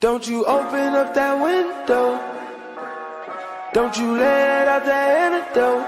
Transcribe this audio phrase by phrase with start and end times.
[0.00, 2.18] Don't you open up that window.
[3.74, 5.84] Don't you let out that antidote.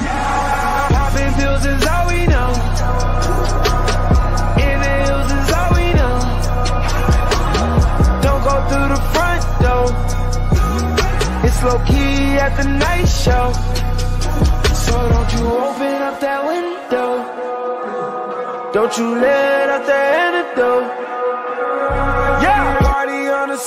[0.00, 0.88] Yeah.
[0.96, 2.50] Popping pills is all we know.
[4.64, 6.16] In the hills is all we know.
[8.24, 9.86] Don't go through the front door.
[11.44, 13.52] It's low key at the night show.
[14.72, 17.10] So don't you open up that window.
[18.72, 21.01] Don't you let out the antidote.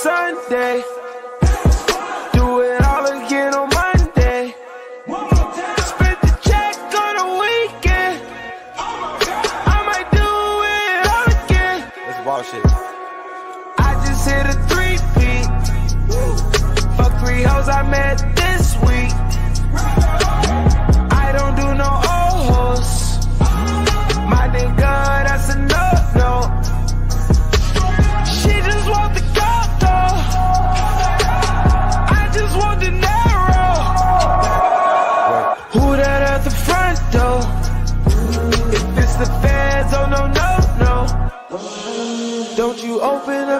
[0.05, 0.94] Sunday.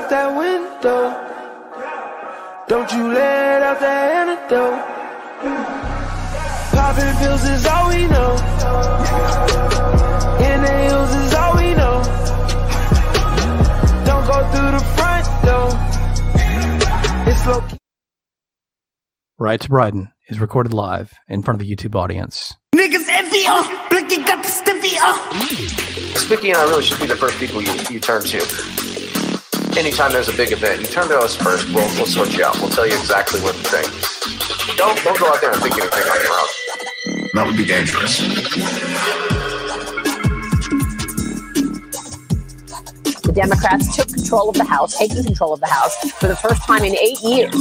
[0.06, 1.10] Open that window.
[2.68, 4.80] Don't you let out that antidote.
[6.72, 8.36] Popping pills is all we know.
[10.46, 12.04] In the hills is all we know.
[14.06, 15.70] Don't go through the front door.
[17.28, 17.64] It's low
[19.38, 22.54] Right to Bryden is recorded live in front of a YouTube audience.
[22.74, 26.18] Niggas envy uh, Blicky got the stiffy uh.
[26.18, 28.95] Spicky and I really should be the first people you, you turn to.
[29.78, 31.68] Anytime there's a big event, you turn to us first.
[31.74, 32.58] We'll, we'll sort you out.
[32.60, 34.78] We'll tell you exactly what to think.
[34.78, 37.30] Don't don't go out there and think anything on your own.
[37.34, 38.20] That would be dangerous.
[43.22, 46.64] The Democrats took control of the House, taking control of the House for the first
[46.64, 47.54] time in eight years.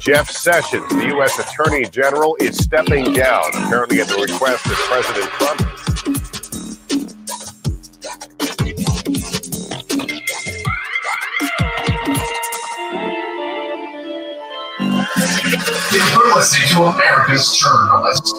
[0.00, 1.38] Jeff Sessions, the U.S.
[1.38, 5.60] Attorney General, is stepping down, apparently at the request of President Trump.
[15.92, 18.34] You're listening to America's Journalist.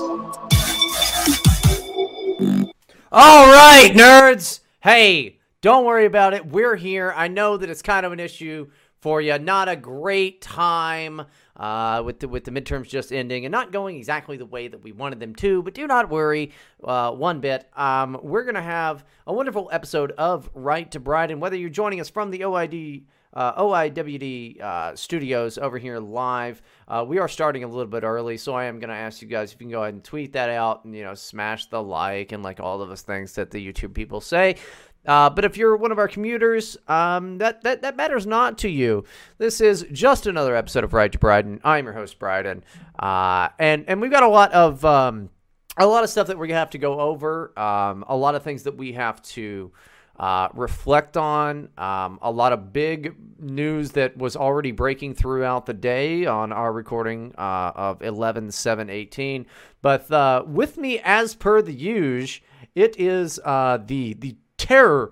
[3.11, 4.61] All right, nerds.
[4.79, 6.47] Hey, don't worry about it.
[6.47, 7.13] We're here.
[7.15, 9.37] I know that it's kind of an issue for you.
[9.37, 11.23] Not a great time
[11.61, 14.81] uh, with the with the midterms just ending and not going exactly the way that
[14.81, 15.61] we wanted them to.
[15.61, 16.51] But do not worry
[16.83, 17.69] uh, one bit.
[17.77, 22.01] Um, we're gonna have a wonderful episode of Right to Bride, and whether you're joining
[22.01, 23.03] us from the OID.
[23.33, 26.61] Uh, OIWD uh, studios over here live.
[26.85, 29.27] Uh, we are starting a little bit early, so I am going to ask you
[29.29, 31.81] guys if you can go ahead and tweet that out and, you know, smash the
[31.81, 34.57] like and like all of those things that the YouTube people say.
[35.05, 38.69] Uh, but if you're one of our commuters, um, that, that that matters not to
[38.69, 39.03] you.
[39.37, 41.59] This is just another episode of Right to Bryden.
[41.63, 42.63] I'm your host, Bryden,
[42.99, 45.29] uh, and and we've got a lot of um,
[45.77, 47.57] a lot of stuff that we're gonna have to go over.
[47.59, 49.71] Um, a lot of things that we have to
[50.19, 51.69] uh, reflect on.
[51.79, 56.71] Um, a lot of big news that was already breaking throughout the day on our
[56.71, 59.47] recording uh, of 11 7 18.
[59.81, 62.45] But uh, with me, as per the usual,
[62.75, 65.11] it is uh, the the terror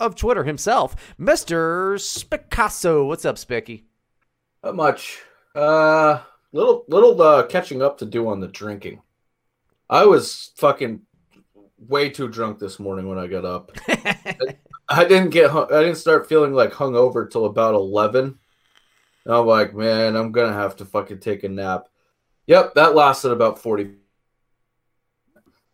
[0.00, 1.94] of Twitter himself, Mr.
[1.94, 3.06] Spicasso.
[3.06, 3.84] What's up, Spicky?
[4.64, 5.20] Not much.
[5.54, 6.18] Uh,
[6.52, 9.00] little little uh, catching up to do on the drinking.
[9.88, 11.02] I was fucking
[11.78, 13.70] way too drunk this morning when I got up.
[13.86, 14.36] I,
[14.88, 18.38] I didn't get hung, I didn't start feeling like hungover till about eleven.
[19.24, 21.84] And I'm like, man, I'm gonna have to fucking take a nap.
[22.48, 23.92] Yep, that lasted about forty.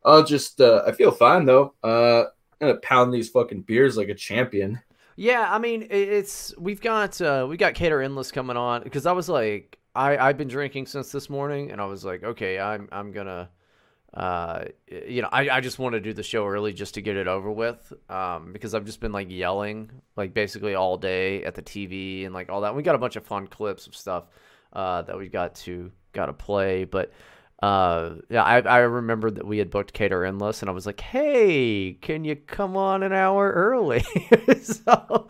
[0.05, 1.73] I'll just uh, I feel fine though.
[1.83, 2.25] Uh,
[2.61, 4.81] gonna pound these fucking beers like a champion.
[5.17, 9.13] Yeah, I mean, it's we've got uh, we got Cater Endless coming on because I
[9.13, 12.89] was like, I I've been drinking since this morning, and I was like, okay, I'm
[12.93, 13.51] I'm gonna,
[14.15, 17.17] uh, you know, I I just want to do the show early just to get
[17.17, 21.57] it over with, um, because I've just been like yelling like basically all day at
[21.57, 22.77] the TV and like all that.
[22.77, 24.25] We got a bunch of fun clips of stuff,
[24.73, 27.13] uh, that we got to got to play, but.
[27.63, 31.01] Uh, yeah, I I remember that we had booked Cater Endless, and I was like,
[31.01, 34.05] "Hey, can you come on an hour early?"
[34.63, 35.27] so,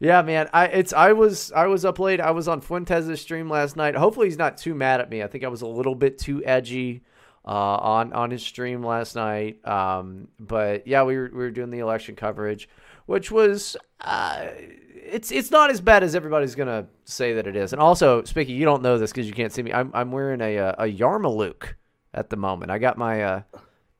[0.00, 2.20] yeah, man, I it's I was I was up late.
[2.20, 3.94] I was on Fuentes' stream last night.
[3.94, 5.22] Hopefully, he's not too mad at me.
[5.22, 7.02] I think I was a little bit too edgy
[7.44, 9.64] uh, on on his stream last night.
[9.66, 12.68] Um, but yeah, we were we were doing the election coverage.
[13.10, 14.46] Which was uh,
[14.94, 17.72] it's it's not as bad as everybody's gonna say that it is.
[17.72, 19.72] And also, Spicky, you don't know this because you can't see me.
[19.72, 21.74] I'm I'm wearing a uh, a Yarmulke
[22.14, 22.70] at the moment.
[22.70, 23.42] I got my uh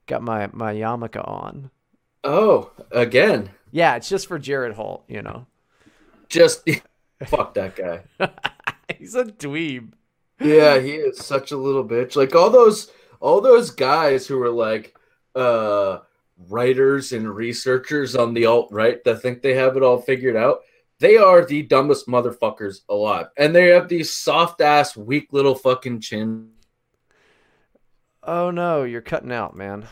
[0.07, 1.71] got my my yarmulke on.
[2.23, 3.49] Oh, again.
[3.71, 5.03] Yeah, it's just for Jared Holt.
[5.09, 5.45] You know,
[6.29, 6.65] Just
[7.25, 8.03] fuck that guy.
[8.97, 9.91] he's a dweeb.
[10.39, 12.15] Yeah, he is such a little bitch.
[12.15, 14.95] Like all those all those guys who were like
[15.35, 15.99] uh
[16.49, 20.59] writers and researchers on the alt right that think they have it all figured out.
[20.99, 23.27] They are the dumbest motherfuckers alive.
[23.37, 26.49] And they have these soft ass, weak little fucking chin.
[28.23, 29.87] Oh no, you're cutting out, man.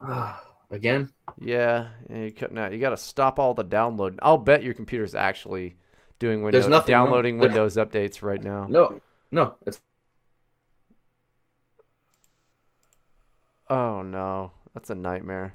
[0.70, 1.10] Again?
[1.40, 2.72] Yeah, you're cutting out.
[2.72, 4.18] You got to stop all the download.
[4.20, 5.76] I'll bet your computer's actually
[6.18, 8.66] doing Windows There's nothing downloading There- Windows updates right now.
[8.68, 9.00] No,
[9.30, 9.80] no, it's
[13.70, 15.54] Oh no, that's a nightmare.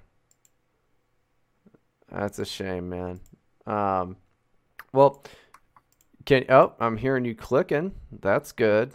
[2.13, 3.19] That's a shame, man.
[3.65, 4.17] Um,
[4.93, 5.23] well,
[6.25, 7.93] can oh, I'm hearing you clicking.
[8.11, 8.93] That's good.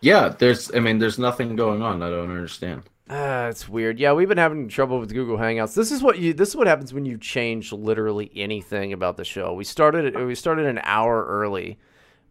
[0.00, 2.02] yeah, there's I mean, there's nothing going on.
[2.02, 2.84] I don't understand.
[3.10, 3.98] Ah, it's weird.
[3.98, 5.74] Yeah, we've been having trouble with Google Hangouts.
[5.74, 6.32] This is what you.
[6.32, 9.52] This is what happens when you change literally anything about the show.
[9.52, 10.16] We started.
[10.16, 11.78] We started an hour early,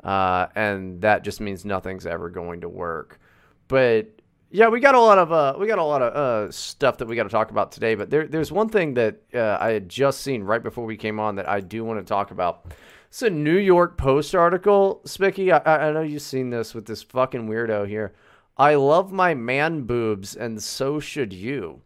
[0.04, 3.20] uh, and that just means nothing's ever going to work.
[3.68, 4.08] But
[4.54, 7.08] yeah, we got a lot of uh, we got a lot of uh, stuff that
[7.08, 7.96] we got to talk about today.
[7.96, 11.20] But there, there's one thing that uh, I had just seen right before we came
[11.20, 12.72] on that I do want to talk about.
[13.08, 15.52] It's a New York Post article, Spicky.
[15.52, 18.14] I, I know you've seen this with this fucking weirdo here.
[18.56, 21.82] I love my man boobs, and so should you.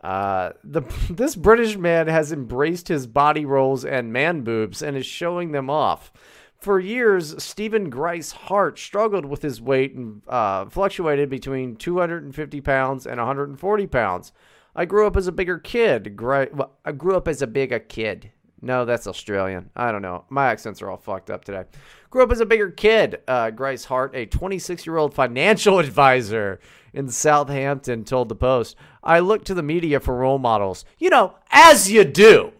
[0.00, 5.06] Uh, the this British man has embraced his body rolls and man boobs and is
[5.06, 6.12] showing them off.
[6.60, 13.06] For years, Stephen Grice Hart struggled with his weight and uh, fluctuated between 250 pounds
[13.06, 14.32] and 140 pounds.
[14.76, 16.16] I grew up as a bigger kid.
[16.16, 18.32] Gri- well, I grew up as a bigger kid.
[18.60, 19.70] No, that's Australian.
[19.74, 20.26] I don't know.
[20.28, 21.64] My accents are all fucked up today.
[22.10, 23.22] Grew up as a bigger kid.
[23.26, 26.60] Uh, Grice Hart, a 26 year old financial advisor
[26.92, 28.76] in Southampton, told the Post.
[29.02, 30.84] I look to the media for role models.
[30.98, 32.52] You know, as you do.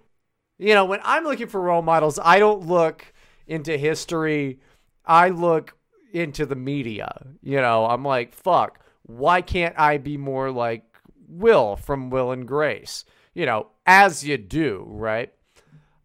[0.58, 3.12] You know, when I'm looking for role models, I don't look
[3.50, 4.60] into history.
[5.04, 5.76] I look
[6.12, 7.26] into the media.
[7.42, 10.84] You know, I'm like, fuck, why can't I be more like
[11.28, 13.04] Will from Will and Grace?
[13.34, 15.32] You know, as you do, right?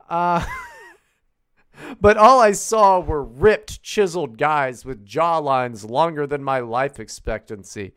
[0.10, 0.46] Uh,
[2.02, 7.94] but all I saw were ripped, chiseled guys with jawlines longer than my life expectancy.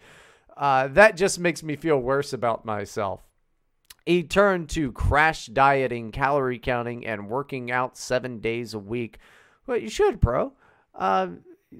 [0.56, 3.22] Uh, that just makes me feel worse about myself.
[4.04, 9.18] He turned to crash dieting, calorie counting, and working out seven days a week.
[9.68, 10.54] Well, you should, bro.
[10.94, 11.28] Uh,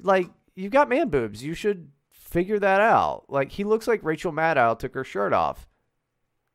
[0.02, 1.43] like, you've got man boobs.
[1.43, 3.25] You should figure that out.
[3.29, 5.67] Like, he looks like Rachel Maddow took her shirt off.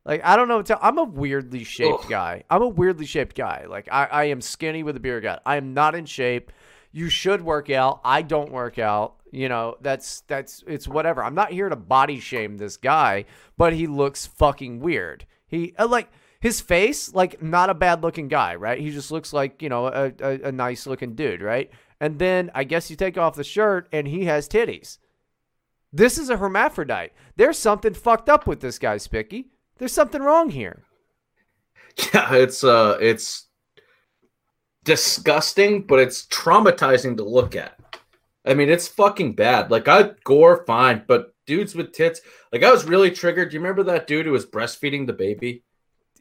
[0.05, 0.57] Like, I don't know.
[0.57, 2.09] what to- I'm a weirdly shaped Ugh.
[2.09, 2.43] guy.
[2.49, 3.65] I'm a weirdly shaped guy.
[3.67, 5.41] Like, I, I am skinny with a beer gut.
[5.45, 6.51] I am not in shape.
[6.91, 7.99] You should work out.
[8.05, 9.15] I don't work out.
[9.31, 11.23] You know, that's that's it's whatever.
[11.23, 13.25] I'm not here to body shame this guy,
[13.57, 15.25] but he looks fucking weird.
[15.47, 16.11] He uh, like
[16.43, 18.77] his face, like not a bad looking guy, right?
[18.77, 21.71] He just looks like you know a, a, a nice looking dude, right?
[22.01, 24.97] And then I guess you take off the shirt and he has titties.
[25.93, 27.13] This is a hermaphrodite.
[27.37, 29.51] There's something fucked up with this guy, Spicky.
[29.77, 30.83] There's something wrong here.
[32.13, 33.47] Yeah, it's uh it's
[34.83, 37.79] disgusting, but it's traumatizing to look at.
[38.45, 39.71] I mean, it's fucking bad.
[39.71, 42.19] Like I gore fine, but dudes with tits,
[42.51, 43.51] like I was really triggered.
[43.51, 45.63] Do you remember that dude who was breastfeeding the baby?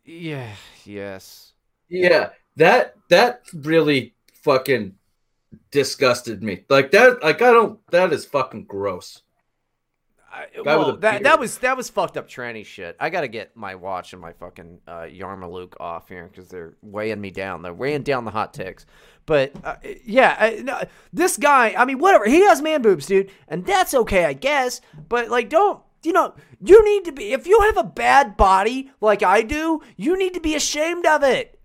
[0.05, 0.55] Yeah.
[0.85, 1.53] Yes.
[1.89, 4.95] Yeah, that that really fucking
[5.71, 6.65] disgusted me.
[6.69, 9.23] Like that like I don't that is fucking gross.
[10.35, 12.97] I, well, that that was that was fucked up tranny shit.
[12.99, 17.21] I gotta get my watch and my fucking uh, Yarmulke off here because they're weighing
[17.21, 17.61] me down.
[17.61, 18.87] They're weighing down the hot takes.
[19.27, 20.81] But uh, yeah, I, no,
[21.13, 21.75] this guy.
[21.77, 22.25] I mean, whatever.
[22.25, 24.81] He has man boobs, dude, and that's okay, I guess.
[25.11, 26.35] But like, don't you know?
[26.61, 27.33] You need to be.
[27.33, 31.23] If you have a bad body like I do, you need to be ashamed of
[31.23, 31.59] it.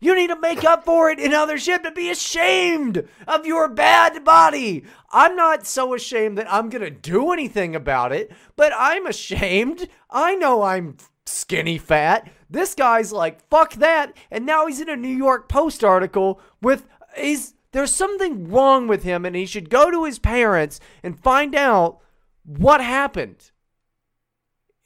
[0.00, 3.68] You need to make up for it in other shit to be ashamed of your
[3.68, 4.84] bad body.
[5.10, 9.88] I'm not so ashamed that I'm going to do anything about it, but I'm ashamed.
[10.08, 12.30] I know I'm skinny fat.
[12.48, 14.16] This guy's like, fuck that.
[14.30, 19.02] And now he's in a New York Post article with, he's, there's something wrong with
[19.02, 21.98] him and he should go to his parents and find out
[22.44, 23.50] what happened.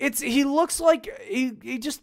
[0.03, 2.03] It's, he looks like he, he just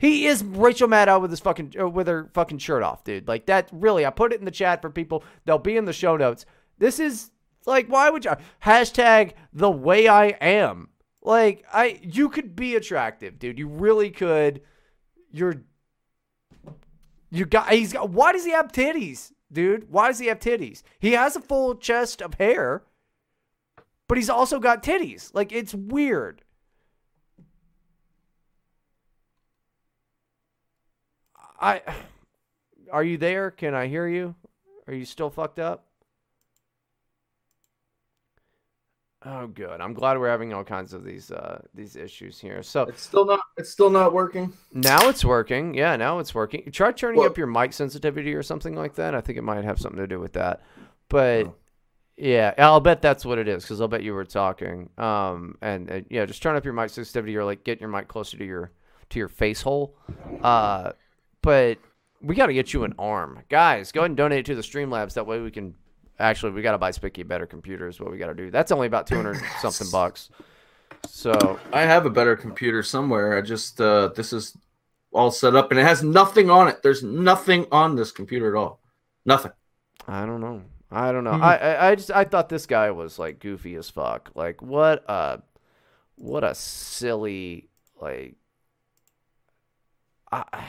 [0.00, 3.28] he is Rachel Maddow with his fucking uh, with her fucking shirt off, dude.
[3.28, 3.68] Like that.
[3.70, 5.22] Really, I put it in the chat for people.
[5.44, 6.46] They'll be in the show notes.
[6.78, 7.30] This is
[7.66, 8.32] like, why would you
[8.64, 10.88] hashtag the way I am?
[11.20, 13.58] Like, I you could be attractive, dude.
[13.58, 14.62] You really could.
[15.30, 15.62] You're
[17.28, 19.90] You got he's got why does he have titties, dude?
[19.90, 20.82] Why does he have titties?
[20.98, 22.84] He has a full chest of hair,
[24.08, 25.30] but he's also got titties.
[25.34, 26.40] Like it's weird.
[31.60, 31.82] I
[32.92, 33.50] are you there?
[33.50, 34.34] Can I hear you?
[34.86, 35.84] Are you still fucked up?
[39.22, 39.82] Oh, good.
[39.82, 42.62] I'm glad we're having all kinds of these uh, these issues here.
[42.62, 43.40] So It's still not.
[43.58, 44.54] It's still not working.
[44.72, 45.74] now it's working.
[45.74, 46.70] Yeah, now it's working.
[46.72, 49.14] Try turning Well- up your mic sensitivity or something like that.
[49.14, 50.62] I think it might have something to do with that.
[51.10, 51.54] But Oh.
[52.16, 54.88] yeah, I'll bet that's what it is because I'll bet you were talking.
[54.96, 58.08] Um, and uh, yeah, just turn up your mic sensitivity or like get your mic
[58.08, 58.70] closer to your
[59.10, 59.98] to your face hole.
[60.40, 60.92] Uh,
[61.42, 61.78] but
[62.22, 63.92] we got to get you an arm, guys.
[63.92, 65.14] Go ahead and donate to the Streamlabs.
[65.14, 65.74] That way we can.
[66.18, 67.88] Actually, we got to buy Spicky a better computer.
[67.88, 68.50] Is what we got to do.
[68.50, 70.30] That's only about two hundred something bucks.
[71.08, 73.36] So I have a better computer somewhere.
[73.36, 74.56] I just uh, this is
[75.12, 76.82] all set up and it has nothing on it.
[76.82, 78.80] There's nothing on this computer at all.
[79.24, 79.52] Nothing.
[80.06, 80.62] I don't know.
[80.90, 81.34] I don't know.
[81.34, 81.42] Hmm.
[81.42, 84.30] I, I I just I thought this guy was like goofy as fuck.
[84.34, 85.40] Like what a
[86.16, 87.68] what a silly
[88.00, 88.34] like
[90.30, 90.64] I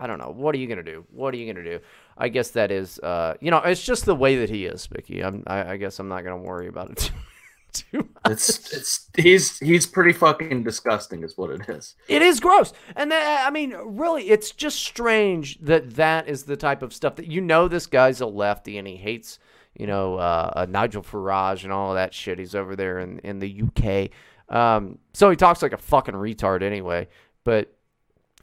[0.00, 0.32] I don't know.
[0.34, 1.04] What are you gonna do?
[1.10, 1.80] What are you gonna do?
[2.16, 5.22] I guess that is uh you know it's just the way that he is, Vicky.
[5.22, 6.96] I'm I, I guess I'm not gonna worry about it
[7.72, 8.32] too, too much.
[8.32, 11.94] It's it's he's he's pretty fucking disgusting, is what it is.
[12.08, 12.72] It is gross.
[12.96, 17.16] And that, I mean, really, it's just strange that that is the type of stuff
[17.16, 19.38] that you know this guy's a lefty and he hates,
[19.74, 22.38] you know, uh, uh, Nigel Farage and all of that shit.
[22.38, 24.10] He's over there in, in the UK.
[24.54, 27.08] Um, so he talks like a fucking retard anyway.
[27.44, 27.72] But,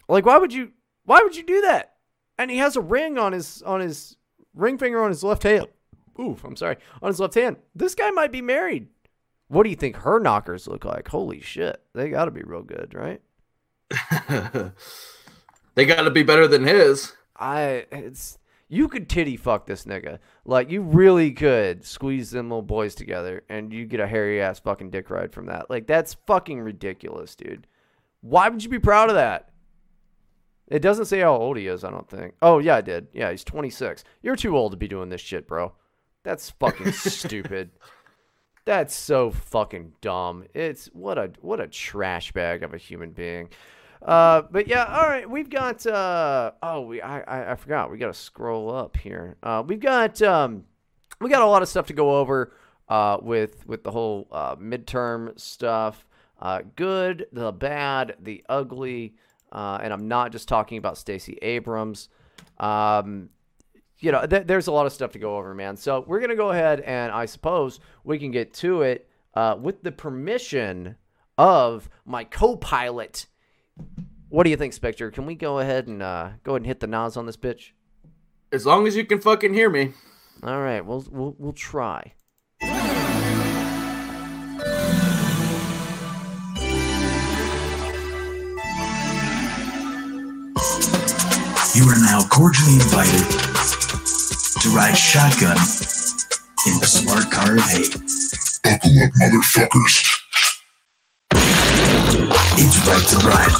[0.08, 0.72] like, why would you,
[1.08, 1.94] why would you do that?
[2.38, 4.18] And he has a ring on his, on his
[4.54, 5.68] ring finger on his left hand.
[6.20, 6.76] Oof, I'm sorry.
[7.02, 7.56] On his left hand.
[7.74, 8.88] This guy might be married.
[9.48, 11.08] What do you think her knockers look like?
[11.08, 11.82] Holy shit.
[11.94, 13.22] They got to be real good, right?
[15.76, 17.14] they got to be better than his.
[17.38, 18.38] I it's
[18.68, 20.20] you could titty fuck this nigga.
[20.44, 24.60] Like you really could squeeze them little boys together and you get a hairy ass
[24.60, 25.70] fucking dick ride from that.
[25.70, 27.68] Like that's fucking ridiculous, dude.
[28.20, 29.52] Why would you be proud of that?
[30.68, 32.36] It doesn't say how old he is, I don't think.
[32.42, 33.08] Oh yeah, I did.
[33.14, 34.04] Yeah, he's 26.
[34.22, 35.74] You're too old to be doing this shit, bro.
[36.24, 37.72] That's fucking stupid.
[38.66, 40.44] That's so fucking dumb.
[40.54, 43.50] It's what a what a trash bag of a human being.
[44.02, 45.30] Uh, but yeah, all right.
[45.30, 49.38] We've got uh oh we I I, I forgot we got to scroll up here.
[49.42, 50.66] Uh, we've got um
[51.22, 52.52] we got a lot of stuff to go over
[52.90, 56.06] uh with with the whole uh, midterm stuff.
[56.40, 59.16] Uh, good, the bad, the ugly,
[59.52, 62.10] uh, and I'm not just talking about Stacey Abrams.
[62.60, 63.30] Um,
[64.00, 65.78] you know, th- there's a lot of stuff to go over, man.
[65.78, 69.84] So we're gonna go ahead and I suppose we can get to it uh, with
[69.84, 70.96] the permission
[71.38, 73.28] of my co-pilot.
[74.30, 75.12] What do you think, Spectre?
[75.12, 77.72] Can we go ahead and uh, go ahead and hit the nos on this bitch?
[78.52, 79.94] As long as you can fucking hear me.
[80.44, 82.14] All right, we'll we'll, we'll try.
[91.78, 93.22] You are now cordially invited
[94.62, 95.58] to ride shotgun
[96.66, 97.94] in the smart car of hate.
[98.64, 100.18] Buckle up, motherfuckers.
[102.58, 103.54] It's right to ride.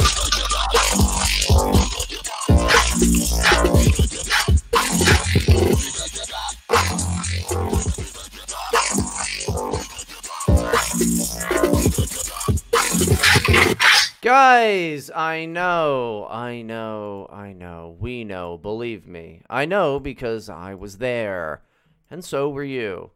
[14.28, 19.42] Guys, I know, I know, I know, we know, believe me.
[19.50, 21.64] I know because I was there,
[22.12, 23.12] and so were you.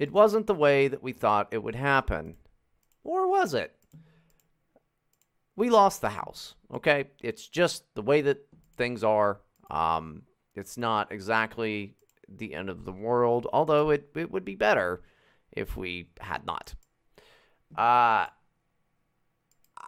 [0.00, 2.34] It wasn't the way that we thought it would happen.
[3.04, 3.72] Or was it?
[5.54, 7.04] We lost the house, okay?
[7.22, 8.44] It's just the way that
[8.76, 9.38] things are.
[9.70, 10.22] Um,
[10.56, 11.94] it's not exactly
[12.28, 15.02] the end of the world, although it, it would be better
[15.52, 16.74] if we had not.
[17.76, 18.26] Uh,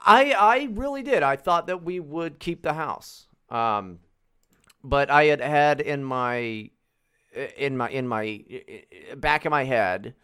[0.04, 1.22] I I really did.
[1.22, 3.26] I thought that we would keep the house.
[3.48, 3.98] Um,
[4.82, 6.70] but I had had in my
[7.56, 8.42] in my in my
[9.16, 10.14] back of my head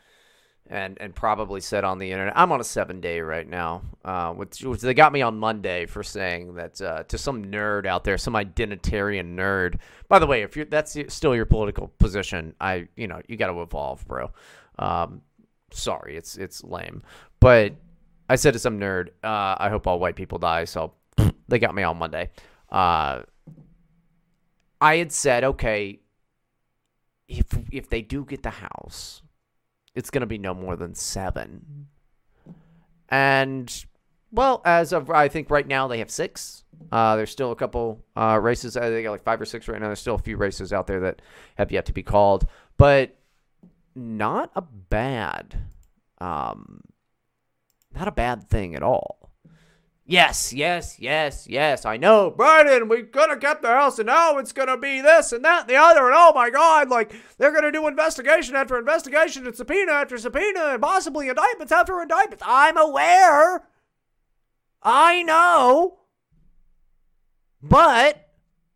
[0.68, 4.32] and and probably said on the internet i'm on a seven day right now uh
[4.32, 8.04] which, which they got me on monday for saying that uh, to some nerd out
[8.04, 9.78] there some identitarian nerd
[10.08, 13.48] by the way if you're that's still your political position i you know you got
[13.48, 14.30] to evolve bro
[14.78, 15.20] um
[15.70, 17.02] sorry it's it's lame
[17.38, 17.72] but
[18.28, 20.92] i said to some nerd uh i hope all white people die so
[21.48, 22.30] they got me on monday
[22.70, 23.22] uh
[24.80, 26.00] i had said okay
[27.28, 29.22] if if they do get the house
[29.96, 31.88] it's going to be no more than seven.
[33.08, 33.84] And
[34.30, 36.64] Well, as of I think right now they have six.
[36.92, 38.74] Uh, there's still a couple uh, races.
[38.74, 39.86] They got like five or six right now.
[39.86, 41.22] There's still a few races out there that
[41.56, 43.16] have yet to be called, but
[43.94, 45.56] not a bad,
[46.18, 46.82] um,
[47.96, 49.26] not a bad thing at all.
[50.08, 51.84] Yes, yes, yes, yes.
[51.84, 52.88] I know, Biden.
[52.88, 55.68] We could have kept the house, and now it's gonna be this and that and
[55.70, 56.06] the other.
[56.06, 60.66] And oh my God, like they're gonna do investigation after investigation and subpoena after subpoena
[60.66, 62.44] and possibly indictments after indictments.
[62.46, 63.66] I'm aware.
[64.80, 65.98] I know.
[67.60, 68.28] But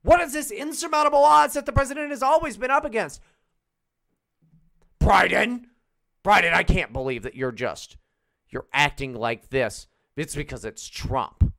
[0.03, 3.21] what is this insurmountable odds that the president has always been up against?
[5.01, 5.67] Biden,
[6.25, 7.97] Biden, I can't believe that you're just
[8.51, 9.87] you're acting like this.
[10.17, 11.53] It's because it's Trump.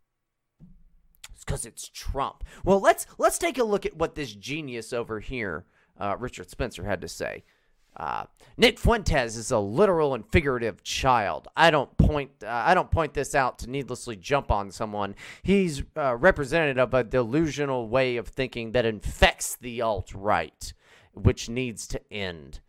[1.33, 2.43] It's because it's Trump.
[2.63, 5.65] Well, let's let's take a look at what this genius over here,
[5.99, 7.43] uh, Richard Spencer, had to say.
[7.97, 8.23] Uh,
[8.57, 11.47] Nick Fuentes is a literal and figurative child.
[11.57, 15.15] I don't point uh, I don't point this out to needlessly jump on someone.
[15.43, 20.73] He's uh, representative of a delusional way of thinking that infects the alt right,
[21.13, 22.61] which needs to end.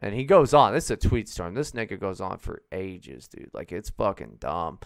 [0.00, 0.72] And he goes on.
[0.72, 1.54] This is a tweet storm.
[1.54, 3.50] This nigga goes on for ages, dude.
[3.52, 4.78] Like it's fucking dumb.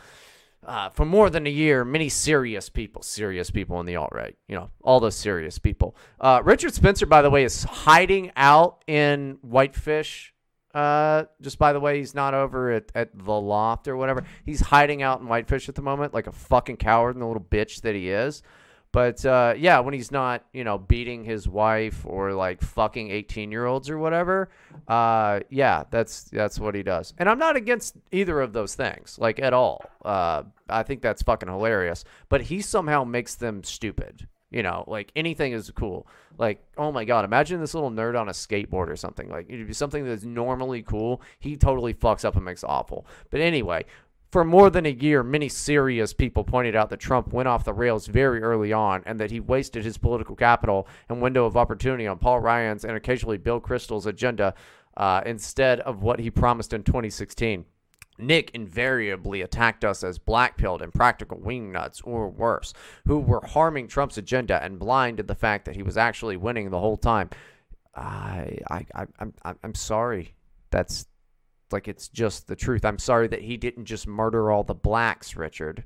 [0.65, 4.37] Uh, for more than a year, many serious people, serious people in the alt right,
[4.47, 5.97] you know, all those serious people.
[6.21, 10.33] Uh, Richard Spencer, by the way, is hiding out in Whitefish.
[10.73, 14.25] Uh, just by the way, he's not over at, at the loft or whatever.
[14.45, 17.43] He's hiding out in Whitefish at the moment, like a fucking coward and the little
[17.43, 18.43] bitch that he is.
[18.93, 23.51] But uh, yeah, when he's not, you know, beating his wife or like fucking eighteen
[23.51, 24.51] year olds or whatever,
[24.87, 27.15] uh, yeah, that's that's what he does.
[27.17, 29.83] And I'm not against either of those things, like at all.
[30.05, 32.05] Uh, I think that's fucking hilarious.
[32.29, 34.29] But he somehow makes them stupid.
[34.51, 36.07] You know, like anything is cool.
[36.37, 39.31] Like, oh my god, imagine this little nerd on a skateboard or something.
[39.31, 41.23] Like, it'd be something that's normally cool.
[41.39, 43.07] He totally fucks up and makes awful.
[43.31, 43.87] But anyway,
[44.33, 47.75] for more than a year, many serious people pointed out that Trump went off the
[47.75, 52.07] rails very early on and that he wasted his political capital and window of opportunity
[52.07, 54.55] on Paul Ryan's and occasionally Bill Kristol's agenda
[54.97, 57.67] uh, instead of what he promised in 2016.
[58.19, 62.73] Nick invariably attacked us as black-pilled and practical wingnuts, or worse,
[63.07, 66.71] who were harming Trump's agenda and blind to the fact that he was actually winning
[66.71, 67.29] the whole time.
[67.95, 70.35] I, I, I, I'm, I'm sorry.
[70.71, 71.07] That's
[71.73, 72.85] like it's just the truth.
[72.85, 75.85] I'm sorry that he didn't just murder all the blacks, Richard.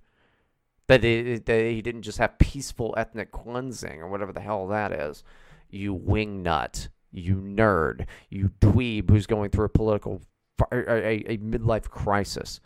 [0.89, 4.93] That, it, that he didn't just have peaceful ethnic cleansing or whatever the hell that
[4.93, 5.25] is.
[5.69, 10.23] You wingnut, you nerd, you dweeb who's going through a political,
[10.71, 12.61] a, a, midlife crisis.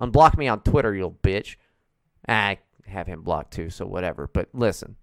[0.00, 1.56] Unblock me on Twitter, you bitch.
[2.28, 4.28] I have him blocked too, so whatever.
[4.30, 4.96] But listen,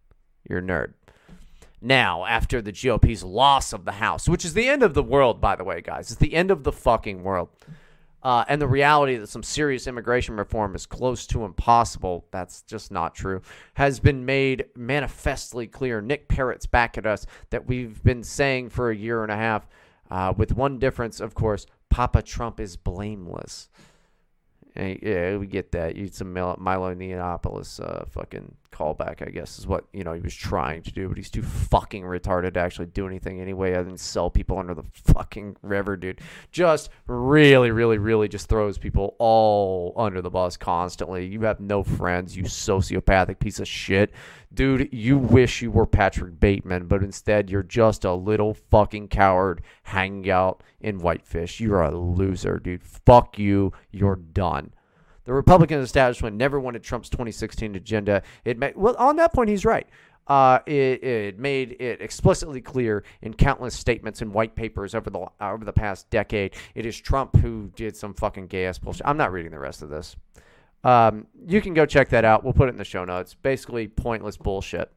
[0.47, 0.93] you're a nerd
[1.81, 5.41] now after the GOP's loss of the House, which is the end of the world,
[5.41, 6.11] by the way, guys.
[6.11, 7.49] It's the end of the fucking world.
[8.23, 12.91] Uh, and the reality that some serious immigration reform is close to impossible, that's just
[12.91, 13.41] not true,
[13.73, 16.01] has been made manifestly clear.
[16.01, 19.67] Nick parrots back at us that we've been saying for a year and a half,
[20.11, 23.69] uh, with one difference, of course Papa Trump is blameless.
[24.75, 25.95] And, yeah, we get that.
[25.95, 30.35] You Milo, Milo Yiannopoulos uh, fucking callback, I guess, is what you know he was
[30.35, 33.97] trying to do, but he's too fucking retarded to actually do anything anyway, other than
[33.97, 36.21] sell people under the fucking river, dude.
[36.51, 41.25] Just really, really, really just throws people all under the bus constantly.
[41.25, 44.11] You have no friends, you sociopathic piece of shit.
[44.53, 49.61] Dude, you wish you were Patrick Bateman, but instead you're just a little fucking coward
[49.83, 51.61] hanging out in Whitefish.
[51.61, 52.83] You're a loser, dude.
[52.83, 53.71] Fuck you.
[53.91, 54.73] You're done.
[55.25, 58.23] The Republican establishment never wanted Trump's 2016 agenda.
[58.43, 59.87] It well, on that point, he's right.
[60.27, 65.25] Uh, it, it, made it explicitly clear in countless statements and white papers over the
[65.41, 66.55] over the past decade.
[66.75, 69.05] It is Trump who did some fucking gay ass bullshit.
[69.05, 70.15] I'm not reading the rest of this.
[70.83, 72.43] Um, you can go check that out.
[72.43, 73.33] We'll put it in the show notes.
[73.33, 74.91] Basically, pointless bullshit.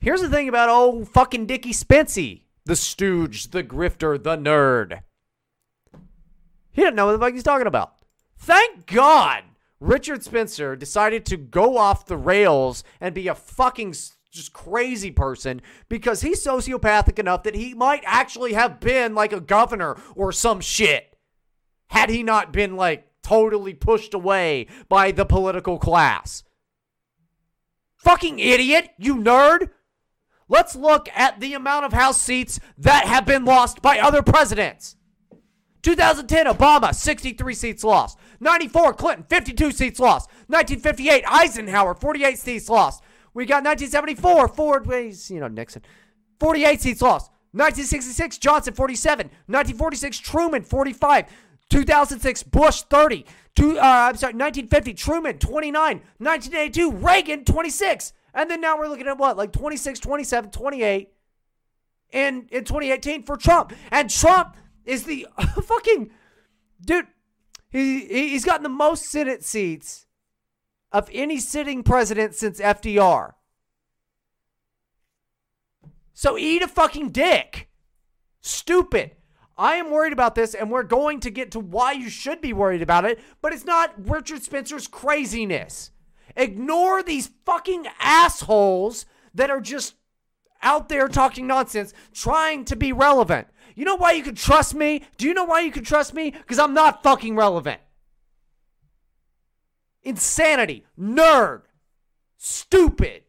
[0.00, 5.02] Here's the thing about old fucking Dickie Spency, the stooge, the grifter, the nerd.
[6.72, 7.94] He didn't know what the fuck he's talking about.
[8.40, 9.44] Thank God
[9.80, 13.94] Richard Spencer decided to go off the rails and be a fucking
[14.30, 19.40] just crazy person because he's sociopathic enough that he might actually have been like a
[19.40, 21.18] governor or some shit
[21.88, 26.42] had he not been like totally pushed away by the political class.
[27.96, 29.68] Fucking idiot, you nerd.
[30.48, 34.96] Let's look at the amount of House seats that have been lost by other presidents.
[35.82, 38.18] 2010, Obama, 63 seats lost.
[38.40, 40.30] 94, Clinton, 52 seats lost.
[40.48, 43.02] 1958, Eisenhower, 48 seats lost.
[43.34, 44.86] We got 1974, Ford,
[45.28, 45.82] you know, Nixon,
[46.40, 47.30] 48 seats lost.
[47.52, 49.26] 1966, Johnson, 47.
[49.26, 51.26] 1946, Truman, 45.
[51.68, 53.26] 2006, Bush 30.
[53.56, 56.00] Two, uh, I'm sorry, 1950, Truman 29.
[56.18, 58.12] 1982, Reagan 26.
[58.34, 61.08] And then now we're looking at what, like 26, 27, 28
[62.12, 63.72] in, in 2018 for Trump.
[63.90, 65.26] And Trump is the
[65.62, 66.10] fucking
[66.84, 67.06] dude.
[67.70, 70.06] He, he- he's gotten the most Senate seats
[70.92, 73.32] of any sitting president since FDR.
[76.12, 77.68] So eat a fucking dick.
[78.40, 79.12] Stupid.
[79.56, 82.52] I am worried about this, and we're going to get to why you should be
[82.52, 85.90] worried about it, but it's not Richard Spencer's craziness.
[86.34, 89.04] Ignore these fucking assholes
[89.34, 89.94] that are just
[90.62, 93.48] out there talking nonsense, trying to be relevant.
[93.80, 95.04] You know why you can trust me?
[95.16, 96.32] Do you know why you can trust me?
[96.32, 97.80] Because I'm not fucking relevant.
[100.02, 100.84] Insanity.
[101.00, 101.62] Nerd.
[102.36, 103.22] Stupid.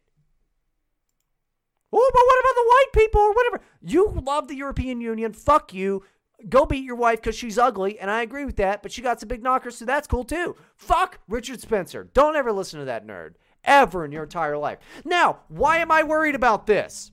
[1.90, 3.60] Oh, but what about the white people or whatever?
[3.80, 5.32] You love the European Union.
[5.32, 6.04] Fuck you.
[6.46, 9.20] Go beat your wife because she's ugly, and I agree with that, but she got
[9.20, 10.56] some big knockers, so that's cool too.
[10.76, 12.10] Fuck Richard Spencer.
[12.12, 13.36] Don't ever listen to that nerd.
[13.64, 14.80] Ever in your entire life.
[15.02, 17.10] Now, why am I worried about this?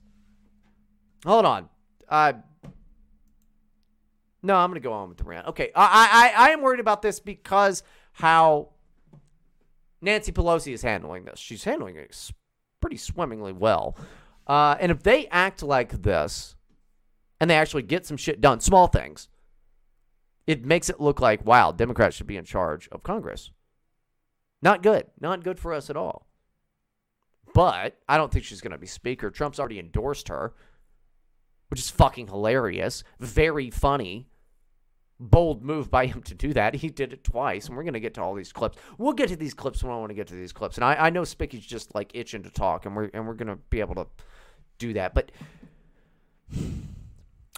[1.25, 1.69] Hold on.
[2.09, 2.33] Uh,
[4.41, 5.47] no, I'm going to go on with the rant.
[5.47, 8.69] Okay, I, I, I am worried about this because how
[10.01, 11.39] Nancy Pelosi is handling this.
[11.39, 12.31] She's handling it
[12.79, 13.97] pretty swimmingly well.
[14.47, 16.55] Uh, and if they act like this
[17.39, 19.27] and they actually get some shit done, small things,
[20.47, 23.51] it makes it look like, wow, Democrats should be in charge of Congress.
[24.61, 25.05] Not good.
[25.19, 26.27] Not good for us at all.
[27.53, 29.29] But I don't think she's going to be Speaker.
[29.29, 30.53] Trump's already endorsed her,
[31.69, 33.03] which is fucking hilarious.
[33.19, 34.27] Very funny.
[35.19, 36.75] Bold move by him to do that.
[36.79, 38.77] He did it twice, and we're going to get to all these clips.
[38.97, 40.77] We'll get to these clips when I want to get to these clips.
[40.77, 43.49] And I, I know Spicky's just like itching to talk, and we're and we're going
[43.49, 44.07] to be able to
[44.77, 45.13] do that.
[45.13, 45.31] But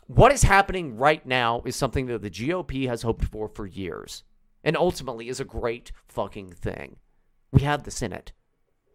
[0.07, 4.23] what is happening right now is something that the GOP has hoped for for years,
[4.63, 6.97] and ultimately is a great fucking thing.
[7.51, 8.33] We have the Senate.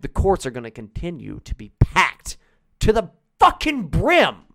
[0.01, 2.37] The courts are going to continue to be packed
[2.81, 4.46] to the fucking brim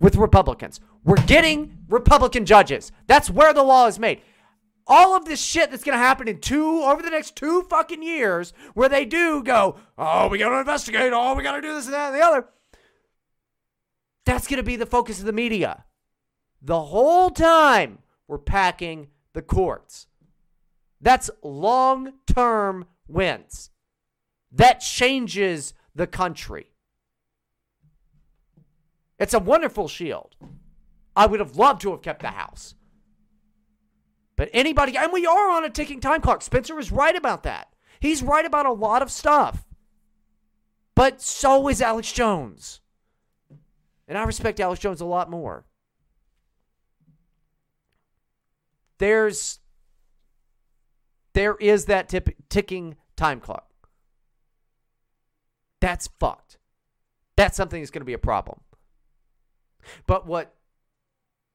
[0.00, 0.80] with Republicans.
[1.04, 2.92] We're getting Republican judges.
[3.06, 4.20] That's where the law is made.
[4.86, 8.02] All of this shit that's going to happen in two, over the next two fucking
[8.02, 11.74] years, where they do go, oh, we got to investigate, oh, we got to do
[11.74, 12.46] this and that and the other.
[14.24, 15.84] That's going to be the focus of the media.
[16.62, 20.06] The whole time we're packing the courts.
[21.00, 23.70] That's long term wins.
[24.50, 26.70] That changes the country.
[29.18, 30.36] It's a wonderful shield.
[31.16, 32.74] I would have loved to have kept the house.
[34.36, 36.42] But anybody, and we are on a ticking time clock.
[36.42, 37.74] Spencer was right about that.
[37.98, 39.66] He's right about a lot of stuff.
[40.94, 42.80] But so is Alex Jones.
[44.06, 45.64] And I respect Alex Jones a lot more.
[48.98, 49.58] There's
[51.34, 53.68] there is that tip, ticking time clock.
[55.80, 56.58] That's fucked.
[57.36, 58.60] That's something that's going to be a problem.
[60.06, 60.54] But what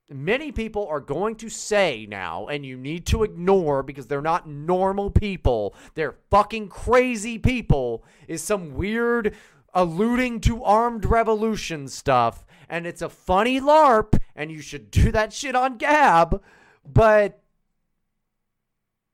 [0.10, 4.48] many people are going to say now, and you need to ignore because they're not
[4.48, 9.36] normal people, they're fucking crazy people, is some weird
[9.74, 12.46] alluding to armed revolution stuff.
[12.69, 16.41] And it's a funny LARP, and you should do that shit on Gab,
[16.86, 17.39] but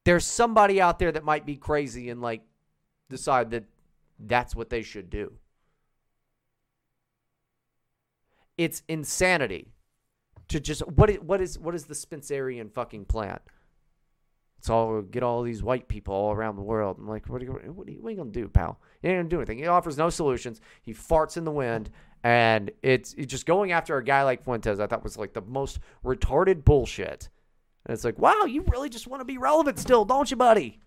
[0.05, 2.41] there's somebody out there that might be crazy and like
[3.09, 3.65] decide that
[4.19, 5.33] that's what they should do.
[8.59, 9.71] It's insanity
[10.49, 13.39] to just what is what is what is the Spencerian fucking plan?
[14.57, 16.97] It's all get all these white people all around the world.
[16.99, 18.77] I'm like, what are you, what are you, what are you gonna do, pal?
[19.01, 19.59] He ain't gonna do anything.
[19.59, 20.59] He offers no solutions.
[20.81, 21.89] He farts in the wind,
[22.25, 24.81] and it's, it's just going after a guy like Fuentes.
[24.81, 27.29] I thought was like the most retarded bullshit.
[27.85, 30.81] And it's like, wow, you really just want to be relevant still, don't you, buddy?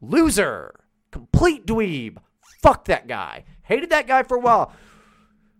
[0.00, 0.74] Loser,
[1.12, 2.16] complete dweeb.
[2.60, 3.44] Fuck that guy.
[3.62, 4.72] Hated that guy for a while.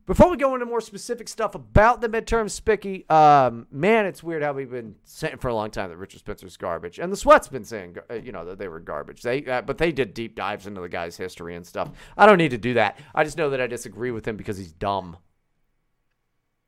[0.07, 4.43] Before we go into more specific stuff about the midterm spicky, um, man, it's weird
[4.43, 7.49] how we've been saying for a long time that Richard Spencer's garbage, and the Sweat's
[7.49, 9.23] been saying, uh, you know, that they were garbage.
[9.23, 11.90] They, uh, but they did deep dives into the guy's history and stuff.
[12.19, 12.99] I don't need to do that.
[13.14, 15.17] I just know that I disagree with him because he's dumb.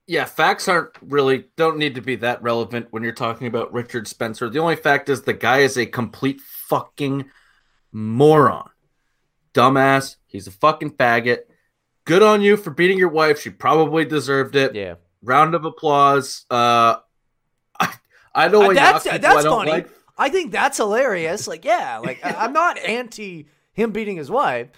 [0.07, 4.09] Yeah, facts aren't really don't need to be that relevant when you're talking about Richard
[4.09, 4.49] Spencer.
[4.49, 7.29] The only fact is the guy is a complete fucking
[7.92, 8.70] moron.
[9.53, 10.16] Dumbass.
[10.27, 11.40] He's a fucking faggot.
[12.06, 13.40] Good on you for beating your wife.
[13.40, 14.74] She probably deserved it.
[14.74, 14.94] Yeah.
[15.22, 16.46] Round of applause.
[16.50, 16.96] Uh
[17.78, 17.92] I,
[18.34, 19.70] I know Uh, I that's knock that's I funny.
[19.70, 19.90] like.
[20.18, 21.46] I think that's hilarious.
[21.46, 24.68] Like, yeah, like I- I'm not anti him beating his wife.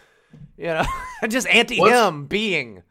[0.56, 0.84] You know,
[1.22, 2.82] I'm just anti What's- him being.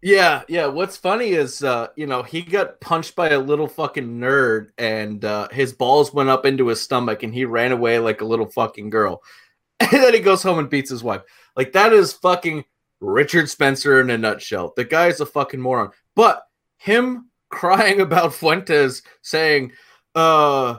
[0.00, 0.66] Yeah, yeah.
[0.66, 5.24] What's funny is, uh, you know, he got punched by a little fucking nerd, and
[5.24, 8.46] uh, his balls went up into his stomach, and he ran away like a little
[8.46, 9.22] fucking girl.
[9.80, 11.22] And then he goes home and beats his wife.
[11.56, 12.64] Like that is fucking
[13.04, 14.72] Richard Spencer in a nutshell.
[14.76, 15.90] The guy is a fucking moron.
[16.14, 19.72] But him crying about Fuentes saying,
[20.14, 20.78] uh,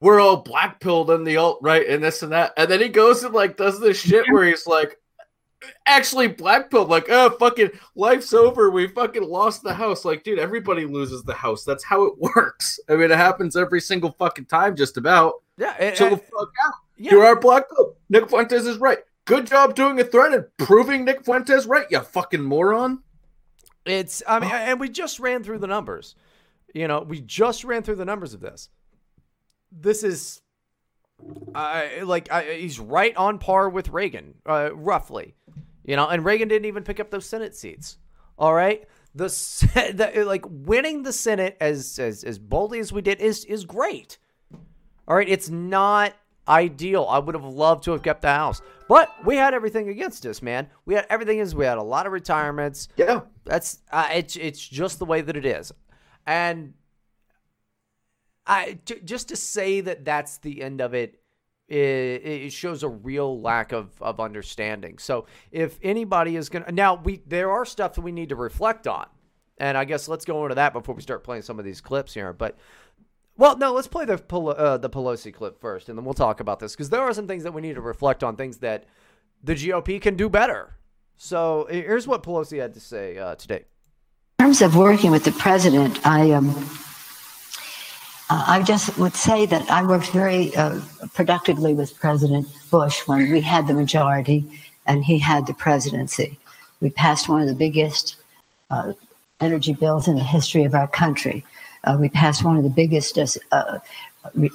[0.00, 2.52] we're all black pilled in the alt right and this and that.
[2.56, 4.98] And then he goes and like does this shit where he's like,
[5.86, 8.70] actually black pilled, like, oh, fucking life's over.
[8.70, 10.04] We fucking lost the house.
[10.04, 11.64] Like, dude, everybody loses the house.
[11.64, 12.80] That's how it works.
[12.88, 15.34] I mean, it happens every single fucking time, just about.
[15.56, 15.92] Yeah.
[15.92, 16.74] Chill the fuck out.
[16.96, 17.12] yeah.
[17.12, 17.96] You are black belt.
[18.08, 18.98] Nick Fuentes is right.
[19.24, 23.02] Good job doing a threat and proving Nick Fuentes right, you fucking moron.
[23.84, 26.14] It's I mean, and we just ran through the numbers.
[26.74, 28.68] You know, we just ran through the numbers of this.
[29.70, 30.42] This is,
[31.54, 35.34] I like I, he's right on par with Reagan, uh, roughly.
[35.84, 37.98] You know, and Reagan didn't even pick up those Senate seats.
[38.38, 39.26] All right, the,
[39.94, 44.18] the like winning the Senate as as as boldly as we did is is great.
[45.06, 46.14] All right, it's not
[46.48, 47.06] ideal.
[47.08, 50.42] I would have loved to have kept the house, but we had everything against us,
[50.42, 50.68] man.
[50.84, 52.88] We had everything is we had a lot of retirements.
[52.96, 53.22] Yeah.
[53.44, 55.72] That's uh, it's it's just the way that it is,
[56.26, 56.74] and
[58.46, 61.18] I j- just to say that that's the end of it.
[61.68, 61.76] It,
[62.26, 64.98] it shows a real lack of, of understanding.
[64.98, 68.86] So if anybody is gonna now we there are stuff that we need to reflect
[68.86, 69.06] on,
[69.58, 72.12] and I guess let's go into that before we start playing some of these clips
[72.12, 72.32] here.
[72.32, 72.58] But
[73.36, 76.60] well, no, let's play the uh, the Pelosi clip first, and then we'll talk about
[76.60, 78.84] this because there are some things that we need to reflect on, things that
[79.42, 80.76] the GOP can do better.
[81.16, 83.64] So here's what Pelosi had to say uh, today.
[84.38, 86.54] In terms of working with the president, I um,
[88.28, 90.80] I just would say that I worked very uh,
[91.12, 94.44] productively with President Bush when we had the majority
[94.86, 96.38] and he had the presidency.
[96.80, 98.16] We passed one of the biggest
[98.70, 98.94] uh,
[99.40, 101.44] energy bills in the history of our country.
[101.84, 103.18] Uh, we passed one of the biggest
[103.52, 103.78] uh,
[104.34, 104.50] re-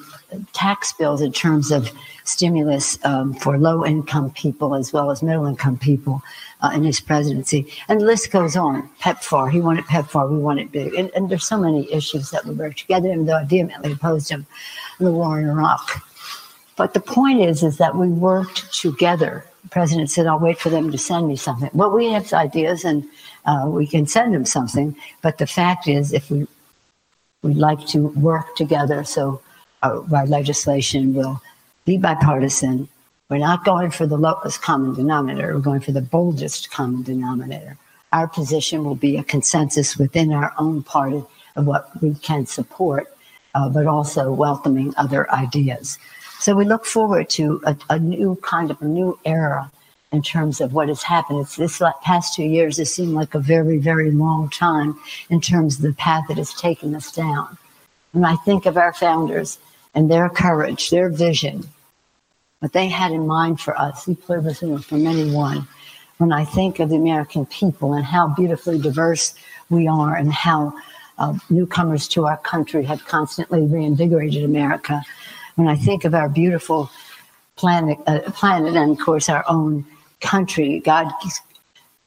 [0.53, 1.91] tax bills in terms of
[2.23, 6.21] stimulus um, for low income people as well as middle income people
[6.61, 7.67] uh, in his presidency.
[7.87, 8.89] And the list goes on.
[9.01, 10.93] PEPFAR, he wanted PEPFAR, we wanted big.
[10.93, 14.29] And, and there's so many issues that we worked together, even though I vehemently opposed
[14.29, 14.45] him
[14.99, 16.03] in the war in Iraq.
[16.75, 19.43] But the point is, is that we worked together.
[19.63, 22.85] The president said, "I'll wait for them to send me something." Well, we have ideas,
[22.85, 23.03] and
[23.45, 24.95] uh, we can send them something.
[25.23, 26.47] But the fact is, if we
[27.47, 29.41] we like to work together, so
[29.81, 31.41] our, our legislation will
[31.85, 32.89] be bipartisan.
[33.29, 35.53] We're not going for the lowest common denominator.
[35.53, 37.77] We're going for the boldest common denominator.
[38.11, 41.23] Our position will be a consensus within our own party
[41.55, 43.07] of what we can support,
[43.55, 45.97] uh, but also welcoming other ideas.
[46.39, 49.71] So we look forward to a, a new kind of a new era
[50.17, 51.41] in terms of what has happened.
[51.41, 54.99] It's this past two years has seemed like a very, very long time
[55.29, 57.55] in terms of the path that has taken us down.
[58.13, 59.59] When I think of our founders
[59.93, 61.69] and their courage, their vision,
[62.61, 65.67] what they had in mind for us, e pluribus from anyone.
[66.17, 69.35] When I think of the American people and how beautifully diverse
[69.69, 70.73] we are and how
[71.19, 75.03] uh, newcomers to our country have constantly reinvigorated America,
[75.57, 76.89] when I think of our beautiful
[77.55, 79.85] planet, uh, planet and of course our own
[80.21, 81.41] country, God's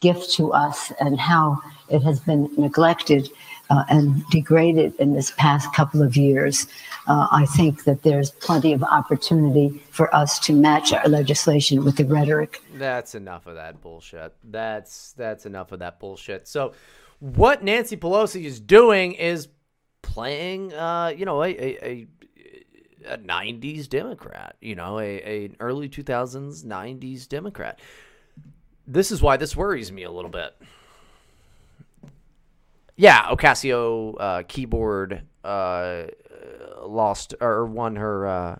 [0.00, 3.28] gift to us, and how it has been neglected
[3.70, 6.66] uh, and degraded in this past couple of years,
[7.06, 11.96] uh, I think that there's plenty of opportunity for us to match our legislation with
[11.96, 14.34] the rhetoric That's enough of that bullshit.
[14.44, 16.48] That's that's enough of that bullshit.
[16.48, 16.72] So,
[17.20, 19.48] what Nancy Pelosi is doing is
[20.02, 22.06] playing, uh, you know, a a, a,
[23.10, 24.56] a '90s Democrat.
[24.60, 27.80] You know, a, a early 2000s '90s Democrat.
[28.86, 30.56] This is why this worries me a little bit.
[32.96, 36.02] Yeah, Ocasio uh, keyboard uh,
[36.82, 38.58] lost or won her uh,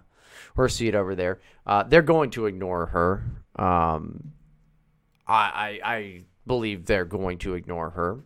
[0.57, 1.41] her seat over there.
[1.67, 3.25] Uh, they're going to ignore her.
[3.57, 4.33] Um,
[5.27, 8.21] I, I I believe they're going to ignore her.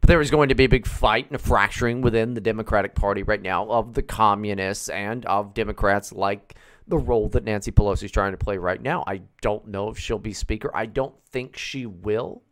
[0.00, 2.94] But there is going to be a big fight and a fracturing within the Democratic
[2.94, 6.54] Party right now of the communists and of Democrats like
[6.86, 9.04] the role that Nancy Pelosi is trying to play right now.
[9.06, 10.70] I don't know if she'll be Speaker.
[10.74, 12.42] I don't think she will.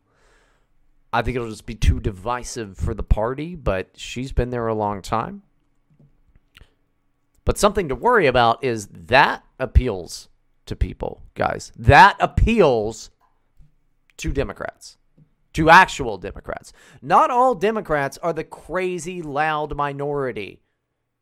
[1.12, 4.74] I think it'll just be too divisive for the party, but she's been there a
[4.74, 5.42] long time.
[7.46, 10.28] But something to worry about is that appeals
[10.66, 11.72] to people, guys.
[11.76, 13.10] That appeals
[14.18, 14.98] to Democrats,
[15.56, 16.72] to actual Democrats.
[17.00, 20.60] Not all Democrats are the crazy, loud minority.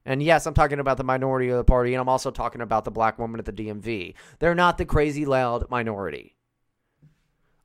[0.04, 2.84] And yes, I'm talking about the minority of the party, and I'm also talking about
[2.84, 4.14] the black woman at the DMV.
[4.40, 6.36] They're not the crazy, loud minority.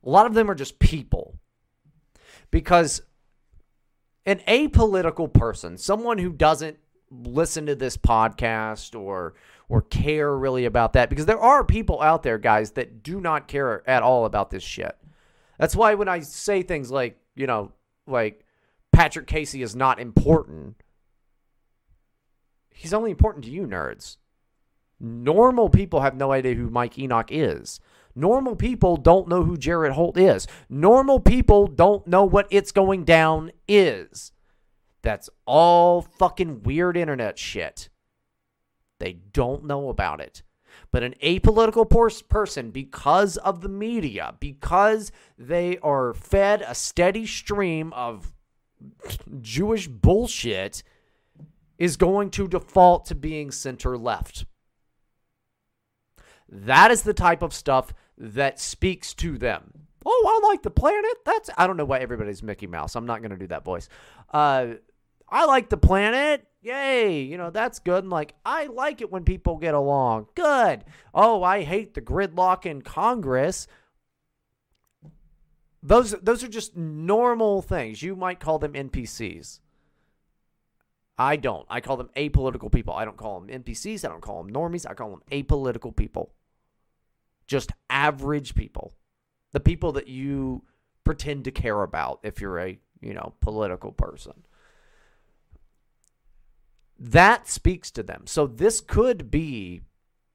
[0.04, 1.38] A lot of them are just people.
[2.50, 3.02] because
[4.26, 6.78] an apolitical person, someone who doesn't
[7.10, 9.34] listen to this podcast or
[9.68, 13.48] or care really about that because there are people out there guys that do not
[13.48, 14.96] care at all about this shit.
[15.60, 17.72] That's why when I say things like, you know,
[18.06, 18.46] like
[18.92, 20.82] Patrick Casey is not important,
[22.70, 24.16] he's only important to you nerds.
[24.98, 27.78] Normal people have no idea who Mike Enoch is.
[28.14, 30.46] Normal people don't know who Jared Holt is.
[30.70, 34.32] Normal people don't know what It's Going Down is.
[35.02, 37.90] That's all fucking weird internet shit.
[38.98, 40.42] They don't know about it.
[40.92, 47.26] But an apolitical pers- person, because of the media, because they are fed a steady
[47.26, 48.32] stream of
[49.40, 50.82] Jewish bullshit,
[51.78, 54.44] is going to default to being center left.
[56.48, 59.72] That is the type of stuff that speaks to them.
[60.04, 61.12] Oh, I like the planet.
[61.24, 62.96] That's I don't know why everybody's Mickey Mouse.
[62.96, 63.88] I'm not going to do that voice.
[64.32, 64.74] Uh,
[65.28, 66.46] I like the planet.
[66.62, 68.04] Yay, you know, that's good.
[68.04, 70.26] And like, I like it when people get along.
[70.34, 70.84] Good.
[71.14, 73.66] Oh, I hate the gridlock in Congress.
[75.82, 78.02] Those those are just normal things.
[78.02, 79.60] You might call them NPCs.
[81.16, 81.66] I don't.
[81.70, 82.94] I call them apolitical people.
[82.94, 84.04] I don't call them NPCs.
[84.04, 84.88] I don't call them normies.
[84.88, 86.32] I call them apolitical people.
[87.46, 88.92] Just average people.
[89.52, 90.64] The people that you
[91.04, 94.34] pretend to care about if you're a, you know, political person
[97.00, 98.26] that speaks to them.
[98.26, 99.80] So this could be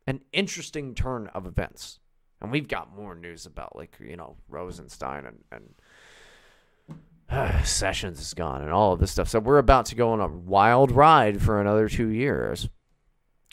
[0.07, 1.99] an interesting turn of events.
[2.41, 6.99] And we've got more news about like, you know, Rosenstein and, and
[7.29, 9.29] uh, Sessions is gone and all of this stuff.
[9.29, 12.67] So we're about to go on a wild ride for another two years.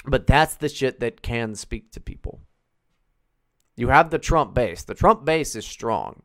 [0.07, 2.41] But that's the shit that can speak to people.
[3.77, 4.83] You have the Trump base.
[4.83, 6.23] The Trump base is strong.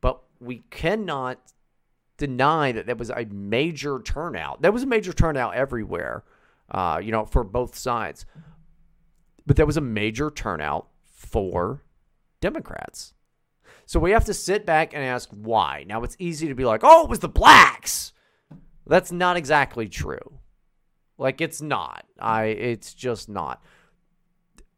[0.00, 1.52] But we cannot
[2.18, 4.62] deny that there was a major turnout.
[4.62, 6.24] There was a major turnout everywhere,
[6.70, 8.26] uh, you know, for both sides.
[9.46, 11.82] But there was a major turnout for
[12.40, 13.14] Democrats.
[13.86, 15.84] So we have to sit back and ask why.
[15.86, 18.12] Now it's easy to be like, oh, it was the blacks.
[18.86, 20.38] That's not exactly true.
[21.18, 22.04] Like it's not.
[22.18, 23.62] I it's just not.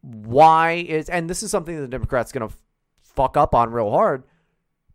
[0.00, 2.50] Why is and this is something the Democrats gonna
[3.00, 4.24] fuck up on real hard,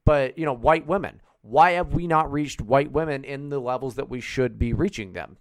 [0.05, 1.21] but you know, white women.
[1.41, 5.13] Why have we not reached white women in the levels that we should be reaching
[5.13, 5.37] them?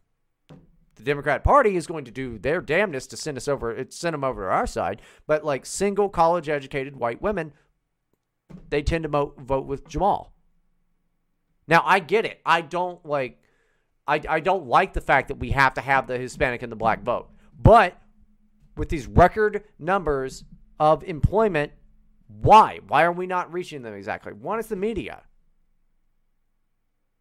[0.95, 4.15] The Democrat Party is going to do their damnedest to send us over, uh, send
[4.15, 5.01] them over to our side.
[5.27, 7.53] But like single college educated white women,
[8.71, 10.33] they tend to mo- vote with Jamal.
[11.69, 12.41] Now I get it.
[12.45, 13.41] I don't like,
[14.07, 16.77] I I don't like the fact that we have to have the Hispanic and the
[16.77, 17.29] black vote.
[17.61, 18.01] But
[18.77, 20.45] with these record numbers
[20.81, 21.73] of employment,
[22.27, 22.81] why?
[22.87, 24.33] Why are we not reaching them exactly?
[24.33, 25.23] One is the media.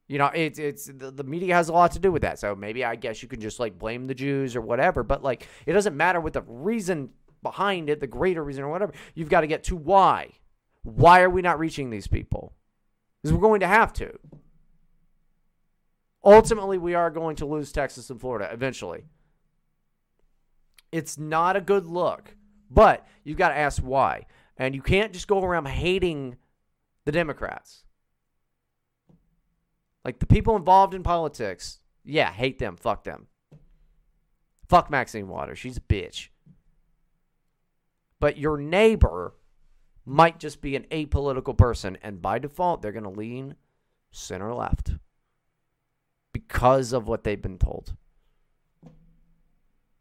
[0.07, 2.39] You know, it's it's the, the media has a lot to do with that.
[2.39, 5.47] So maybe I guess you can just like blame the Jews or whatever, but like
[5.65, 7.09] it doesn't matter what the reason
[7.43, 8.93] behind it, the greater reason or whatever.
[9.15, 10.31] You've got to get to why.
[10.83, 12.53] Why are we not reaching these people?
[13.21, 14.17] Because we're going to have to.
[16.23, 19.03] Ultimately, we are going to lose Texas and Florida eventually.
[20.91, 22.35] It's not a good look,
[22.69, 24.25] but you've got to ask why.
[24.57, 26.37] And you can't just go around hating
[27.05, 27.83] the Democrats.
[30.07, 33.27] Like the people involved in politics, yeah, hate them, fuck them.
[34.69, 36.29] Fuck Maxine Waters, she's a bitch.
[38.17, 39.33] But your neighbor
[40.05, 43.55] might just be an apolitical person, and by default, they're going to lean
[44.09, 44.93] center left
[46.31, 47.93] because of what they've been told.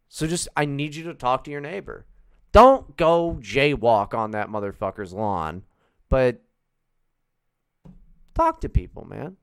[0.08, 2.06] So just, I need you to talk to your neighbor.
[2.52, 5.64] Don't go jaywalk on that motherfucker's lawn,
[6.08, 6.42] but
[8.36, 9.36] talk to people, man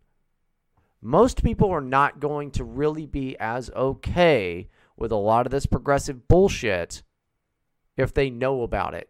[1.04, 5.66] most people are not going to really be as okay with a lot of this
[5.66, 7.04] progressive bullshit
[7.98, 9.10] if they know about it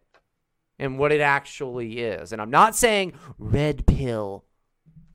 [0.79, 2.31] and what it actually is.
[2.31, 4.45] And I'm not saying red pill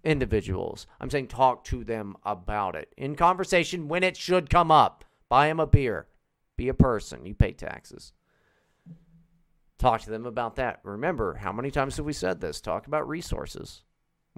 [0.04, 0.86] individuals.
[1.00, 5.04] I'm saying talk to them about it in conversation when it should come up.
[5.28, 6.06] Buy them a beer.
[6.56, 7.26] Be a person.
[7.26, 8.12] You pay taxes.
[9.78, 10.80] Talk to them about that.
[10.82, 12.60] Remember, how many times have we said this?
[12.60, 13.82] Talk about resources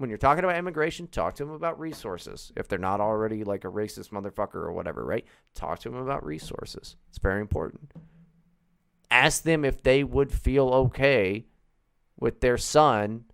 [0.01, 2.51] when you're talking about immigration, talk to them about resources.
[2.57, 5.25] If they're not already like a racist motherfucker or whatever, right?
[5.53, 6.95] Talk to them about resources.
[7.09, 7.91] It's very important.
[9.11, 11.45] Ask them if they would feel okay
[12.19, 13.25] with their son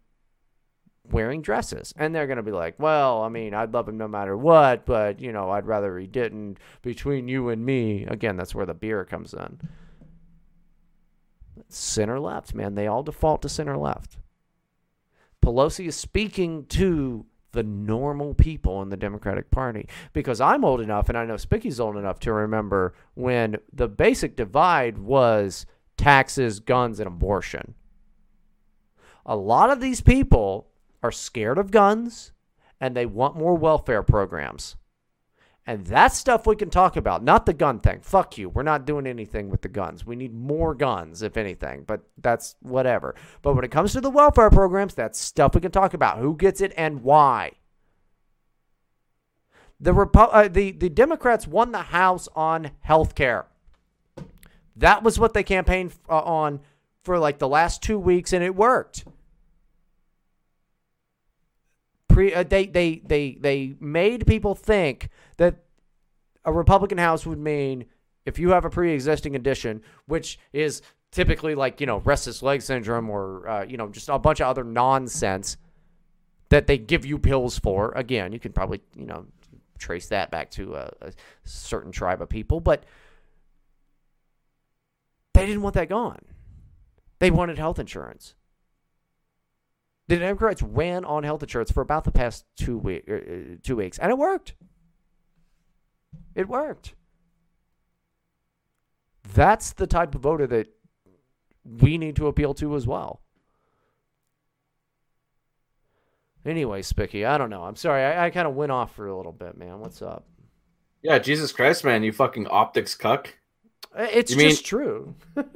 [1.09, 1.93] wearing dresses.
[1.95, 4.85] And they're going to be like, well, I mean, I'd love him no matter what,
[4.85, 6.57] but, you know, I'd rather he didn't.
[6.81, 9.61] Between you and me, again, that's where the beer comes in.
[11.69, 12.75] Center left, man.
[12.75, 14.17] They all default to center left.
[15.41, 19.87] Pelosi is speaking to the normal people in the Democratic Party.
[20.13, 24.35] Because I'm old enough, and I know Spicky's old enough to remember when the basic
[24.35, 25.65] divide was
[25.97, 27.73] taxes, guns, and abortion.
[29.25, 30.67] A lot of these people
[31.03, 32.31] are scared of guns
[32.79, 34.75] and they want more welfare programs.
[35.69, 37.99] And that's stuff we can talk about, not the gun thing.
[38.01, 38.47] Fuck you.
[38.47, 40.05] We're not doing anything with the guns.
[40.05, 43.15] We need more guns, if anything, but that's whatever.
[43.41, 46.19] But when it comes to the welfare programs, that's stuff we can talk about.
[46.19, 47.51] Who gets it and why?
[49.77, 53.47] The, Repu- uh, the, the Democrats won the House on health care.
[54.77, 56.61] That was what they campaigned uh, on
[57.03, 59.03] for like the last two weeks, and it worked.
[62.17, 65.57] Pre, uh, they, they, they, they made people think that
[66.45, 67.85] a Republican House would mean
[68.25, 73.07] if you have a pre-existing condition, which is typically like you know restless leg syndrome
[73.11, 75.57] or uh, you know just a bunch of other nonsense
[76.49, 77.91] that they give you pills for.
[77.91, 79.27] Again, you can probably you know
[79.77, 81.13] trace that back to a, a
[81.43, 82.83] certain tribe of people, but
[85.35, 86.25] they didn't want that gone.
[87.19, 88.33] They wanted health insurance.
[90.07, 93.97] The Democrats ran on health insurance for about the past two week, uh, two weeks,
[93.99, 94.53] and it worked.
[96.33, 96.93] It worked.
[99.33, 100.67] That's the type of voter that
[101.65, 103.21] we need to appeal to as well.
[106.45, 107.63] Anyway, Spicky, I don't know.
[107.63, 108.03] I'm sorry.
[108.03, 109.79] I, I kind of went off for a little bit, man.
[109.79, 110.25] What's up?
[111.01, 113.33] Yeah, Jesus Christ, man, you fucking optics cuck.
[113.97, 115.15] It's You mean- just true.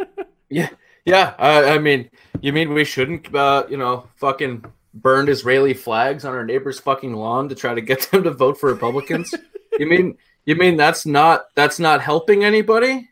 [0.54, 0.68] Yeah,
[1.06, 1.34] yeah.
[1.38, 2.10] I, I mean,
[2.42, 7.14] you mean we shouldn't, uh, you know, fucking burned Israeli flags on our neighbor's fucking
[7.14, 9.34] lawn to try to get them to vote for Republicans?
[9.80, 13.10] you mean you mean that's not that's not helping anybody?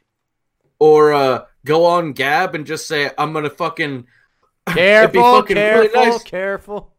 [0.80, 4.08] Or uh, go on Gab and just say I'm gonna fucking
[4.68, 6.24] Careful, fucking really careful, nice.
[6.24, 6.94] careful.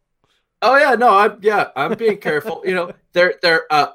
[0.62, 2.62] Oh yeah, no, I'm yeah, I'm being careful.
[2.64, 3.92] You know, they're they're uh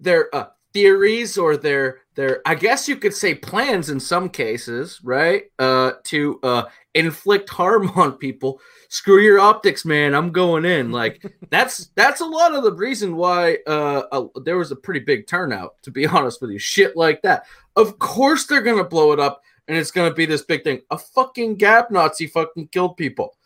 [0.00, 5.00] their uh theories or their their I guess you could say plans in some cases,
[5.02, 5.44] right?
[5.58, 8.60] Uh to uh inflict harm on people.
[8.88, 10.14] Screw your optics, man.
[10.14, 10.92] I'm going in.
[10.92, 15.00] Like that's that's a lot of the reason why uh, uh there was a pretty
[15.00, 16.58] big turnout, to be honest with you.
[16.58, 17.44] Shit like that.
[17.76, 20.82] Of course they're gonna blow it up and it's gonna be this big thing.
[20.90, 23.36] A fucking Gab Nazi fucking killed people.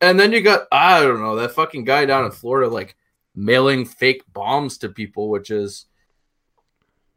[0.00, 2.96] And then you got I don't know that fucking guy down in Florida like
[3.34, 5.86] mailing fake bombs to people, which is,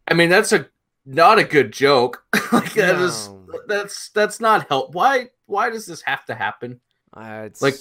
[0.08, 0.68] I mean, that's a
[1.08, 2.24] not a good joke.
[2.51, 3.30] like that is
[3.68, 4.93] that's that's not help.
[4.93, 6.82] Why why does this have to happen?
[7.14, 7.76] Uh, it's, Like,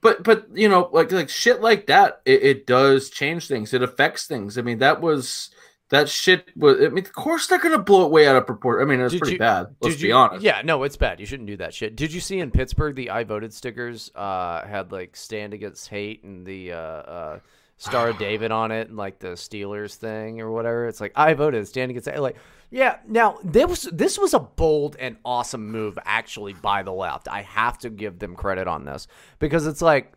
[0.00, 3.74] But but you know like like shit like that it, it does change things.
[3.74, 4.56] It affects things.
[4.56, 5.50] I mean that was
[5.90, 6.76] that shit was.
[6.80, 8.88] I mean of course they're gonna blow it way out of proportion.
[8.88, 9.74] I mean it's pretty you- bad.
[9.80, 10.42] Let's be you- honest.
[10.42, 11.20] Yeah, no, it's bad.
[11.20, 11.96] You shouldn't do that shit.
[11.96, 16.22] Did you see in Pittsburgh the I voted stickers uh, had like stand against hate
[16.24, 17.38] and the uh, uh,
[17.80, 20.86] Star David on it and like the Steelers thing or whatever?
[20.86, 22.20] It's like I voted standing against.
[22.20, 22.36] Like,
[22.70, 22.98] yeah.
[23.08, 27.26] Now this was this was a bold and awesome move actually by the left.
[27.26, 29.06] I have to give them credit on this
[29.38, 30.12] because it's like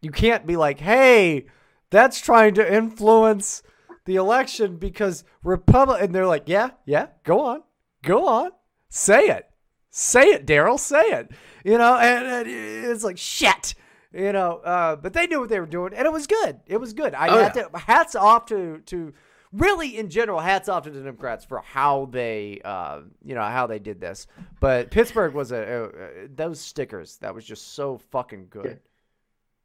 [0.00, 1.46] you can't be like, hey,
[1.90, 3.64] that's trying to influence
[4.04, 7.62] the election because Republic and they're like, yeah, yeah, go on,
[8.02, 8.50] go on,
[8.90, 9.50] say it,
[9.90, 11.32] say it, Daryl, say it,
[11.64, 13.74] you know, and, and it's like shit,
[14.14, 14.58] you know.
[14.58, 16.60] Uh, but they knew what they were doing, and it was good.
[16.66, 17.14] It was good.
[17.14, 17.64] I Oh, had yeah.
[17.64, 19.12] to hats off to to
[19.52, 23.66] really in general hats off to the Democrats for how they uh, you know how
[23.66, 24.26] they did this.
[24.60, 25.84] But Pittsburgh was a, a,
[26.24, 28.80] a those stickers that was just so fucking good.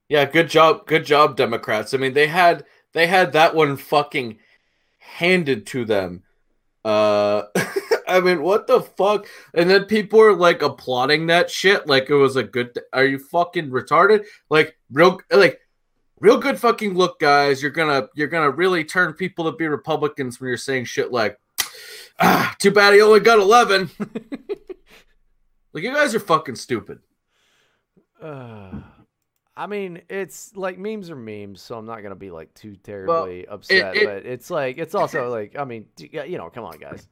[0.08, 1.94] Yeah, good job, good job, Democrats.
[1.94, 4.40] I mean, they had they had that one fucking
[4.98, 6.24] handed to them.
[6.84, 7.44] Uh,
[8.10, 9.28] I mean, what the fuck?
[9.54, 12.74] And then people were like applauding that shit, like it was a good.
[12.74, 14.26] th- Are you fucking retarded?
[14.50, 15.60] Like real, like
[16.20, 17.62] real good fucking look, guys.
[17.62, 21.38] You're gonna you're gonna really turn people to be Republicans when you're saying shit like,
[22.20, 23.90] ah, too bad he only got eleven.
[25.74, 27.00] like you guys are fucking stupid.
[28.22, 28.82] Uh,
[29.60, 33.46] I mean, it's like memes are memes, so I'm not gonna be like too terribly
[33.46, 33.96] upset.
[33.98, 37.08] it- but it's like it's also like I mean, you know, come on, guys.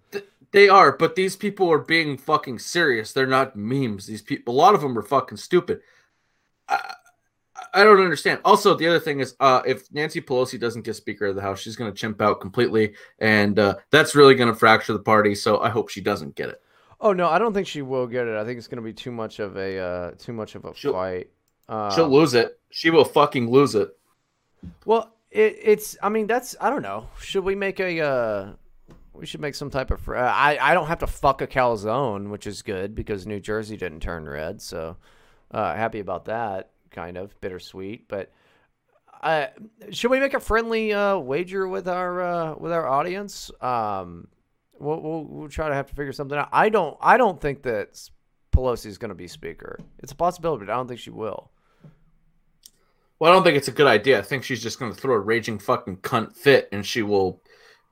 [0.52, 3.12] They are, but these people are being fucking serious.
[3.12, 4.08] They're not memes.
[4.08, 5.82] These people, a lot of them are fucking stupid.
[6.70, 6.94] I,
[7.74, 8.40] I don't understand.
[8.46, 11.60] Also, the other thing is, uh, if Nancy Pelosi doesn't get Speaker of the House,
[11.60, 15.36] she's going to chimp out completely, and uh, that's really going to fracture the party.
[15.36, 16.62] So I hope she doesn't get it.
[17.02, 18.36] Oh no, I don't think she will get it.
[18.38, 21.30] I think it's gonna be too much of a uh, too much of a fight.
[21.70, 22.60] Uh, She'll lose it.
[22.70, 23.98] She will fucking lose it.
[24.86, 25.98] Well, it, it's.
[26.02, 26.56] I mean, that's.
[26.62, 27.08] I don't know.
[27.22, 28.00] Should we make a?
[28.02, 28.54] Uh,
[29.14, 30.00] we should make some type of.
[30.02, 33.40] fr- Uh, I I don't have to fuck a calzone, which is good because New
[33.40, 34.62] Jersey didn't turn red.
[34.62, 34.98] So
[35.52, 36.70] uh, happy about that.
[36.92, 38.08] kind of bittersweet.
[38.08, 38.32] But
[39.22, 39.48] uh,
[39.92, 43.52] should we make a friendly uh, wager with our uh, with our audience?
[43.62, 44.28] Um,
[44.80, 46.50] we'll, we'll we'll try to have to figure something out.
[46.52, 48.00] I don't I don't think that
[48.52, 49.78] Pelosi is going to be speaker.
[50.00, 51.52] It's a possibility, but I don't think she will.
[53.20, 54.20] Well, I don't think it's a good idea.
[54.20, 57.42] I think she's just going to throw a raging fucking cunt fit, and she will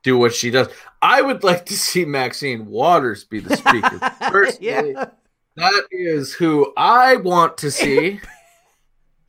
[0.04, 0.68] do what she does.
[1.02, 4.00] I would like to see Maxine Waters be the speaker.
[4.22, 5.06] Personally, Yeah.
[5.56, 8.20] that is who I want to see.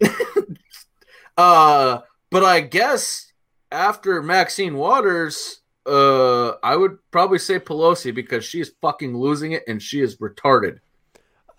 [1.36, 3.32] uh, but I guess
[3.72, 9.62] after Maxine Waters, uh, I would probably say Pelosi because she is fucking losing it
[9.66, 10.80] and she is retarded.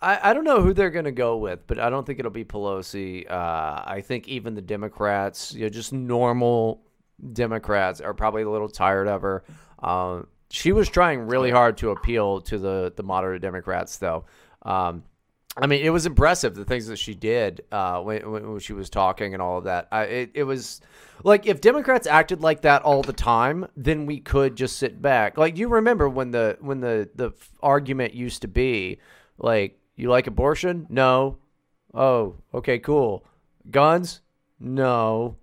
[0.02, 2.32] I, I don't know who they're going to go with, but I don't think it'll
[2.32, 3.30] be Pelosi.
[3.30, 6.82] Uh, I think even the Democrats, you know, just normal
[7.34, 9.44] Democrats, are probably a little tired of her.
[9.80, 14.26] Um, she was trying really hard to appeal to the the moderate Democrats, though.
[14.62, 15.04] Um,
[15.60, 18.90] I mean, it was impressive the things that she did uh, when, when she was
[18.90, 19.88] talking and all of that.
[19.92, 20.82] I, it, it was
[21.24, 25.38] like if Democrats acted like that all the time, then we could just sit back.
[25.38, 27.32] Like you remember when the when the the
[27.64, 29.00] argument used to be
[29.40, 30.88] like, you like abortion?
[30.90, 31.40] No.
[31.94, 33.26] Oh, okay, cool.
[33.70, 34.22] Guns?
[34.60, 35.36] No.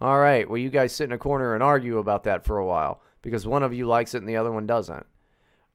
[0.00, 0.48] All right.
[0.48, 3.46] Well, you guys sit in a corner and argue about that for a while because
[3.46, 5.06] one of you likes it and the other one doesn't.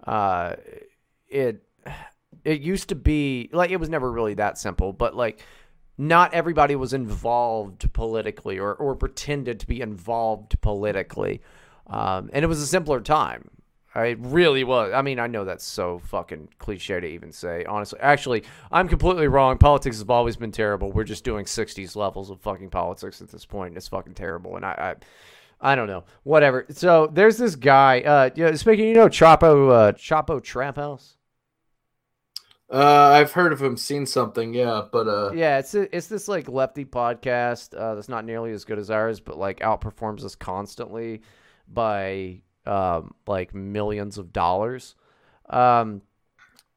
[0.06, 0.56] Uh,
[1.28, 1.64] it
[2.44, 5.42] it used to be like it was never really that simple, but like
[5.98, 11.42] not everybody was involved politically or, or pretended to be involved politically.
[11.88, 13.50] Um, and it was a simpler time.
[13.96, 14.94] It really was.
[14.94, 18.00] I mean, I know that's so fucking cliche to even say, honestly.
[18.00, 19.58] Actually, I'm completely wrong.
[19.58, 20.92] Politics has always been terrible.
[20.92, 23.76] We're just doing 60s levels of fucking politics at this point.
[23.76, 24.56] It's fucking terrible.
[24.56, 24.96] And I,
[25.62, 26.04] I, I don't know.
[26.24, 26.68] Whatever.
[26.70, 28.02] So there's this guy.
[28.02, 31.18] Uh, yeah, speaking, you know, Chapo, uh, Chapo Trap House.
[32.72, 36.48] Uh, I've heard of him, seen something, yeah, but uh, Yeah, it's it's this like
[36.48, 41.24] lefty podcast uh, that's not nearly as good as ours, but like outperforms us constantly
[41.68, 44.96] by um, like millions of dollars.
[45.50, 46.02] Um,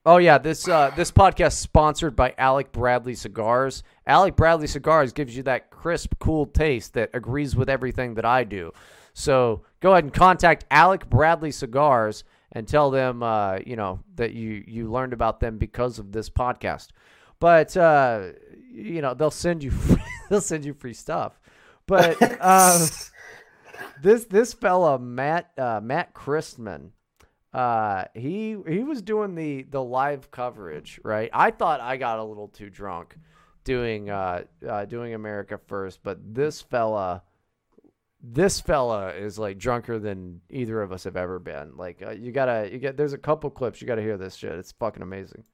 [0.07, 3.83] oh yeah, this uh, this podcast sponsored by Alec Bradley Cigars.
[4.07, 8.45] Alec Bradley Cigars gives you that crisp, cool taste that agrees with everything that I
[8.45, 8.73] do.
[9.15, 14.33] So go ahead and contact Alec Bradley Cigars and tell them, uh, you know, that
[14.33, 16.89] you you learned about them because of this podcast.
[17.41, 18.29] But uh,
[18.71, 21.39] you know, they'll send you free, they'll send you free stuff.
[21.87, 22.87] But uh,
[24.03, 26.91] this this fella Matt uh, Matt Christman,
[27.53, 31.31] uh, he he was doing the the live coverage, right?
[31.33, 33.17] I thought I got a little too drunk
[33.65, 37.23] doing uh, uh doing America First, but this fella
[38.23, 41.77] this fella is like drunker than either of us have ever been.
[41.77, 42.97] Like uh, you gotta, you get.
[42.97, 44.53] There's a couple clips you gotta hear this shit.
[44.53, 45.45] It's fucking amazing.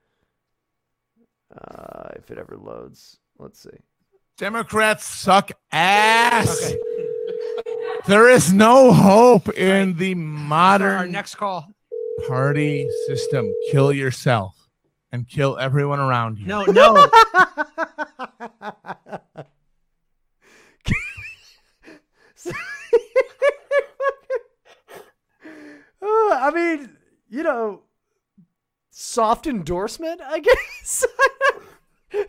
[1.56, 3.78] Uh, if it ever loads, let's see.
[4.36, 6.74] Democrats suck ass.
[8.08, 11.68] There is no hope in the modern Our next call.
[12.26, 13.52] party system.
[13.70, 14.56] Kill yourself
[15.12, 16.46] and kill everyone around you.
[16.46, 17.06] No, no.
[26.00, 26.96] I mean,
[27.28, 27.82] you know,
[28.90, 31.06] soft endorsement, I guess.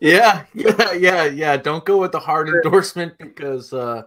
[0.00, 1.56] yeah, yeah, yeah, yeah.
[1.56, 4.02] Don't go with the hard endorsement because uh,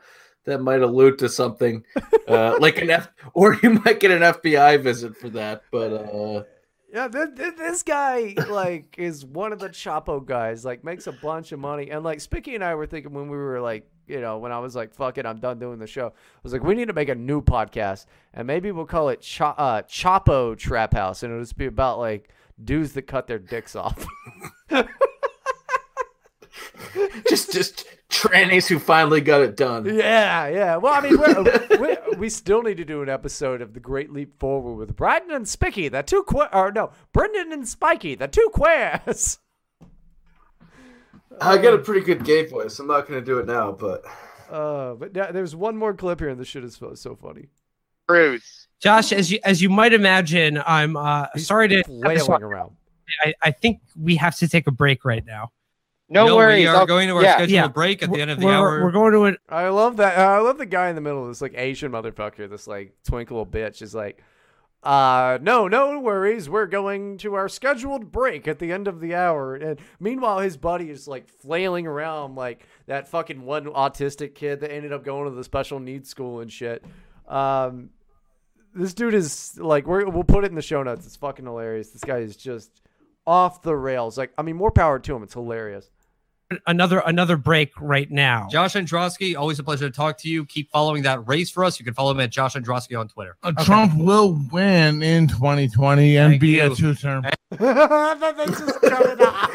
[0.46, 1.84] that might allude to something
[2.28, 5.64] uh, like an F, or you might get an FBI visit for that.
[5.72, 6.44] But uh,
[6.92, 10.66] Yeah, this, this guy like is one of the Chapo guys.
[10.66, 13.38] Like makes a bunch of money, and like Spicky and I were thinking when we
[13.38, 16.08] were like, you know, when I was like, "Fuck it, I'm done doing the show."
[16.08, 19.22] I was like, we need to make a new podcast, and maybe we'll call it
[19.22, 22.30] Cha- uh, Chapo Trap House, and it'll just be about like
[22.64, 24.06] dudes that cut their dicks off.
[27.30, 29.86] just just trannies who finally got it done.
[29.86, 30.76] Yeah, yeah.
[30.78, 34.12] Well, I mean, we're, we we still need to do an episode of the Great
[34.12, 38.28] Leap Forward with Bryden and Spicky, the two que- or no, Brendan and Spiky, the
[38.28, 39.40] two queers.
[41.40, 42.78] I got a pretty good gay voice.
[42.80, 44.04] I'm not going to do it now, but
[44.50, 47.48] Uh, but yeah, there's one more clip here, and this shit is so, so funny.
[48.08, 48.68] Bruce.
[48.82, 52.76] Josh, as you as you might imagine, I'm uh sorry to flailing around.
[53.24, 55.52] I, I think we have to take a break right now.
[56.12, 56.64] No, No, worries.
[56.64, 57.34] we are I'll- going to our yeah.
[57.38, 57.68] scheduled Yeah.
[57.70, 58.84] break at the end of the We're- hour.
[58.84, 59.40] We're going to it.
[59.50, 60.18] I love that.
[60.20, 63.82] I love the guy in the middle, this like Asian motherfucker, this like twinkle bitch,
[63.82, 64.22] is like,
[64.84, 66.50] uh, no, no worries.
[66.50, 69.56] We're going to our scheduled break at the end of the hour.
[69.56, 74.72] And meanwhile, his buddy is like flailing around like that fucking one autistic kid that
[74.72, 76.84] ended up going to the special needs school and shit.
[77.28, 77.92] Um,
[78.74, 81.06] this dude is like, we're, we'll put it in the show notes.
[81.06, 81.92] It's fucking hilarious.
[81.92, 82.82] This guy is just
[83.28, 84.18] off the rails.
[84.18, 85.22] Like, I mean, more power to him.
[85.24, 85.92] It's hilarious.
[86.68, 88.48] Another another break right now.
[88.50, 90.46] Josh Androsky, always a pleasure to talk to you.
[90.46, 91.80] Keep following that race for us.
[91.80, 93.38] You can follow him at Josh Androsky on Twitter.
[93.44, 97.24] Uh, Trump will win in 2020 and Thank be a two term.
[97.52, 97.60] This
[98.60, 99.52] is coming up.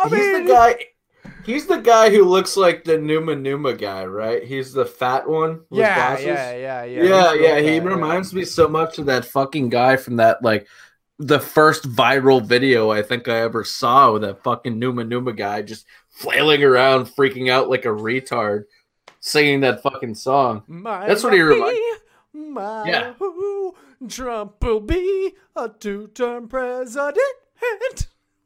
[0.00, 0.76] I he's mean, the guy.
[1.48, 4.44] He's the guy who looks like the Numa Numa guy, right?
[4.44, 5.60] He's the fat one.
[5.70, 6.26] with Yeah, glasses.
[6.26, 7.02] yeah, yeah, yeah.
[7.02, 7.58] yeah, yeah.
[7.60, 7.90] He guy, yeah.
[7.94, 10.66] reminds me so much of that fucking guy from that like
[11.18, 15.62] the first viral video I think I ever saw with that fucking Numa Numa guy
[15.62, 18.64] just flailing around, freaking out like a retard,
[19.20, 20.62] singing that fucking song.
[20.84, 21.80] That's what he reminds.
[22.34, 23.14] My Yeah.
[23.14, 23.74] who
[24.06, 27.18] Trump will be a two-term president.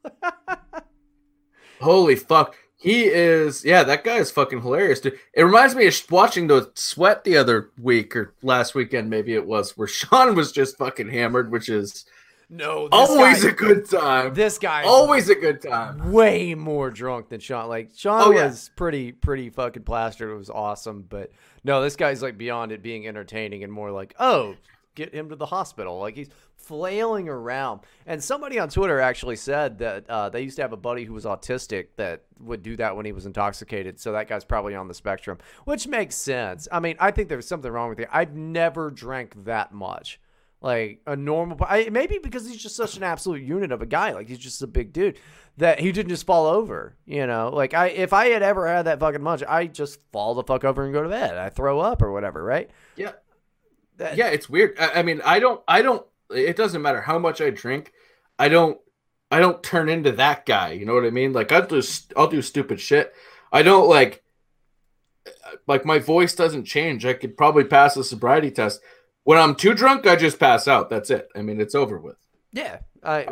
[1.81, 2.55] Holy fuck.
[2.83, 5.17] He is, yeah, that guy is fucking hilarious, dude.
[5.33, 9.45] It reminds me of watching the sweat the other week or last weekend, maybe it
[9.47, 12.05] was, where Sean was just fucking hammered, which is
[12.49, 14.33] No, this always guy- a good time.
[14.33, 16.11] This guy, always a good time.
[16.11, 17.69] way more drunk than Sean.
[17.69, 18.47] Like Sean Oh, yeah.
[18.47, 20.29] was pretty, pretty fucking plastered.
[20.29, 21.31] It was awesome, but
[21.63, 24.55] no, this guy's like beyond it being entertaining and more like, oh,
[24.95, 25.99] get him to the hospital.
[25.99, 26.29] Like he's
[26.63, 27.81] flailing around.
[28.05, 31.13] And somebody on Twitter actually said that uh, they used to have a buddy who
[31.13, 33.99] was autistic that would do that when he was intoxicated.
[33.99, 36.67] So that guy's probably on the spectrum, which makes sense.
[36.71, 38.07] I mean, I think there's something wrong with you.
[38.11, 40.19] I've never drank that much.
[40.61, 44.13] Like a normal, I, maybe because he's just such an absolute unit of a guy.
[44.13, 45.19] Like he's just a big dude
[45.57, 46.95] that he didn't just fall over.
[47.05, 50.35] You know, like I, if I had ever had that fucking much, I just fall
[50.35, 51.37] the fuck over and go to bed.
[51.37, 52.71] I throw up or whatever, right?
[53.99, 54.15] Yeah.
[54.15, 54.79] yeah, it's weird.
[54.79, 57.91] I, I mean, I don't, I don't, it doesn't matter how much I drink.
[58.37, 58.79] I don't,
[59.31, 60.71] I don't turn into that guy.
[60.71, 61.33] You know what I mean?
[61.33, 61.81] Like I'll do,
[62.15, 63.13] I'll do stupid shit.
[63.51, 64.23] I don't like,
[65.67, 67.05] like my voice doesn't change.
[67.05, 68.81] I could probably pass a sobriety test.
[69.23, 70.89] When I'm too drunk, I just pass out.
[70.89, 71.29] That's it.
[71.35, 72.17] I mean, it's over with.
[72.51, 73.25] Yeah, I,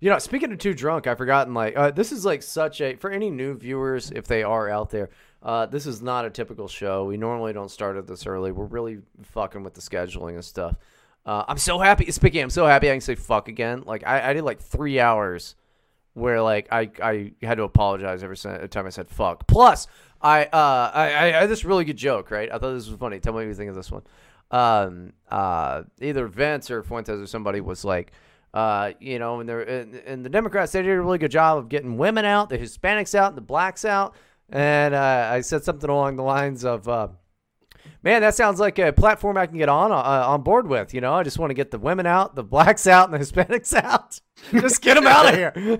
[0.00, 1.54] you know, speaking of too drunk, I've forgotten.
[1.54, 4.90] Like, uh, this is like such a for any new viewers, if they are out
[4.90, 5.10] there.
[5.42, 7.04] Uh, this is not a typical show.
[7.04, 8.52] We normally don't start it this early.
[8.52, 10.76] We're really fucking with the scheduling and stuff.
[11.26, 12.10] Uh, I'm so happy.
[12.10, 13.82] Speaking, I'm so happy I can say fuck again.
[13.86, 15.56] Like, I, I did like three hours
[16.14, 19.46] where like I, I had to apologize every time I said fuck.
[19.46, 19.86] Plus,
[20.22, 22.48] I uh I, I had this really good joke, right?
[22.50, 23.20] I thought this was funny.
[23.20, 24.02] Tell me what you think of this one.
[24.50, 28.12] Um uh either Vince or Fuentes or somebody was like
[28.54, 31.68] uh you know and and, and the Democrats they did a really good job of
[31.68, 34.14] getting women out, the Hispanics out, and the blacks out.
[34.50, 37.08] And uh, I said something along the lines of uh,
[38.02, 40.92] Man, that sounds like a platform I can get on uh, on board with.
[40.92, 43.24] You know, I just want to get the women out, the blacks out, and the
[43.24, 44.20] Hispanics out.
[44.52, 45.52] just get them out of here.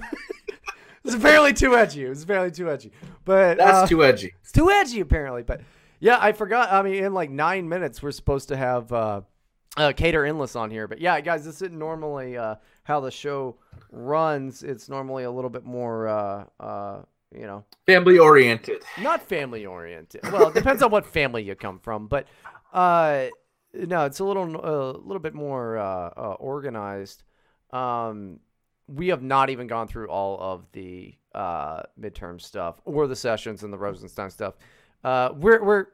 [1.05, 2.05] it's apparently too edgy.
[2.05, 2.92] It was apparently too edgy.
[3.24, 4.32] But That's uh, too edgy.
[4.40, 5.42] It's too edgy, apparently.
[5.42, 5.61] But
[6.00, 6.72] yeah, I forgot.
[6.72, 9.20] I mean, in like nine minutes, we're supposed to have uh,
[9.76, 10.88] uh, Cater Endless on here.
[10.88, 13.57] But yeah, guys, this isn't normally uh, how the show
[13.90, 14.62] runs.
[14.62, 17.02] It's normally a little bit more, uh, uh,
[17.35, 18.82] you know, Family oriented.
[19.01, 20.22] not family oriented.
[20.30, 22.26] Well, it depends on what family you come from, but
[22.72, 23.26] uh,
[23.74, 27.22] no, it's a little a little bit more uh, uh, organized.
[27.72, 28.41] Um,
[28.87, 33.62] we have not even gone through all of the uh, midterm stuff or the sessions
[33.62, 34.55] and the Rosenstein stuff.
[35.03, 35.87] Uh, we're we're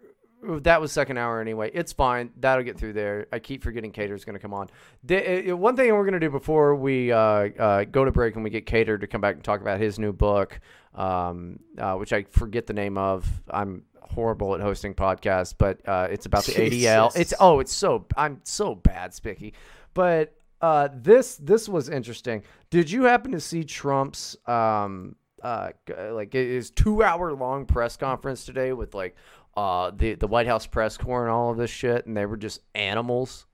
[0.42, 1.70] that was second hour anyway.
[1.74, 2.30] It's fine.
[2.38, 3.26] That'll get through there.
[3.32, 4.70] I keep forgetting Cater's going to come on.
[5.04, 8.34] The, uh, one thing we're going to do before we uh, uh, go to break
[8.36, 10.58] and we get Cater to come back and talk about his new book,
[10.94, 13.26] um, uh, which I forget the name of.
[13.50, 17.14] I'm horrible at hosting podcasts, but uh, it's about the ADL.
[17.16, 19.54] It's oh, it's so I'm so bad, Spicky.
[19.94, 22.42] But uh, this this was interesting.
[22.70, 25.70] Did you happen to see Trump's um uh
[26.10, 29.16] like his two hour long press conference today with like
[29.56, 32.36] uh the the White House press corps and all of this shit, and they were
[32.36, 33.46] just animals.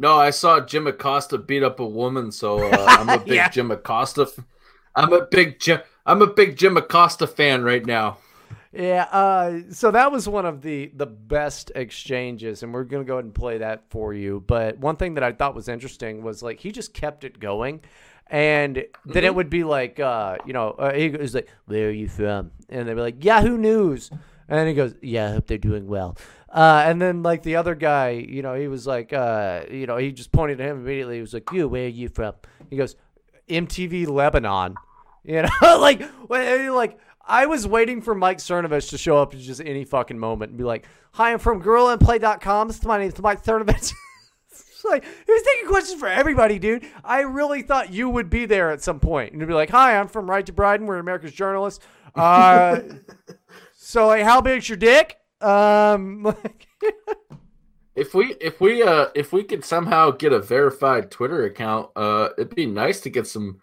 [0.00, 3.48] No, I saw Jim Acosta beat up a woman, so uh, I'm a big Yeah.
[3.48, 4.22] Jim Acosta.
[4.22, 4.44] F-
[4.96, 5.80] I'm a big Jim.
[6.06, 8.18] I'm a big Jim Acosta fan right now.
[8.72, 13.14] Yeah, uh, so that was one of the the best exchanges, and we're gonna go
[13.14, 14.42] ahead and play that for you.
[14.46, 17.80] But one thing that I thought was interesting was like he just kept it going,
[18.28, 19.34] and then it Mhm.
[19.36, 22.88] would be like, uh, you know, uh, he was like, "Where are you from?" And
[22.88, 24.10] they'd be like, "Yahoo News,"
[24.48, 26.16] and he goes, "Yeah, I hope they're doing well."
[26.52, 29.96] Uh, and then like the other guy, you know, he was like, uh, you know,
[29.96, 31.16] he just pointed at him immediately.
[31.16, 32.34] He was like, "You, where are you from?"
[32.70, 32.96] He goes,
[33.48, 34.74] "MTV Lebanon."
[35.24, 39.60] You know, like, like I was waiting for Mike Cernovich to show up at just
[39.60, 42.68] any fucking moment and be like, "Hi, I'm from GorillaandPlay.com.
[42.68, 43.92] This is my name is Mike Cernovich."
[44.50, 46.84] It's like he was taking questions for everybody, dude.
[47.02, 49.98] I really thought you would be there at some point and you'd be like, "Hi,
[49.98, 50.86] I'm from Right to Bryden.
[50.86, 51.82] We're America's journalists."
[52.14, 52.80] Uh,
[53.76, 55.16] so, like, how big's your dick?
[55.40, 56.66] Um, like,
[57.94, 62.30] If we if we uh if we could somehow get a verified Twitter account, uh,
[62.36, 63.60] it'd be nice to get some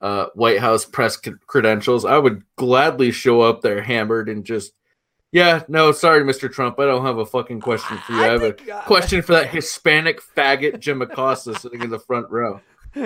[0.00, 2.04] uh White House press c- credentials.
[2.04, 4.72] I would gladly show up there hammered and just,
[5.32, 6.52] yeah, no, sorry, Mr.
[6.52, 8.22] Trump, I don't have a fucking question for you.
[8.22, 8.52] I, have a
[8.86, 12.60] question for that Hispanic faggot Jim Acosta sitting in the front row.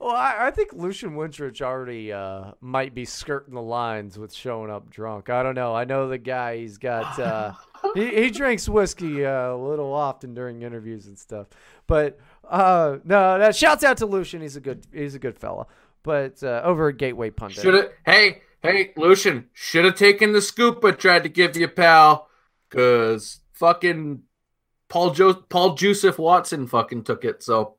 [0.00, 4.70] Well, I, I think Lucian Wintrich already uh, might be skirting the lines with showing
[4.70, 5.28] up drunk.
[5.28, 5.74] I don't know.
[5.74, 6.56] I know the guy.
[6.56, 7.52] He's got uh,
[7.94, 11.48] he he drinks whiskey uh, a little often during interviews and stuff.
[11.86, 14.40] But uh, no, that shouts out to Lucian.
[14.40, 15.66] He's a good he's a good fella.
[16.02, 17.90] But uh, over at Gateway Pundit, Should.
[18.06, 22.30] Hey, hey, Lucian, should have taken the scoop, but tried to give you pal,
[22.70, 24.22] cause fucking
[24.88, 27.42] Paul jo- Paul Joseph Watson fucking took it.
[27.42, 27.74] So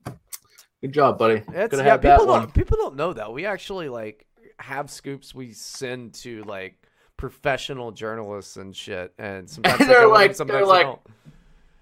[0.81, 1.41] good job, buddy.
[1.41, 2.41] Could have yeah, that people one.
[2.41, 4.25] don't people don't know that we actually like
[4.59, 6.75] have scoops we send to like
[7.17, 10.99] professional journalists and shit, and sometimes they they're in, like, sometimes they're they like,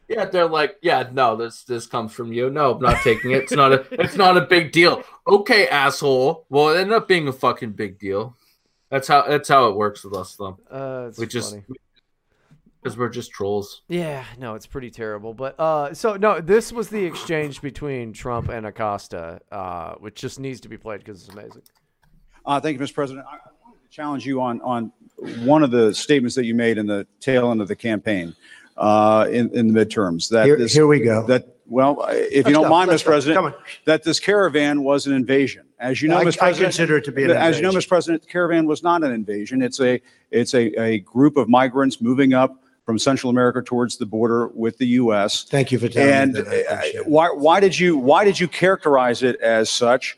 [0.09, 2.49] yeah, they're like, yeah, no, this this comes from you.
[2.49, 3.43] No, I'm not taking it.
[3.43, 5.03] It's not a, it's not a big deal.
[5.27, 6.45] Okay, asshole.
[6.49, 8.35] Well, it ended up being a fucking big deal.
[8.89, 10.57] That's how that's how it works with us, though.
[10.69, 11.63] Uh, we just funny.
[12.81, 13.81] Because we're just trolls.
[13.87, 15.33] Yeah, no, it's pretty terrible.
[15.33, 20.39] But uh, so no, this was the exchange between Trump and Acosta, uh, which just
[20.39, 21.63] needs to be played because it's amazing.
[22.45, 22.93] Uh, thank you, Mr.
[22.93, 23.25] President.
[23.29, 24.91] I I wanted to challenge you on, on
[25.45, 28.35] one of the statements that you made in the tail end of the campaign
[28.77, 30.29] uh, in, in the midterms.
[30.29, 31.25] That Here- this, here we go.
[31.27, 33.05] That well, if Let's you don't go, mind, let's Mr.
[33.05, 33.11] go.
[33.11, 33.55] President,
[33.85, 35.67] that this caravan was an invasion.
[35.79, 36.37] As you know, I- Mr.
[36.37, 37.87] I President, consider it to be an As you know, invasion.
[37.87, 37.89] Mr.
[37.89, 39.61] President, the caravan was not an invasion.
[39.61, 40.01] It's a
[40.31, 44.79] it's a, a group of migrants moving up from Central America towards the border with
[44.79, 45.43] the U.S.
[45.43, 46.95] Thank you for telling and me that.
[46.97, 50.17] Uh, why why did you why did you characterize it as such?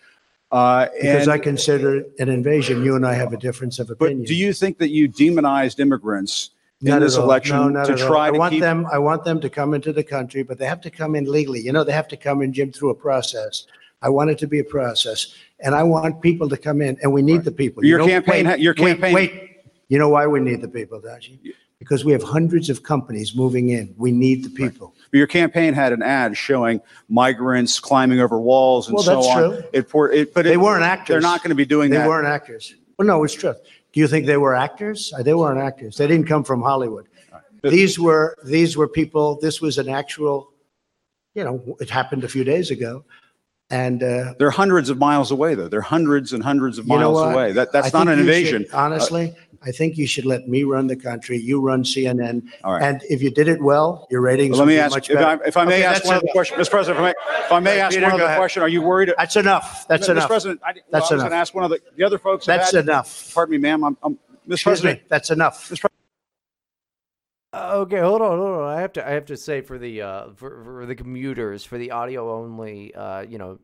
[0.53, 2.81] Uh, Because and- I consider it an invasion.
[2.81, 4.19] You and I have a difference of opinion.
[4.21, 6.51] but do you think that you demonized immigrants
[6.81, 7.25] in Not this all.
[7.25, 8.87] election No, to try I to want keep them.
[8.89, 11.59] I want them to come into the country, but they have to come in legally.
[11.59, 13.65] You know, they have to come in, Jim, through a process.
[14.01, 17.11] I want it to be a process, and I want people to come in, and
[17.11, 17.83] we need the people.
[17.83, 19.47] Your You know, campaign wait, your wait, campaign- Wait,
[19.89, 21.37] You know why we need the people, Daji?
[21.81, 23.91] Because we have hundreds of companies moving in.
[23.97, 24.93] We need the people.
[25.09, 26.79] But your campaign had an ad showing
[27.09, 29.37] migrants climbing over walls and Well, so that's on.
[29.37, 29.63] true.
[29.73, 31.07] It, pour- it but They it- weren't actors.
[31.15, 32.03] They're not going to be doing They that.
[32.03, 32.75] They weren't actors.
[32.99, 33.55] Well, no, it's true.
[33.93, 35.11] Do you think they were actors?
[35.17, 35.97] Uh, They weren't actors.
[35.97, 37.07] They didn't come from Hollywood.
[37.63, 39.39] These were these were people.
[39.41, 40.51] This was an actual.
[41.33, 43.05] You know, it happened a few days ago,
[43.71, 45.67] and uh, They're hundreds of miles away, though.
[45.67, 47.51] They're hundreds and hundreds of you know miles away.
[47.53, 48.63] That that's I not an invasion.
[48.65, 51.37] should- honestly, I think you should let me run the country.
[51.37, 52.81] You run CNN, All right.
[52.81, 54.57] and if you did it well, your ratings.
[54.57, 55.43] Let would me be ask much if I, better.
[55.45, 56.33] if I may Okay, ask one other enough.
[56.33, 56.69] question, Mr.
[56.71, 56.97] President.
[56.97, 58.37] If I may, if I may ask Peter, one go other ahead.
[58.39, 59.13] question, are you worried?
[59.17, 59.87] That's enough.
[59.87, 60.11] That's Mr.
[60.11, 60.23] enough.
[60.23, 60.27] Mr.
[60.27, 61.29] President, I, well, That's I was going enough.
[61.29, 62.45] to ask one of the, the other folks.
[62.47, 63.31] That's had- enough.
[63.35, 63.83] Pardon me, ma'am.
[63.83, 64.17] I'm, I'm Mr.
[64.53, 64.99] Excuse President.
[65.01, 65.05] me.
[65.09, 65.71] That's enough.
[67.53, 68.67] Okay, hold on, hold on.
[68.77, 71.77] I have to, I have to say for the, uh, for, for the commuters, for
[71.77, 73.59] the audio only, uh, you know,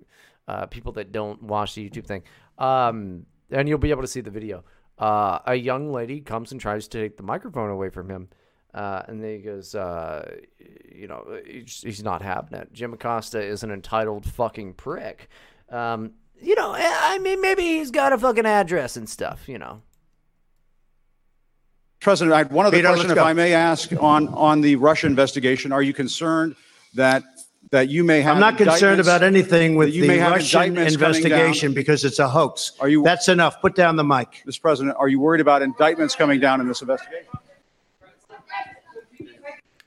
[0.48, 2.24] uh, people that don't watch the YouTube thing,
[2.58, 4.64] um, and you'll be able to see the video.
[4.98, 8.30] Uh, a young lady comes and tries to take the microphone away from him,
[8.74, 10.38] uh, and then he goes, uh,
[10.92, 12.74] you know, he's, he's not having it.
[12.74, 15.30] Jim Acosta is an entitled fucking prick.
[15.70, 19.48] Um, you know, I mean, maybe he's got a fucking address and stuff.
[19.48, 19.82] You know.
[22.00, 23.18] President, I had one other Peter, question, if.
[23.18, 25.72] I may ask, on, on the Russia investigation.
[25.72, 26.56] Are you concerned
[26.94, 27.24] that,
[27.72, 30.64] that you may have I'm not concerned about anything with you the may have Russian
[30.64, 31.40] indictments coming down?
[31.40, 32.74] investigation because it's a hoax.
[32.80, 33.04] Are you?
[33.04, 33.62] That's enough.
[33.62, 34.44] Put down the mic.
[34.48, 34.62] Mr.
[34.62, 37.26] President, are you worried about indictments coming down in this investigation?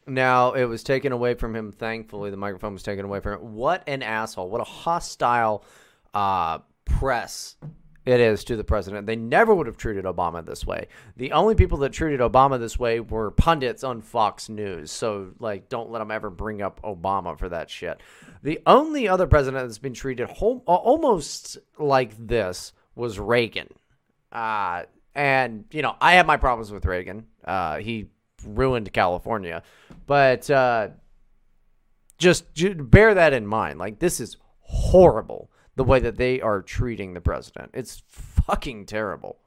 [0.06, 1.72] Now it was taken away from him.
[1.72, 3.54] Thankfully, the microphone was taken away from him.
[3.54, 4.50] What an asshole!
[4.50, 5.64] What a hostile
[6.12, 7.56] uh, press
[8.06, 9.06] it is to the president.
[9.06, 10.88] They never would have treated Obama this way.
[11.16, 14.90] The only people that treated Obama this way were pundits on Fox News.
[14.90, 18.00] So, like, don't let them ever bring up Obama for that shit.
[18.42, 23.68] The only other president that's been treated hom- almost like this was Reagan.
[24.32, 24.84] Uh,
[25.14, 27.26] and, you know, I have my problems with Reagan.
[27.44, 28.08] Uh, he
[28.46, 29.62] ruined California.
[30.06, 30.88] But uh,
[32.16, 33.78] just, ju- bear that in mind.
[33.78, 37.70] Like, this is horrible the way that they are treating the president.
[37.74, 39.38] It's fucking terrible.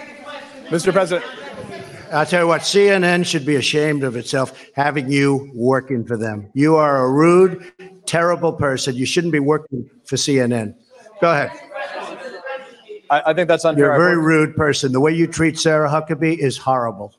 [0.00, 0.92] Mr.
[0.92, 1.24] President.
[2.12, 6.50] I'll tell you what, CNN should be ashamed of itself having you working for them.
[6.52, 7.72] You are a rude,
[8.04, 8.94] terrible person.
[8.94, 10.74] You shouldn't be working for CNN.
[11.22, 11.50] Go ahead.
[13.08, 13.84] I, I think that's unfair.
[13.84, 14.92] You're a very rude person.
[14.92, 17.14] The way you treat Sarah Huckabee is horrible.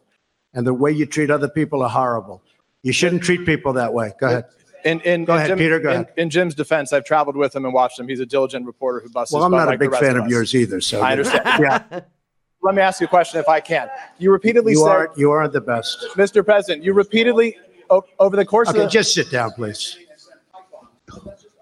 [0.53, 2.43] And the way you treat other people are horrible.
[2.83, 4.13] You shouldn't treat people that way.
[4.19, 4.45] Go ahead.
[4.85, 6.13] In, in, Go in ahead, Jim- Peter, go in, ahead.
[6.17, 8.07] in Jim's defense, I've traveled with him and watched him.
[8.07, 10.17] He's a diligent reporter who busts Well, I'm not a like the big fan of
[10.17, 10.31] of us.
[10.31, 10.81] yours either.
[10.81, 11.43] So I understand.
[11.61, 11.83] Yeah.
[12.61, 13.89] let me ask you a question if I can.
[14.19, 16.05] You repeatedly You said, aren't, you aren't the best.
[16.15, 16.43] Mr.
[16.45, 17.57] President, you repeatedly
[17.89, 19.97] o- over the course Okay, of the, just sit down, please.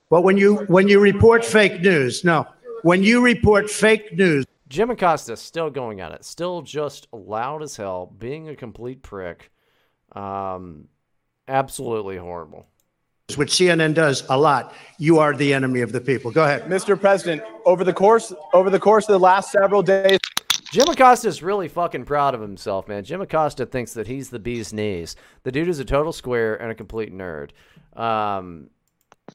[0.09, 2.45] But when you, when you report fake news, no,
[2.84, 7.76] when you report fake news, Jim Acosta still going at it, still just loud as
[7.76, 9.51] hell, being a complete prick.
[10.13, 10.88] Um,
[11.47, 12.67] absolutely horrible.
[13.38, 16.32] Which CNN does a lot, you are the enemy of the people.
[16.32, 16.63] Go ahead.
[16.63, 16.99] Mr.
[16.99, 20.19] President, over the course over the course of the last several days,
[20.71, 23.03] Jim Acosta is really fucking proud of himself, man.
[23.03, 25.15] Jim Acosta thinks that he's the bee's knees.
[25.43, 27.51] The dude is a total square and a complete nerd.
[27.93, 28.69] Um,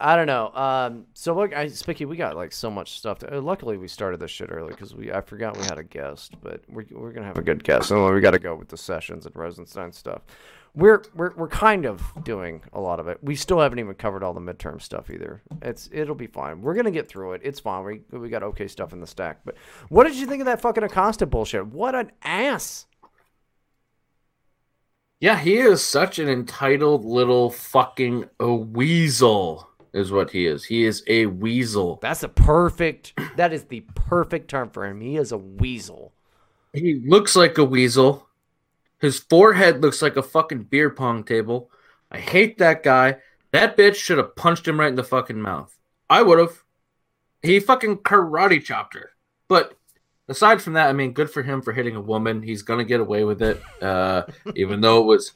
[0.01, 0.51] I don't know.
[0.55, 3.18] Um, so look, I Spicky, we got like so much stuff.
[3.20, 5.84] To, uh, luckily, we started this shit early because we I forgot we had a
[5.84, 7.90] guest, but we're we're gonna have a good guest.
[7.90, 10.22] And we got to go with the sessions and Rosenstein stuff.
[10.77, 13.18] We're we're we're kind of doing a lot of it.
[13.22, 15.43] We still haven't even covered all the midterm stuff either.
[15.62, 16.61] It's it'll be fine.
[16.61, 17.41] We're gonna get through it.
[17.43, 17.83] It's fine.
[17.83, 19.41] We we got okay stuff in the stack.
[19.45, 19.57] But
[19.89, 21.66] what did you think of that fucking Acosta bullshit?
[21.68, 22.87] What an ass!
[25.18, 30.64] Yeah, he is such an entitled little fucking a weasel, is what he is.
[30.64, 31.99] He is a weasel.
[32.03, 33.14] That's a perfect.
[33.37, 35.01] That is the perfect term for him.
[35.01, 36.12] He is a weasel.
[36.74, 38.26] He looks like a weasel.
[38.99, 41.70] His forehead looks like a fucking beer pong table.
[42.11, 43.18] I hate that guy.
[43.53, 45.76] That bitch should have punched him right in the fucking mouth.
[46.09, 46.62] I would have.
[47.42, 49.11] He fucking karate chopped her.
[49.49, 49.76] But
[50.28, 52.42] aside from that, I mean, good for him for hitting a woman.
[52.42, 54.22] He's gonna get away with it, uh,
[54.57, 55.32] even though it was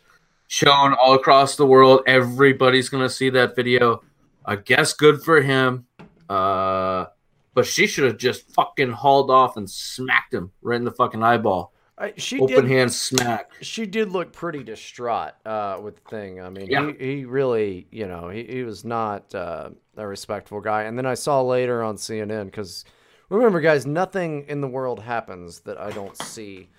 [0.49, 2.03] shown all across the world.
[2.07, 4.03] Everybody's gonna see that video.
[4.45, 5.87] I guess good for him.
[6.29, 7.07] Uh,
[7.55, 11.23] but she should have just fucking hauled off and smacked him right in the fucking
[11.23, 11.73] eyeball.
[12.01, 13.51] I, she Open did, hand smack.
[13.61, 16.41] She did look pretty distraught uh, with the thing.
[16.41, 16.91] I mean, Yeah.
[16.99, 20.85] he, he really, you know, he, he was not uh, a respectful guy.
[20.85, 22.87] And then I saw later on CNN because
[23.29, 26.71] remember, guys, nothing in the world happens that I don't see.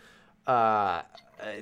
[0.47, 1.03] Uh,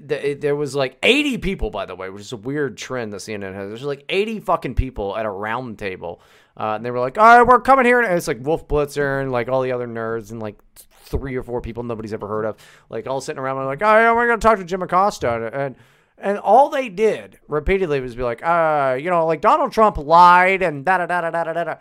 [0.07, 3.18] th- there was like 80 people, by the way, which is a weird trend that
[3.18, 3.68] CNN has.
[3.68, 6.22] There's like 80 fucking people at a round table.
[6.57, 7.99] Uh, and they were like, all right, we're coming here.
[8.01, 10.57] And it's like Wolf Blitzer and like all the other nerds and like
[11.02, 12.58] three or four people nobody's ever heard of,
[12.89, 15.50] like all sitting around like, oh, yeah, we're going to talk to Jim Acosta.
[15.54, 15.76] And,
[16.18, 20.62] and all they did repeatedly was be like, uh, you know, like Donald Trump lied
[20.62, 21.76] and da da da da da da da.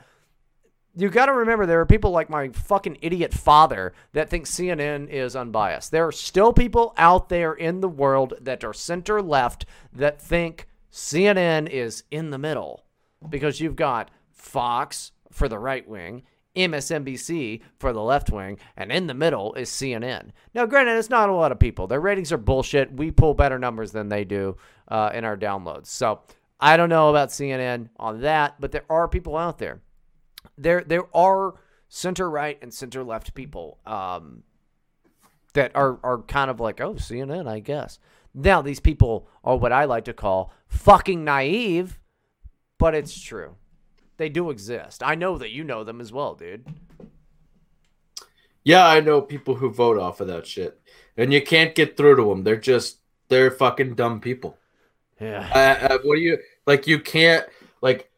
[0.95, 5.09] You got to remember there are people like my fucking idiot father that think CNN
[5.09, 5.93] is unbiased.
[5.93, 10.66] There are still people out there in the world that are center left that think
[10.91, 12.85] CNN is in the middle
[13.29, 16.23] because you've got Fox for the right wing,
[16.59, 20.31] MSNBC for the left wing, and in the middle is CNN.
[20.55, 21.87] Now, granted, it's not a lot of people.
[21.87, 22.93] Their ratings are bullshit.
[22.93, 24.57] We pull better numbers than they do
[24.89, 25.87] uh, in our downloads.
[25.87, 26.21] So
[26.61, 29.81] I don't know about CNN on that, but there are people out there.
[30.57, 31.55] There, there are
[31.89, 34.43] center right and center left people um,
[35.55, 37.99] that are are kind of like, oh, CNN, I guess.
[38.35, 41.99] Now these people are what I like to call fucking naive,
[42.79, 43.57] but it's true.
[44.19, 45.03] They do exist.
[45.03, 46.66] I know that you know them as well, dude.
[48.64, 50.79] Yeah, I know people who vote off of that shit,
[51.16, 52.43] and you can't get through to them.
[52.43, 52.99] They're just
[53.29, 54.59] they're fucking dumb people.
[55.21, 55.49] Yeah.
[55.55, 56.87] Uh, uh, what do you like?
[56.87, 57.47] You can't
[57.81, 58.11] like.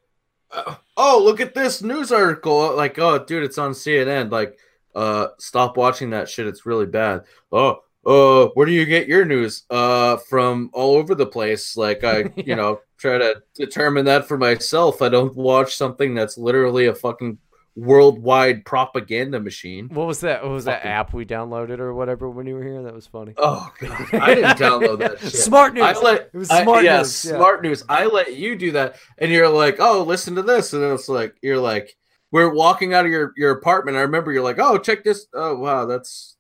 [0.50, 2.74] Uh, oh, look at this news article.
[2.74, 4.32] Like, oh, dude, it's on CNN.
[4.32, 4.58] Like,
[4.94, 6.46] uh, stop watching that shit.
[6.46, 7.24] It's really bad.
[7.52, 9.64] Oh, uh, where do you get your news?
[9.70, 11.76] Uh, from all over the place.
[11.76, 15.02] Like, I, you know, try to determine that for myself.
[15.02, 17.38] I don't watch something that's literally a fucking
[17.76, 19.88] worldwide propaganda machine.
[19.92, 20.42] What was that?
[20.42, 22.82] What was that app we downloaded or whatever when you were here?
[22.82, 23.34] That was funny.
[23.38, 25.32] Oh god, I didn't download that shit.
[25.34, 25.84] Smart news.
[25.84, 27.24] I let, it was I- smart yeah, news.
[27.24, 27.36] yeah.
[27.36, 27.84] smart news.
[27.88, 31.36] I let you do that, and you're like, "Oh, listen to this," and it's like
[31.42, 31.96] you're like,
[32.32, 33.96] we're walking out of your your apartment.
[33.96, 35.26] I remember you're like, "Oh, check this.
[35.32, 36.36] Oh, wow, that's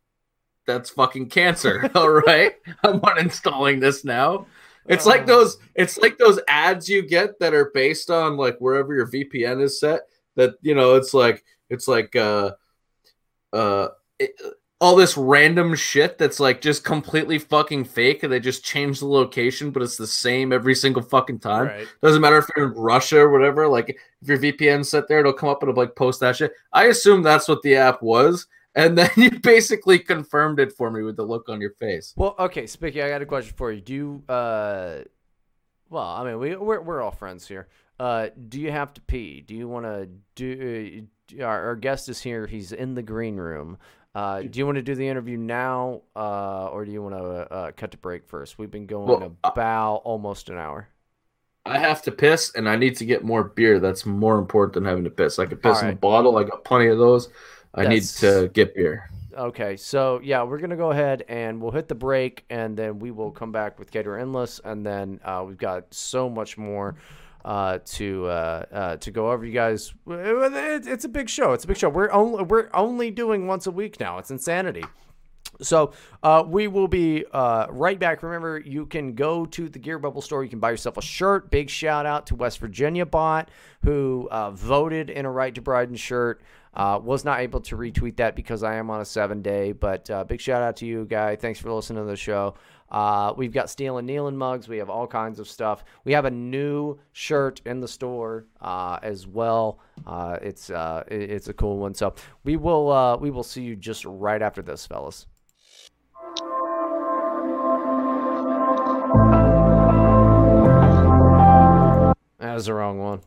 [0.66, 4.46] that's fucking cancer." All right, I'm uninstalling this now.
[4.86, 5.58] It's like those.
[5.74, 9.78] It's like those ads you get that are based on like wherever your VPN is
[9.78, 10.02] set.
[10.36, 12.52] That you know, it's like it's like uh
[13.52, 13.88] uh.
[14.18, 14.32] It,
[14.82, 19.06] all this random shit that's like just completely fucking fake and they just change the
[19.06, 21.86] location but it's the same every single fucking time Right.
[22.02, 23.90] doesn't matter if you're in russia or whatever like
[24.22, 26.86] if your vpn set there it'll come up and it'll like post that shit i
[26.86, 28.46] assume that's what the app was
[28.84, 32.34] and then you basically confirmed it for me with the look on your face Well,
[32.38, 33.80] okay, Spicky, I got a question for you.
[33.80, 34.98] Do you, uh,
[35.88, 37.68] well, I mean, we we're, we're all friends here.
[37.98, 39.40] Uh, do you have to pee?
[39.42, 41.06] Do you want to do?
[41.38, 42.46] Uh, our, our guest is here.
[42.46, 43.76] He's in the green room.
[44.14, 47.22] Uh, do you want to do the interview now, uh, or do you want to
[47.22, 48.58] uh, cut to break first?
[48.58, 50.88] We've been going Well, about almost an hour.
[51.66, 54.84] i have to piss and i need to get more beer that's more important than
[54.84, 57.28] having to piss i could piss in a bottle i got plenty of those
[57.74, 61.86] i need to get beer Okay, so yeah, we're gonna go ahead and we'll hit
[61.86, 65.56] the break, and then we will come back with Gator Endless, and then uh, we've
[65.56, 66.96] got so much more
[67.44, 69.44] uh, to uh, uh, to go over.
[69.44, 71.52] You guys, it, it's a big show.
[71.52, 71.88] It's a big show.
[71.88, 74.18] We're only we're only doing once a week now.
[74.18, 74.84] It's insanity.
[75.62, 75.92] So
[76.22, 78.22] uh, we will be uh, right back.
[78.22, 80.42] Remember, you can go to the Gear Bubble store.
[80.42, 81.50] You can buy yourself a shirt.
[81.50, 83.50] Big shout out to West Virginia Bot,
[83.84, 86.40] who uh, voted in a Right to Bryden shirt.
[86.72, 90.08] Uh, was not able to retweet that because I am on a seven day, but
[90.08, 91.34] uh, big shout out to you, guy.
[91.34, 92.54] Thanks for listening to the show.
[92.90, 94.68] Uh, we've got Steel and Nealon mugs.
[94.68, 95.84] We have all kinds of stuff.
[96.04, 99.80] We have a new shirt in the store uh, as well.
[100.06, 101.94] Uh, it's uh, it's a cool one.
[101.94, 102.14] So
[102.44, 105.26] we will we will see you just right after this, fellas.
[112.38, 113.20] That was the wrong one.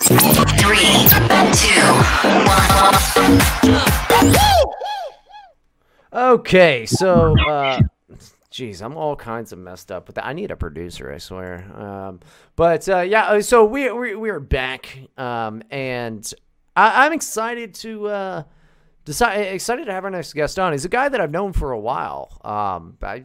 [0.00, 1.06] Three,
[6.12, 7.80] Okay, so uh
[8.50, 10.26] geez, I'm all kinds of messed up with that.
[10.26, 11.64] I need a producer, I swear.
[11.78, 12.20] Um
[12.56, 16.32] but uh yeah, uh, so we we we are back um and
[16.74, 18.42] I, I'm excited to uh
[19.04, 20.72] decide excited to have our next guest on.
[20.72, 22.40] He's a guy that I've known for a while.
[22.42, 23.24] Um I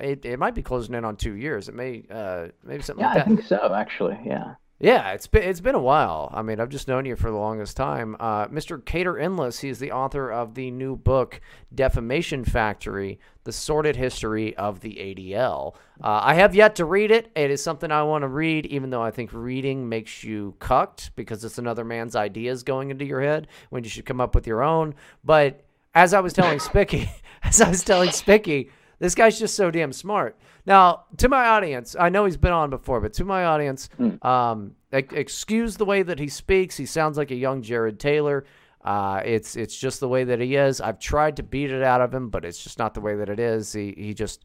[0.00, 1.68] it, it might be closing in on two years.
[1.68, 3.26] It may uh maybe something Yeah, like that.
[3.26, 3.74] I think so.
[3.74, 4.54] Actually, yeah.
[4.80, 6.30] Yeah, it's been it's been a while.
[6.32, 8.14] I mean, I've just known you for the longest time.
[8.20, 8.84] Uh, Mr.
[8.84, 11.40] Kaiter Enless, he's the author of the new book
[11.74, 15.74] Defamation Factory: The Sordid History of the ADL.
[16.00, 17.28] Uh, I have yet to read it.
[17.34, 21.10] It is something I want to read, even though I think reading makes you cucked
[21.16, 24.46] because it's another man's ideas going into your head when you should come up with
[24.46, 24.94] your own.
[25.24, 27.10] But as I was telling Spicky,
[27.42, 28.70] as I was telling Spicky,
[29.00, 30.38] this guy's just so damn smart.
[30.68, 33.88] Now, to my audience, I know he's been on before, but to my audience,
[34.22, 36.76] um, excuse the way that he speaks.
[36.76, 38.44] He sounds like a young Jared Taylor.
[38.84, 40.80] Uh, it's it's just the way that he is.
[40.80, 43.30] I've tried to beat it out of him, but it's just not the way that
[43.30, 43.72] it is.
[43.72, 44.44] He he just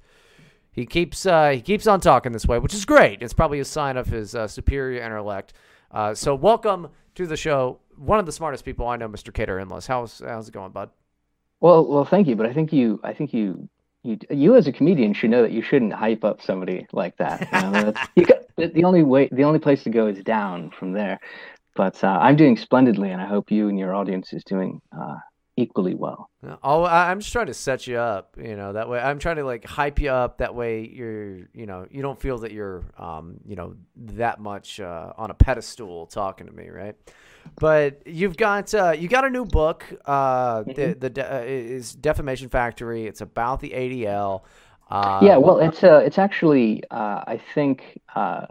[0.72, 3.22] he keeps uh, he keeps on talking this way, which is great.
[3.22, 5.54] It's probably a sign of his uh, superior intellect.
[5.92, 7.80] Uh, so welcome to the show.
[7.98, 9.32] One of the smartest people I know, Mr.
[9.34, 9.88] Kaiter Enless.
[9.88, 10.90] How's how's it going, bud?
[11.60, 13.70] Well, well, thank you, but I think you, I think you,
[14.04, 17.48] you, you as a comedian should know that you shouldn't hype up somebody like that.
[17.52, 20.94] You know, you got, the only way, the only place to go is down from
[20.94, 21.20] there.
[21.76, 25.16] But uh, I'm doing splendidly, and I hope you and your audience is doing uh,
[25.58, 26.30] equally well.
[26.64, 29.44] Oh, I'm just trying to set you up, you know, that way I'm trying to
[29.44, 30.40] like hype you up.
[30.40, 34.80] That way you're, you know, you don't feel that you're, um, you know, that much
[34.80, 36.96] uh, on a pedestal talking to me, right?
[37.60, 39.86] But you've got uh, you got a new book.
[40.06, 43.06] Uh, the the de- uh, is Defamation Factory.
[43.06, 44.42] It's about the ADL.
[44.90, 48.48] Uh, yeah, well, it's uh, it's actually, uh, I think, uh,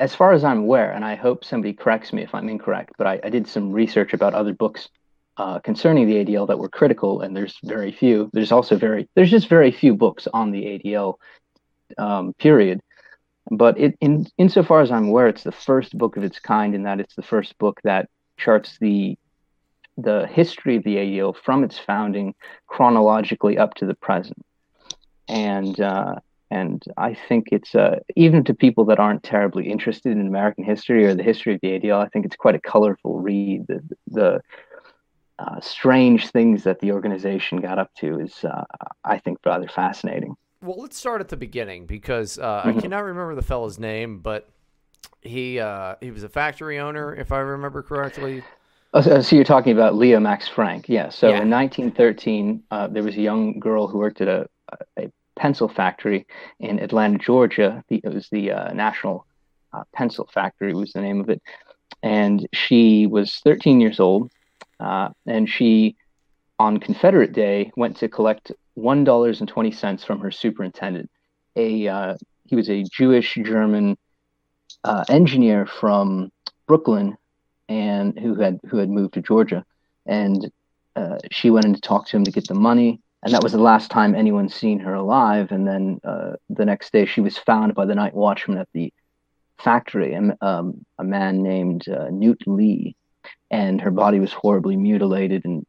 [0.00, 3.06] as far as I'm aware, and I hope somebody corrects me if I'm incorrect, but
[3.06, 4.88] I, I did some research about other books
[5.36, 8.30] uh, concerning the ADL that were critical, and there's very few.
[8.32, 11.14] There's also very, there's just very few books on the ADL
[11.98, 12.80] um, period.
[13.50, 16.84] But it, in insofar as I'm aware, it's the first book of its kind in
[16.84, 19.18] that it's the first book that charts the
[19.98, 22.34] the history of the ADL from its founding
[22.66, 24.42] chronologically up to the present
[25.28, 26.16] and uh,
[26.50, 31.06] and I think it's uh, even to people that aren't terribly interested in American history
[31.06, 33.66] or the history of the ADL, I think it's quite a colorful read.
[33.66, 34.40] The the
[35.38, 38.64] uh, strange things that the organization got up to is, uh,
[39.02, 40.36] I think, rather fascinating.
[40.62, 42.82] Well, let's start at the beginning because uh, I Mhm.
[42.82, 44.48] cannot remember the fellow's name, but
[45.20, 48.42] he uh, he was a factory owner, if I remember correctly.
[48.94, 51.08] Oh, so, so you're talking about Leo Max Frank, yeah.
[51.08, 51.40] So Yeah.
[51.42, 54.46] in 1913, uh, there was a young girl who worked at a,
[54.98, 56.26] a pencil factory
[56.60, 57.82] in Atlanta, Georgia.
[57.88, 59.26] The, it was the uh, National
[59.72, 61.42] uh, Pencil Factory was the name of it,
[62.02, 64.30] and she was 13 years old,
[64.78, 65.96] uh, and she,
[66.58, 71.10] on Confederate Day, went to collect one dollars and twenty cents from her superintendent.
[71.56, 73.96] A uh, he was a Jewish German
[74.84, 76.30] uh, engineer from
[76.66, 77.16] Brooklyn
[77.68, 79.64] and who had who had moved to Georgia,
[80.06, 80.50] and
[80.96, 83.52] uh, she went in to talk to him to get the money, and that was
[83.52, 85.52] the last time anyone seen her alive.
[85.52, 88.92] And then uh, the next day, she was found by the night watchman at the
[89.58, 92.96] factory, and um, a man named uh, Newt Lee,
[93.50, 95.44] and her body was horribly mutilated.
[95.44, 95.64] And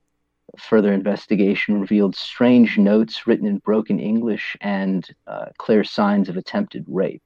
[0.58, 6.86] further investigation revealed strange notes written in broken English and uh, clear signs of attempted
[6.88, 7.24] rape.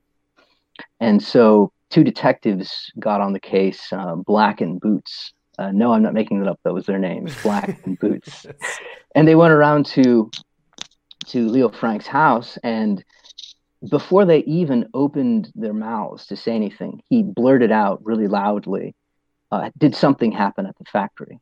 [0.99, 5.33] And so two detectives got on the case, uh, Black and Boots.
[5.57, 6.59] Uh, no, I'm not making that up.
[6.63, 8.45] That was their names, Black and Boots.
[9.15, 10.29] And they went around to
[11.27, 13.03] to Leo Frank's house, and
[13.89, 18.95] before they even opened their mouths to say anything, he blurted out really loudly,
[19.51, 21.39] uh, "Did something happen at the factory?"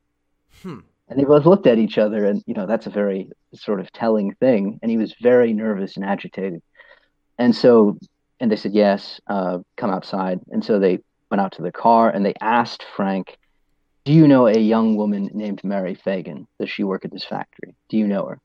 [0.64, 0.80] Hmm.
[1.08, 3.92] And they both looked at each other, and you know that's a very sort of
[3.92, 4.80] telling thing.
[4.82, 6.62] And he was very nervous and agitated.
[7.38, 7.98] And so,
[8.40, 10.40] and they said yes, uh, come outside.
[10.50, 11.00] And so they
[11.30, 13.38] went out to the car, and they asked Frank,
[14.04, 16.48] "Do you know a young woman named Mary Fagan?
[16.60, 17.76] Does she work at this factory?
[17.90, 18.40] Do you know her?"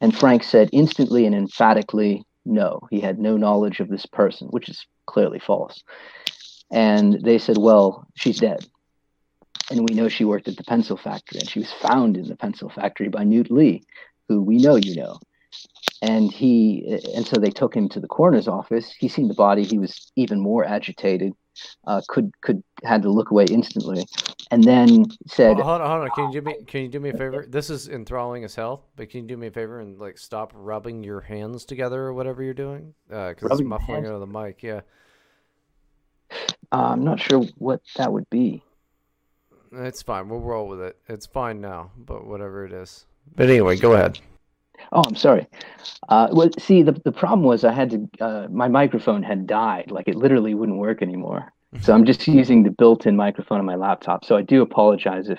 [0.00, 2.80] And Frank said instantly and emphatically, no.
[2.90, 5.82] He had no knowledge of this person, which is clearly false.
[6.70, 8.66] And they said, well, she's dead
[9.70, 12.36] and we know she worked at the pencil factory and she was found in the
[12.36, 13.82] pencil factory by newt lee
[14.28, 15.18] who we know you know
[16.02, 19.64] and he and so they took him to the coroner's office he seen the body
[19.64, 21.32] he was even more agitated
[21.86, 24.04] uh, could could had to look away instantly
[24.50, 26.10] and then said Hold hold on, hold on.
[26.10, 26.54] Can you do me?
[26.66, 27.44] Can you do me a favor?
[27.46, 28.86] This is enthralling as hell.
[28.96, 32.14] But can you do me a favor and like stop rubbing your hands together or
[32.14, 32.94] whatever you're doing?
[33.08, 34.62] Because it's Rubbing my muffling out of the mic.
[34.62, 34.80] Yeah,
[36.72, 38.62] uh, i'm not sure what that would be
[39.72, 40.28] it's fine.
[40.28, 40.96] We'll roll with it.
[41.08, 41.90] It's fine now.
[41.96, 43.06] But whatever it is.
[43.36, 44.18] But anyway, go ahead.
[44.92, 45.46] Oh, I'm sorry.
[46.08, 49.90] Uh, well, see, the, the problem was I had to, uh, my microphone had died.
[49.90, 51.52] Like it literally wouldn't work anymore.
[51.82, 54.24] So I'm just using the built in microphone on my laptop.
[54.24, 55.38] So I do apologize if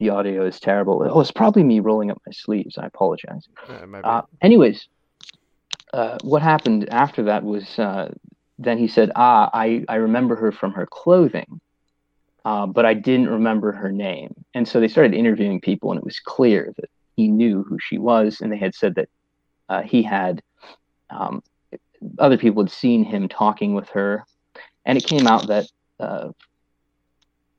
[0.00, 1.06] the audio is terrible.
[1.08, 2.76] Oh, it's probably me rolling up my sleeves.
[2.76, 3.46] I apologize.
[3.68, 4.08] Yeah, it might be.
[4.08, 4.88] Uh, anyways,
[5.92, 8.12] uh, what happened after that was uh,
[8.60, 11.60] then he said, Ah, I, I remember her from her clothing,
[12.44, 14.34] uh, but I didn't remember her name.
[14.54, 17.98] And so they started interviewing people, and it was clear that he knew who she
[17.98, 18.40] was.
[18.40, 19.08] And they had said that
[19.68, 20.42] uh, he had,
[21.10, 21.42] um,
[22.18, 24.24] other people had seen him talking with her.
[24.86, 25.66] And it came out that
[25.98, 26.30] uh,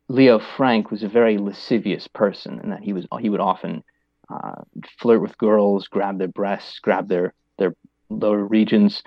[0.08, 3.84] Leo Frank was a very lascivious person, and that he was he would often
[4.30, 4.62] uh,
[5.00, 7.76] flirt with girls, grab their breasts, grab their their
[8.10, 9.04] lower regions,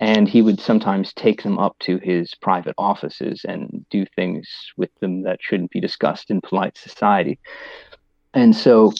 [0.00, 4.90] and he would sometimes take them up to his private offices and do things with
[5.00, 7.38] them that shouldn't be discussed in polite society.
[8.34, 8.92] And so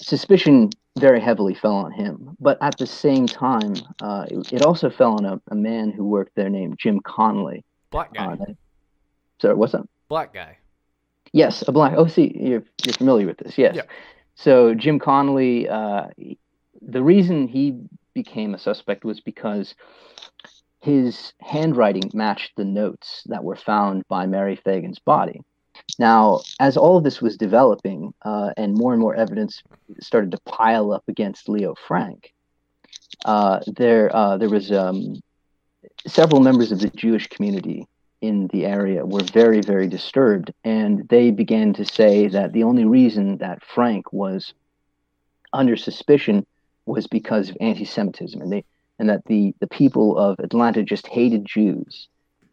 [0.00, 2.36] suspicion very heavily fell on him.
[2.40, 6.04] But at the same time, uh, it, it also fell on a, a man who
[6.04, 7.64] worked there named Jim Conley.
[7.90, 8.32] Black guy.
[8.32, 8.56] Uh, that-
[9.40, 9.88] sorry, what's up?
[10.08, 10.58] Black guy.
[11.32, 11.94] Yes, a black.
[11.96, 13.58] Oh, see, you're you're familiar with this.
[13.58, 13.74] Yes.
[13.74, 13.82] Yeah.
[14.36, 16.06] So Jim Connolly, uh,
[16.80, 17.76] the reason he
[18.14, 19.74] became a suspect was because
[20.80, 25.40] his handwriting matched the notes that were found by Mary Fagan's body.
[25.98, 29.62] Now, as all of this was developing, uh, and more and more evidence
[30.00, 32.32] started to pile up against Leo Frank,
[33.24, 35.20] uh, there uh, there was um,
[36.06, 37.86] several members of the Jewish community
[38.20, 40.52] in the area were very, very disturbed.
[40.64, 44.54] And they began to say that the only reason that Frank was
[45.52, 46.46] under suspicion
[46.86, 48.40] was because of anti Semitism.
[48.40, 48.64] And they
[48.98, 52.08] and that the, the people of Atlanta just hated Jews.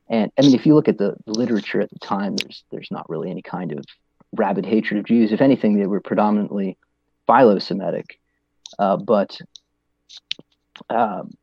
[0.10, 2.92] And I mean, if you look at the, the literature at the time, there's there's
[2.92, 3.86] not really any kind of
[4.34, 5.32] rabid hatred of Jews.
[5.32, 6.78] If anything, they were predominantly
[7.28, 8.20] philo-Semitic.
[8.80, 9.40] Uh, but
[10.90, 11.34] um,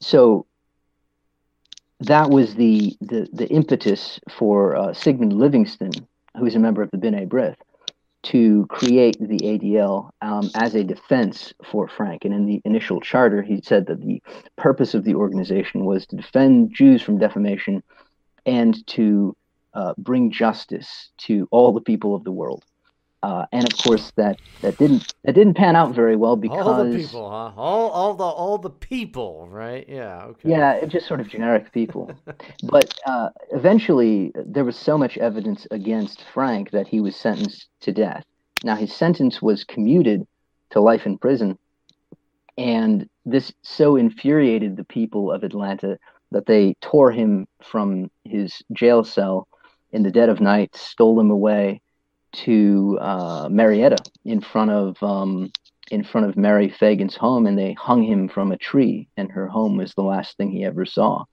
[0.00, 0.46] so
[2.00, 5.92] that was the the, the impetus for uh, Sigmund Livingston,
[6.36, 7.56] who is a member of the B'nai B'rith,
[8.24, 12.24] to create the ADL um, as a defense for Frank.
[12.24, 14.22] And in the initial charter, he said that the
[14.56, 17.82] purpose of the organization was to defend Jews from defamation
[18.46, 19.36] and to
[19.74, 22.64] uh, bring justice to all the people of the world.
[23.24, 26.84] Uh, and of course, that that didn't that didn't pan out very well because all
[26.84, 27.52] the people, huh?
[27.56, 29.88] All all the all the people, right?
[29.88, 30.24] Yeah.
[30.26, 30.50] Okay.
[30.50, 32.14] Yeah, it just sort of generic people.
[32.62, 37.92] but uh, eventually, there was so much evidence against Frank that he was sentenced to
[37.92, 38.24] death.
[38.62, 40.26] Now, his sentence was commuted
[40.72, 41.56] to life in prison.
[42.58, 45.96] And this so infuriated the people of Atlanta
[46.30, 49.48] that they tore him from his jail cell
[49.92, 51.80] in the dead of night, stole him away
[52.44, 55.50] to uh, Marietta in front of um,
[55.90, 59.08] in front of Mary Fagan's home, and they hung him from a tree.
[59.16, 61.24] And her home was the last thing he ever saw.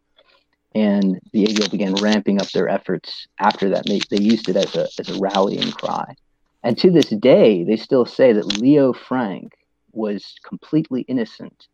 [0.74, 3.86] And the ADL began ramping up their efforts after that.
[3.86, 6.16] They, they used it as a as a rallying cry.
[6.64, 9.54] And to this day, they still say that Leo Frank
[9.94, 11.68] was completely innocent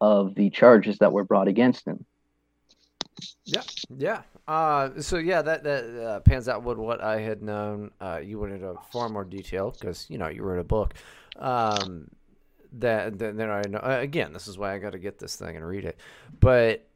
[0.00, 2.04] of the charges that were brought against him.
[3.44, 3.62] Yeah,
[3.96, 4.22] yeah.
[4.48, 7.90] Uh, so yeah, that that uh, pans out with what I had known.
[8.00, 10.94] Uh, you went into far more detail because you know you wrote a book.
[11.36, 12.08] Um,
[12.72, 13.78] that then I know.
[13.78, 15.98] uh, Again, this is why I got to get this thing and read it.
[16.38, 16.86] But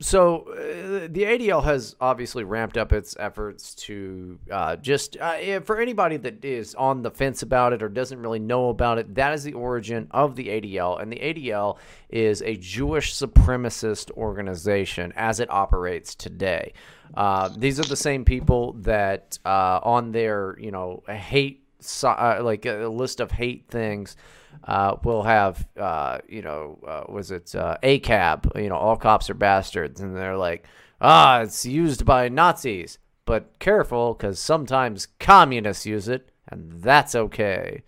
[0.00, 5.80] so uh, the ADL has obviously ramped up its efforts to uh, just uh, for
[5.80, 9.14] anybody that is on the fence about it or doesn't really know about it.
[9.14, 11.78] That is the origin of the ADL, and the ADL
[12.10, 16.74] is a Jewish supremacist organization as it operates today.
[17.14, 21.64] Uh, these are the same people that uh, on their you know hate
[22.02, 24.16] uh, like a list of hate things.
[24.64, 28.60] Uh, we'll have, uh, you know, uh, was it uh, ACAB?
[28.60, 30.66] You know, all cops are bastards, and they're like,
[31.00, 37.82] ah, it's used by Nazis, but careful because sometimes communists use it, and that's okay.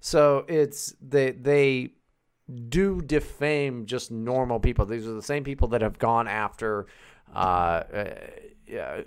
[0.00, 1.90] So it's they they
[2.68, 4.84] do defame just normal people.
[4.86, 6.86] These are the same people that have gone after,
[7.34, 8.14] uh, uh,
[8.66, 9.02] yeah,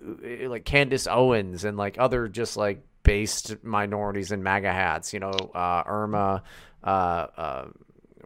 [0.48, 5.14] like Candace Owens and like other just like based minorities in MAGA hats.
[5.14, 6.44] You know, uh, Irma,
[6.88, 7.66] uh, uh,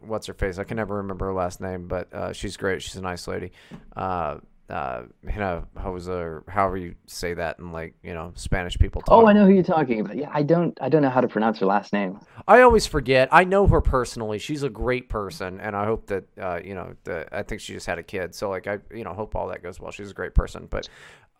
[0.00, 0.58] what's her face?
[0.58, 2.80] I can never remember her last name, but uh, she's great.
[2.80, 3.50] She's a nice lady.
[3.96, 4.38] Uh,
[4.70, 9.02] uh, Hina Hosa, however you say that in like you know Spanish people.
[9.02, 9.12] Talk.
[9.12, 10.16] Oh, I know who you're talking about.
[10.16, 10.78] Yeah, I don't.
[10.80, 12.20] I don't know how to pronounce her last name.
[12.48, 13.28] I always forget.
[13.32, 14.38] I know her personally.
[14.38, 16.94] She's a great person, and I hope that uh, you know.
[17.04, 19.48] The, I think she just had a kid, so like I you know hope all
[19.48, 19.90] that goes well.
[19.90, 20.88] She's a great person, but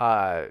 [0.01, 0.47] uh,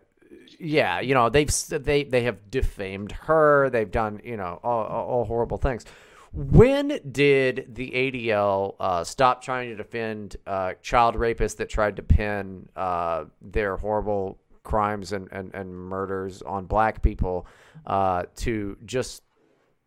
[0.57, 3.69] yeah, you know they've they they have defamed her.
[3.69, 5.85] They've done you know all all horrible things.
[6.33, 12.03] When did the ADL uh, stop trying to defend uh, child rapists that tried to
[12.03, 17.47] pin uh, their horrible crimes and, and, and murders on black people
[17.85, 19.23] uh, to just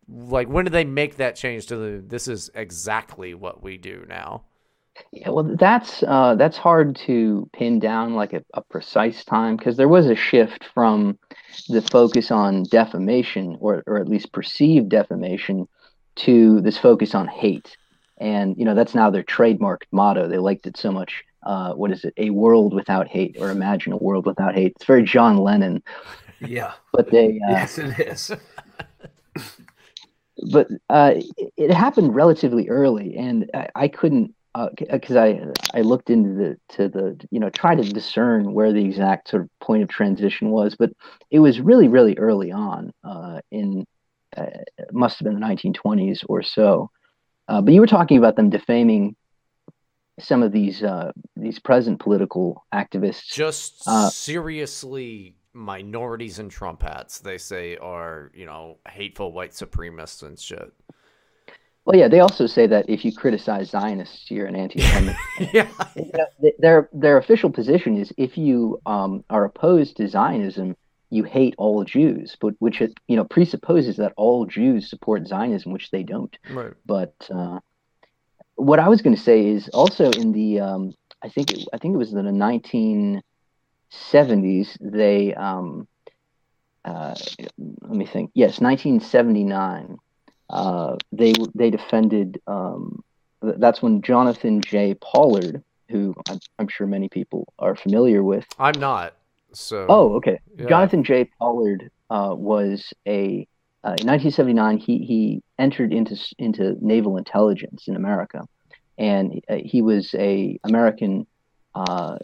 [0.07, 4.05] like when did they make that change to the this is exactly what we do
[4.07, 4.43] now?
[5.11, 9.77] Yeah, well, that's uh, that's hard to pin down like a, a precise time because
[9.77, 11.17] there was a shift from
[11.69, 15.67] the focus on defamation or or at least perceived defamation
[16.15, 17.77] to this focus on hate,
[18.17, 20.27] and you know that's now their trademark motto.
[20.27, 21.23] They liked it so much.
[21.43, 22.13] Uh, what is it?
[22.17, 24.73] A world without hate, or imagine a world without hate.
[24.75, 25.83] It's very John Lennon.
[26.39, 26.73] Yeah.
[26.91, 28.31] But they uh, yes, it is.
[30.51, 31.13] but uh,
[31.57, 34.33] it, happened relatively early, and I, I couldn't
[34.91, 35.41] because I
[35.73, 39.43] I looked into the to the you know try to discern where the exact sort
[39.43, 40.91] of point of transition was, but
[41.29, 43.83] it was really really early on uh, in uh,
[44.37, 46.89] it must have been the 1920s or so.
[47.47, 49.15] Uh, but you were talking about them defaming
[50.19, 53.27] some of these uh, these present political activists.
[53.31, 60.23] Just Uh, seriously minorities in Trump hats they say are, you know, hateful white supremacists
[60.23, 60.73] and shit.
[61.85, 65.15] Well, yeah, they also say that if you criticize Zionists, you're an anti-Semite.
[65.53, 65.69] yeah.
[65.95, 70.75] You know, their their official position is if you um, are opposed to Zionism,
[71.09, 75.71] you hate all Jews, but which it, you know presupposes that all Jews support Zionism,
[75.71, 76.35] which they don't.
[76.49, 76.73] Right.
[76.85, 77.59] But uh,
[78.55, 81.77] what I was going to say is also in the um, I think it, I
[81.77, 85.87] think it was in the 1970s they um,
[86.83, 87.15] uh,
[87.57, 89.97] let me think yes 1979
[90.49, 93.03] uh, they they defended um,
[93.41, 98.79] that's when Jonathan J Pollard who I'm, I'm sure many people are familiar with I'm
[98.79, 99.13] not.
[99.55, 100.39] So Oh, okay.
[100.57, 100.67] yeah.
[100.67, 101.29] Jonathan J.
[101.39, 103.47] Pollard uh, was a
[103.83, 104.77] uh, in 1979.
[104.77, 108.41] He he entered into into naval intelligence in America,
[108.97, 111.27] and uh, he was a American
[111.75, 112.17] uh,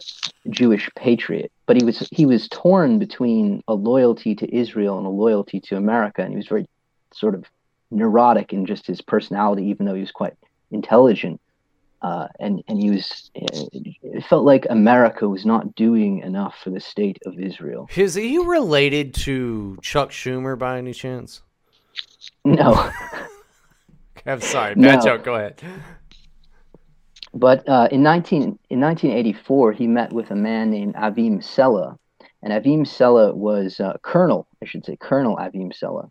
[0.50, 1.52] Jewish patriot.
[1.66, 5.76] But he was he was torn between a loyalty to Israel and a loyalty to
[5.76, 6.66] America, and he was very
[7.14, 7.44] sort of
[7.90, 10.34] neurotic in just his personality, even though he was quite
[10.70, 11.40] intelligent.
[12.02, 16.70] Uh, and and he was uh, it felt like America was not doing enough for
[16.70, 17.88] the state of Israel.
[17.96, 21.42] Is he related to Chuck Schumer by any chance?
[22.44, 22.90] No,
[24.26, 25.00] I'm sorry, bad No.
[25.04, 25.22] joke.
[25.24, 25.62] Go ahead.
[27.34, 31.42] but uh, in nineteen in nineteen eighty four, he met with a man named Aviem
[31.42, 31.96] Sella,
[32.42, 36.10] and Aviem Sella was uh, Colonel, I should say, Colonel Aviem Sella,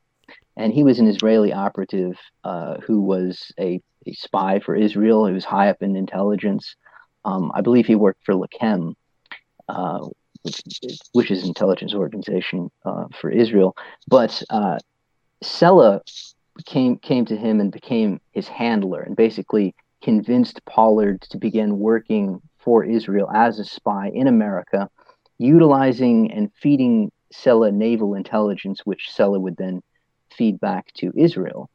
[0.57, 5.25] and he was an Israeli operative uh, who was a, a spy for Israel.
[5.25, 6.75] He was high up in intelligence.
[7.25, 8.95] Um, I believe he worked for Lakam,
[9.69, 10.07] uh,
[10.41, 10.61] which,
[11.13, 13.75] which is an intelligence organization uh, for Israel.
[14.07, 14.79] But uh,
[15.43, 16.01] Sella
[16.65, 22.41] came came to him and became his handler, and basically convinced Pollard to begin working
[22.57, 24.89] for Israel as a spy in America,
[25.37, 29.81] utilizing and feeding Sella naval intelligence, which Sella would then
[30.31, 31.69] feed back to Israel.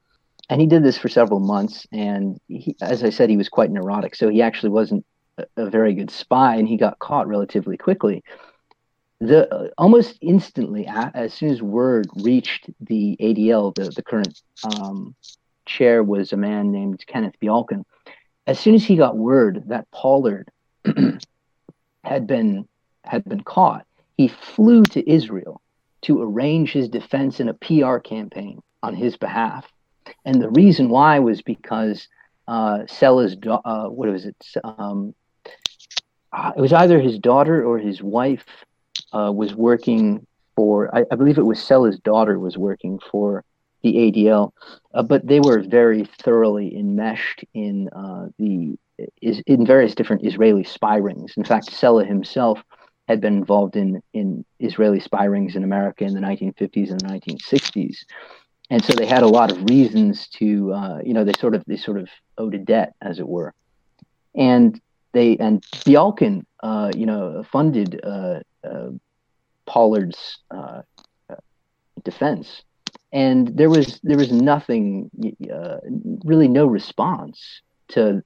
[0.48, 1.86] And he did this for several months.
[1.93, 4.14] And he, as I said, he was quite neurotic.
[4.14, 5.05] So he actually wasn't
[5.39, 8.23] a, a very good spy, and he got caught relatively quickly.
[9.20, 15.14] The uh, almost instantly, as soon as word reached the ADL, the, the current um,
[15.64, 17.85] chair was a man named Kenneth Bialkin.
[18.47, 20.51] As soon as he got word that Pollard
[22.05, 22.68] had been
[23.05, 23.86] had been caught,
[24.16, 25.60] he flew to Israel
[26.02, 29.66] to arrange his defense in a PR campaign on his behalf.
[30.24, 32.09] And the reason why was because
[32.49, 34.37] uh, Sella's uh, what was it?
[34.62, 35.15] Um,
[36.33, 38.45] uh, it was either his daughter or his wife
[39.12, 40.95] uh, was working for.
[40.97, 43.45] I, I believe it was Sella's daughter was working for
[43.83, 44.53] the ADL,
[44.95, 48.78] uh, but they were very thoroughly enmeshed in uh, the
[49.20, 51.35] is in various different Israeli spy rings.
[51.37, 52.62] In fact, Sella himself
[53.09, 57.99] had been involved in in Israeli spy rings in America in the 1950s and 1960s,
[58.70, 61.64] and so they had a lot of reasons to uh, you know they sort of
[61.66, 63.55] they sort of owed a debt, as it were,
[64.34, 64.80] and
[65.12, 68.90] they and Bialkin uh, you know funded uh, uh
[69.66, 70.82] Pollard's uh,
[71.30, 71.36] uh,
[72.05, 72.62] defense,
[73.12, 75.10] and there was there was nothing
[76.24, 78.22] really no response to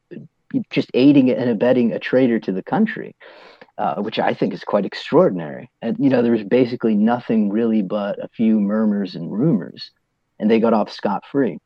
[0.71, 3.15] just aiding and abetting a traitor to the country
[3.81, 5.71] uh, which I think is quite extraordinary.
[5.81, 9.91] And you know, there was basically nothing really but a few murmurs and rumors,
[10.41, 11.59] and they got off scot free.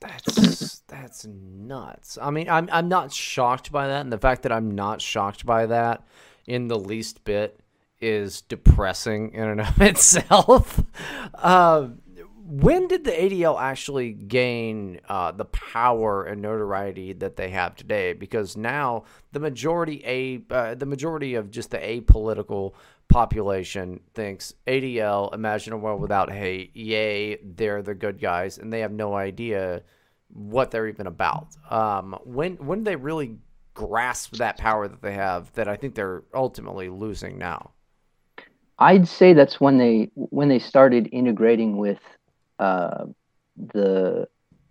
[0.00, 2.18] That's that's nuts.
[2.20, 5.46] I mean, I'm I'm not shocked by that, and the fact that I'm not shocked
[5.46, 6.06] by that
[6.46, 7.58] in the least bit
[7.98, 10.82] is depressing in and of itself.
[11.34, 11.88] Uh,
[12.48, 18.12] when did the ADL actually gain uh, the power and notoriety that they have today?
[18.12, 22.74] Because now the majority a uh, the majority of just the apolitical
[23.08, 28.80] population thinks ADL, Imagine a World Without Hate, yay, they're the good guys, and they
[28.80, 29.82] have no idea
[30.28, 31.48] what they're even about.
[31.70, 33.36] Um, when when they really
[33.74, 37.70] grasp that power that they have, that I think they're ultimately losing now.
[38.78, 42.00] I'd say that's when they when they started integrating with
[42.58, 43.06] uh,
[43.72, 44.28] the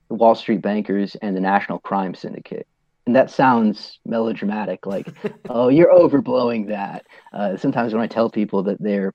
[0.09, 2.67] Wall Street bankers and the National Crime Syndicate.
[3.05, 5.07] And that sounds melodramatic, like,
[5.49, 7.05] oh, you're overblowing that.
[7.33, 9.13] Uh, sometimes when I tell people that they're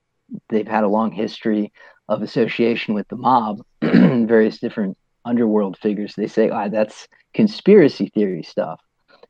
[0.49, 1.73] they've had a long history
[2.09, 8.43] of association with the mob, various different underworld figures, they say, ah, that's conspiracy theory
[8.43, 8.81] stuff.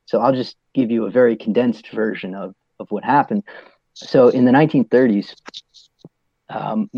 [0.07, 3.45] So I'll just give you a very condensed version of, of what happened.
[3.95, 5.35] So in the 1930s,
[6.51, 6.91] um,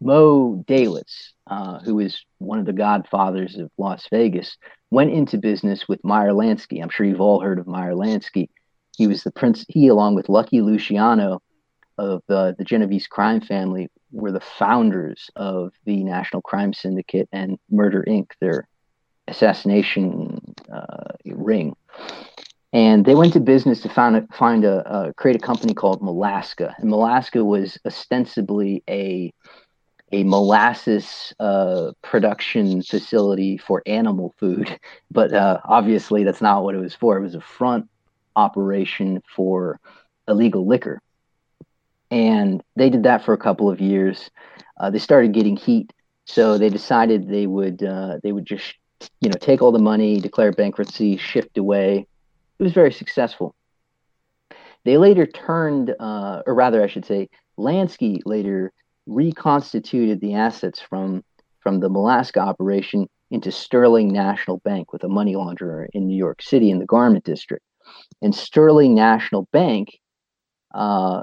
[0.00, 4.56] Moe Dalitz, uh, who is one of the godfathers of Las Vegas,
[4.90, 6.82] went into business with Meyer Lansky.
[6.82, 8.48] I'm sure you've all heard of Meyer Lansky.
[8.96, 9.64] He was the prince.
[9.68, 11.42] He, along with Lucky Luciano
[11.98, 17.58] of the, the Genovese crime family, were the founders of the National Crime Syndicate and
[17.70, 18.68] Murder Inc., their
[19.28, 20.38] assassination
[20.72, 21.74] uh, ring
[22.74, 26.02] and they went to business to find a, find a uh, create a company called
[26.02, 29.32] Molaska, and Molaska was ostensibly a
[30.12, 34.78] a molasses uh, production facility for animal food,
[35.10, 37.16] but uh, obviously that's not what it was for.
[37.16, 37.88] It was a front
[38.36, 39.78] operation for
[40.26, 41.00] illegal liquor,
[42.10, 44.30] and they did that for a couple of years.
[44.80, 45.92] Uh, they started getting heat,
[46.24, 48.74] so they decided they would uh, they would just
[49.20, 52.08] you know take all the money, declare bankruptcy, shift away
[52.58, 53.54] it was very successful.
[54.84, 57.28] They later turned, uh, or rather, I should say,
[57.58, 58.72] Lansky later
[59.06, 61.22] reconstituted the assets from
[61.60, 66.42] from the Molaska operation into Sterling National Bank with a money launderer in New York
[66.42, 67.64] City in the Garment District.
[68.20, 69.98] And Sterling National Bank
[70.74, 71.22] uh,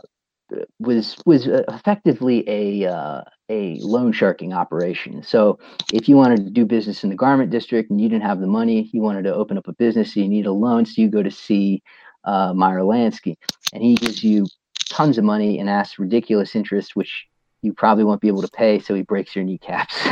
[0.79, 3.21] was was effectively a uh,
[3.51, 5.21] a loan sharking operation.
[5.23, 5.59] So
[5.91, 8.47] if you wanted to do business in the garment district and you didn't have the
[8.47, 11.09] money, you wanted to open up a business, so you need a loan, so you
[11.09, 11.83] go to see
[12.23, 13.35] uh, Meyer Lansky,
[13.73, 14.47] and he gives you
[14.89, 17.27] tons of money and asks ridiculous interest, which
[17.61, 18.79] you probably won't be able to pay.
[18.79, 19.95] So he breaks your kneecaps,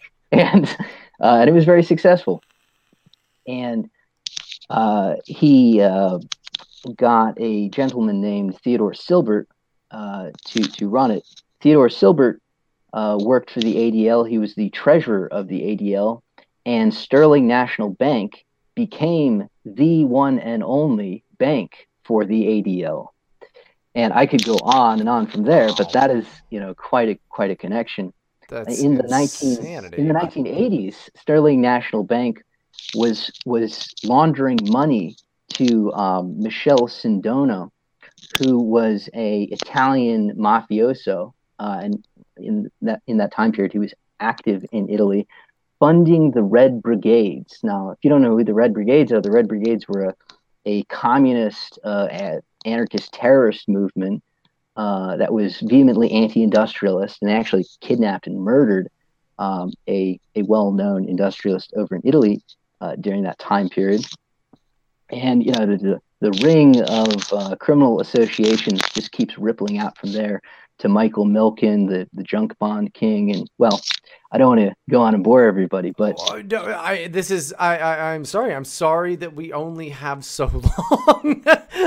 [0.32, 0.64] and
[1.20, 2.40] uh, and it was very successful.
[3.48, 3.90] And
[4.68, 6.18] uh, he uh,
[6.96, 9.46] got a gentleman named Theodore Silbert
[9.90, 11.24] uh, to to run it.
[11.60, 12.38] Theodore Silbert
[12.92, 14.28] uh, worked for the ADL.
[14.28, 16.22] He was the treasurer of the ADL,
[16.66, 18.44] and Sterling National Bank
[18.74, 23.08] became the one and only bank for the ADL.
[23.94, 27.08] And I could go on and on from there, but that is, you know, quite
[27.08, 28.12] a quite a connection.
[28.48, 29.58] That's in the nineteen
[29.94, 32.42] in the nineteen eighties, Sterling National Bank
[32.94, 35.16] was was laundering money
[35.54, 37.70] to um, Michele Sindona,
[38.38, 42.04] who was a Italian mafioso, uh, and
[42.42, 45.26] in that in that time period, he was active in Italy,
[45.78, 47.58] funding the Red Brigades.
[47.62, 50.14] Now, if you don't know who the Red Brigades are, the Red Brigades were a,
[50.66, 52.08] a communist, uh,
[52.64, 54.22] anarchist terrorist movement
[54.76, 58.88] uh, that was vehemently anti-industrialist, and actually kidnapped and murdered
[59.38, 62.42] um, a a well-known industrialist over in Italy
[62.80, 64.04] uh, during that time period.
[65.10, 70.12] And you know the, the ring of uh, criminal associations just keeps rippling out from
[70.12, 70.40] there
[70.80, 73.34] to Michael Milken, the, the junk bond king.
[73.34, 73.80] And well,
[74.32, 77.54] I don't want to go on and bore everybody, but oh, no, I, this is
[77.58, 78.54] I, I I'm sorry.
[78.54, 80.46] I'm sorry that we only have so
[81.14, 81.44] long.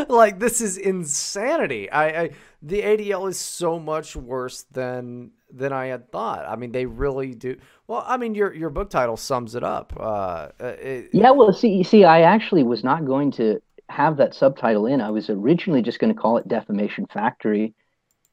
[0.10, 1.90] like this is insanity.
[1.90, 2.30] I, I
[2.62, 6.46] the ADL is so much worse than than I had thought.
[6.48, 7.58] I mean, they really do.
[7.88, 9.94] Well, I mean, your your book title sums it up.
[10.00, 14.34] Uh, it, Yeah, well, see, you see, I actually was not going to have that
[14.34, 15.02] subtitle in.
[15.02, 17.74] I was originally just going to call it Defamation Factory: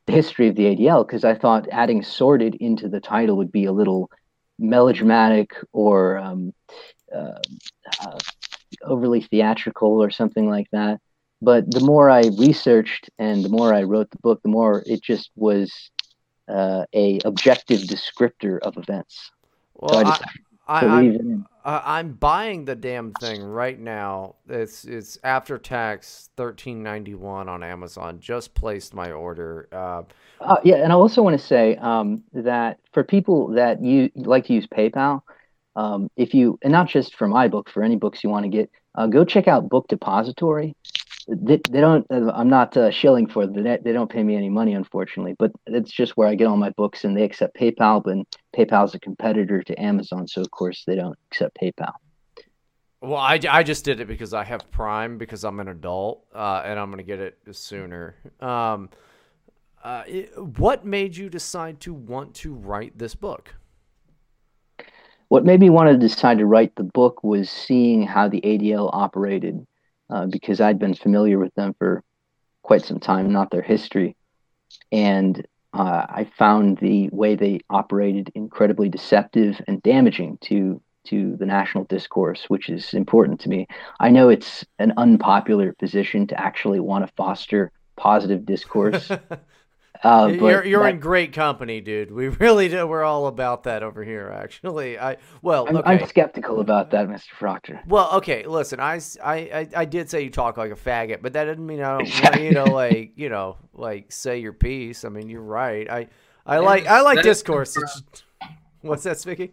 [0.07, 3.73] History of the ADL because I thought adding sordid into the title would be a
[3.73, 4.11] little
[4.59, 6.53] melodramatic or um,
[7.15, 7.41] uh,
[8.03, 8.19] uh,
[8.83, 11.01] overly theatrical or something like that.
[11.43, 15.03] But the more I researched and the more I wrote the book, the more it
[15.03, 15.73] just was
[16.49, 19.31] uh, a objective descriptor of events.
[19.75, 20.23] Well, I I, just
[20.69, 24.37] I, believe I'm, in uh, I'm buying the damn thing right now.
[24.49, 28.19] It's it's after tax thirteen ninety one on Amazon.
[28.21, 29.69] Just placed my order.
[29.73, 30.03] Uh,
[30.41, 34.47] Uh, yeah, and I also want to say um, that for people that you like
[34.47, 35.21] to use PayPal,
[35.77, 38.49] um, if you and not just for my book, for any books you want to
[38.49, 40.75] get, uh, go check out Book Depository.
[41.33, 42.05] They, they don't.
[42.11, 43.63] I'm not uh, shilling for them.
[43.63, 45.37] They, they don't pay me any money, unfortunately.
[45.39, 48.03] But it's just where I get all my books, and they accept PayPal.
[48.03, 48.17] But
[48.57, 51.93] PayPal is a competitor to Amazon, so of course they don't accept PayPal.
[53.01, 56.63] well, I, I just did it because I have Prime because I'm an adult uh,
[56.65, 58.17] and I'm gonna get it sooner.
[58.41, 58.91] Um,
[59.85, 63.55] uh, it- what made you decide to want to write this book?
[65.29, 68.91] What made me want to decide to write the book was seeing how the ADL
[68.93, 69.65] operated,
[70.11, 72.03] uh, because I'd been familiar with them for
[72.63, 74.17] quite some time, not their history.
[74.93, 81.47] And uh, I found the way they operated incredibly deceptive and damaging to to the
[81.47, 83.67] national discourse, which is important to me.
[83.99, 89.11] I know it's an unpopular position to actually want to foster positive discourse.
[90.03, 92.11] Uh, but you're you're that- in great company, dude.
[92.11, 92.87] We really do.
[92.87, 94.29] We're all about that over here.
[94.35, 95.91] Actually, I well, I'm, okay.
[95.91, 97.29] I'm skeptical about that, Mr.
[97.39, 97.81] Proctor.
[97.87, 101.45] Well, okay, listen, I, I, I did say you talk like a faggot, but that
[101.45, 105.05] doesn't mean I don't want you to like, you know, like say your piece.
[105.05, 105.91] I mean, you're right.
[105.91, 106.09] I,
[106.47, 107.77] I That like, I like discourse.
[107.77, 108.23] It's-
[108.81, 109.53] what's that, Spicky?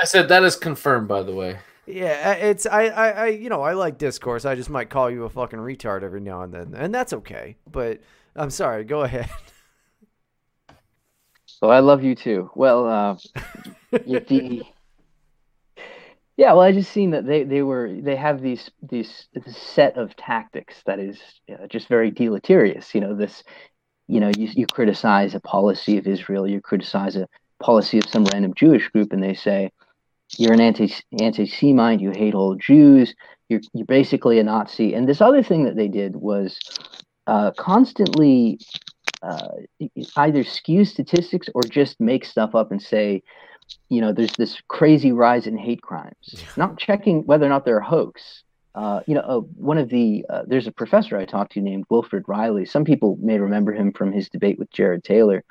[0.00, 1.58] I said that is confirmed, by the way.
[1.86, 4.44] Yeah, uh, it's I, I, I, you know, I like discourse.
[4.44, 7.56] I just might call you a fucking retard every now and then, and that's okay.
[7.70, 8.00] But
[8.34, 8.82] I'm sorry.
[8.82, 9.30] Go ahead.
[11.60, 12.50] Well, I love you too.
[12.54, 13.16] Well, uh,
[13.90, 14.62] the
[16.36, 16.52] yeah.
[16.52, 20.82] Well, I just seen that they they were they have these these set of tactics
[20.86, 21.18] that is
[21.50, 22.94] uh, just very deleterious.
[22.94, 23.42] You know, this
[24.06, 27.28] you know you you criticize a policy of Israel, you criticize a
[27.58, 29.70] policy of some random Jewish group, and they say
[30.36, 33.14] you're an anti anti Semite, you hate all Jews,
[33.48, 34.94] you're you're basically a Nazi.
[34.94, 36.58] And this other thing that they did was
[37.26, 38.58] uh, constantly
[39.26, 43.22] uh, either skew statistics or just make stuff up and say,
[43.88, 47.78] you know, there's this crazy rise in hate crimes, not checking whether or not they're
[47.78, 48.44] a hoax.
[48.74, 51.86] Uh, you know, uh, one of the uh, there's a professor I talked to named
[51.88, 52.66] Wilfred Reilly.
[52.66, 55.42] Some people may remember him from his debate with Jared Taylor,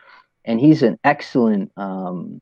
[0.46, 2.40] and he's an excellent um,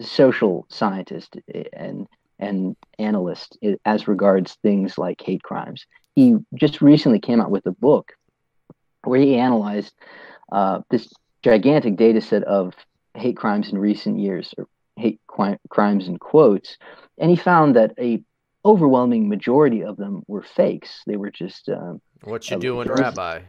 [0.00, 2.06] social scientist eh, and
[2.38, 5.86] and analyst as regards things like hate crimes.
[6.14, 8.12] He just recently came out with a book
[9.04, 9.94] where he analyzed
[10.52, 11.12] uh, this
[11.42, 12.74] gigantic data set of
[13.14, 14.66] hate crimes in recent years, or
[14.96, 16.76] hate crimes in quotes,
[17.18, 18.22] and he found that a
[18.64, 21.02] overwhelming majority of them were fakes.
[21.06, 23.40] They were just um, What you uh, doing, Rabbi?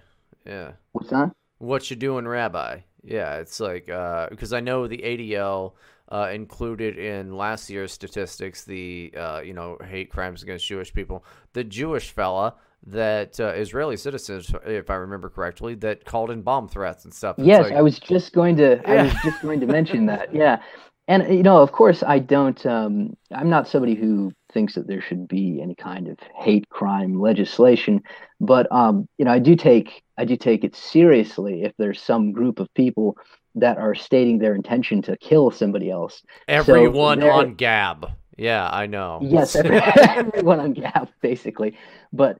[0.46, 0.74] Yeah.
[0.92, 1.32] What's that?
[1.58, 2.80] What you doing, Rabbi?
[3.04, 5.74] Yeah, it's like because I know the ADL
[6.12, 11.24] uh, included in last year's statistics the uh, you know hate crimes against Jewish people.
[11.54, 12.56] The Jewish fella
[12.88, 17.36] that uh, Israeli citizens, if I remember correctly, that called in bomb threats and stuff.
[17.38, 18.88] Yes, like- I was just going to.
[18.88, 20.34] I was just going to mention that.
[20.34, 20.62] Yeah,
[21.08, 22.64] and you know, of course, I don't.
[22.66, 27.20] Um, I'm not somebody who thinks that there should be any kind of hate crime
[27.20, 28.02] legislation,
[28.40, 32.32] but um, you know, I do take I do take it seriously if there's some
[32.32, 33.18] group of people
[33.56, 36.22] that are stating their intention to kill somebody else.
[36.22, 38.12] So everyone there- on Gab.
[38.38, 39.20] Yeah, I know.
[39.22, 41.78] Yes, every, everyone on Gab, basically.
[42.12, 42.38] But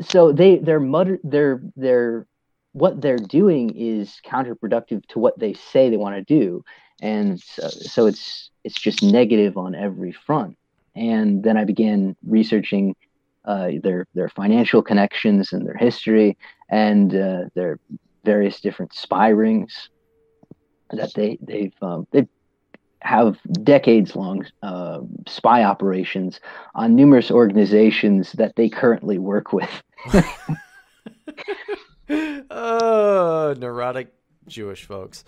[0.00, 2.26] so they they're mutter they're they're
[2.72, 6.64] what they're doing is counterproductive to what they say they want to do,
[7.00, 10.56] and so, so it's it's just negative on every front.
[10.96, 12.94] And then I began researching
[13.44, 16.36] uh, their their financial connections and their history
[16.68, 17.78] and uh, their
[18.24, 19.90] various different spy rings
[20.90, 22.26] that they they've um, they
[23.04, 26.40] have decades long uh, spy operations
[26.74, 29.82] on numerous organizations that they currently work with.
[32.50, 34.12] oh, neurotic
[34.48, 35.24] Jewish folks.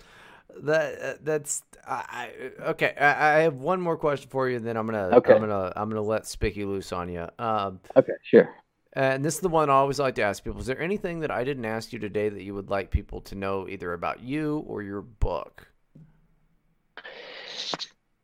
[0.63, 2.95] That uh, that's I, I okay.
[2.99, 5.33] I, I have one more question for you, and then I'm gonna Okay.
[5.33, 7.27] I'm gonna I'm gonna let Spicky loose on you.
[7.37, 8.49] Um, okay, sure.
[8.93, 11.29] And this is the one I always like to ask people: Is there anything that
[11.29, 14.63] I didn't ask you today that you would like people to know, either about you
[14.65, 15.66] or your book?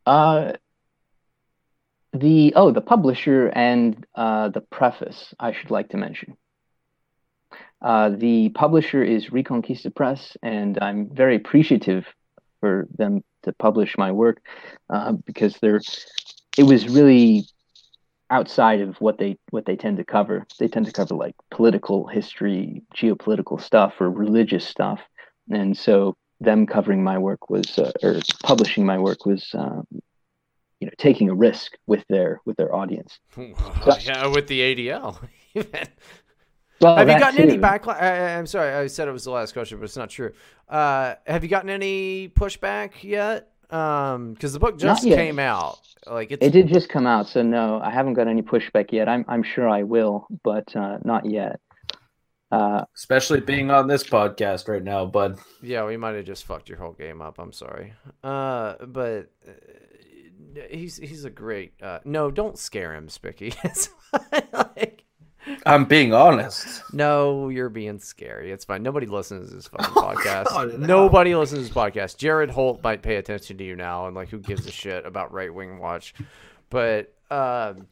[0.06, 0.52] Uh,
[2.12, 5.34] the oh, the publisher and uh, the preface.
[5.38, 6.36] I should like to mention.
[7.82, 12.06] Uh, the publisher is Reconquista Press, and I'm very appreciative
[12.60, 14.40] for them to publish my work
[14.88, 15.80] uh, because they're.
[16.56, 17.46] It was really
[18.30, 20.46] outside of what they what they tend to cover.
[20.58, 25.00] They tend to cover like political history, geopolitical stuff, or religious stuff,
[25.50, 29.86] and so them covering my work was uh, or publishing my work was um,
[30.80, 33.18] you know taking a risk with their with their audience.
[33.36, 35.18] yeah, with the ADL.
[36.80, 38.36] Well, have you gotten any backlash?
[38.36, 40.32] I'm sorry, I said it was the last question, but it's not true.
[40.68, 43.52] Uh, have you gotten any pushback yet?
[43.70, 45.78] Um, because the book just came out.
[46.06, 49.08] Like it's It did just come out, so no, I haven't got any pushback yet.
[49.08, 51.60] I'm I'm sure I will, but uh, not yet.
[52.54, 55.38] Uh, Especially being on this podcast right now, bud.
[55.62, 57.38] Yeah, we might have just fucked your whole game up.
[57.38, 57.94] I'm sorry.
[58.22, 61.72] Uh, but uh, he's he's a great.
[61.82, 63.54] Uh, no, don't scare him, Spicky.
[64.52, 65.00] Like-
[65.66, 66.82] I'm being honest.
[66.94, 68.50] no, you're being scary.
[68.50, 68.82] It's fine.
[68.82, 70.44] Nobody listens to this fucking podcast.
[70.46, 70.86] God, no.
[70.86, 72.16] Nobody listens to this podcast.
[72.16, 75.32] Jared Holt might pay attention to you now, and like, who gives a shit about
[75.32, 76.14] Right Wing Watch?
[76.70, 77.86] But um,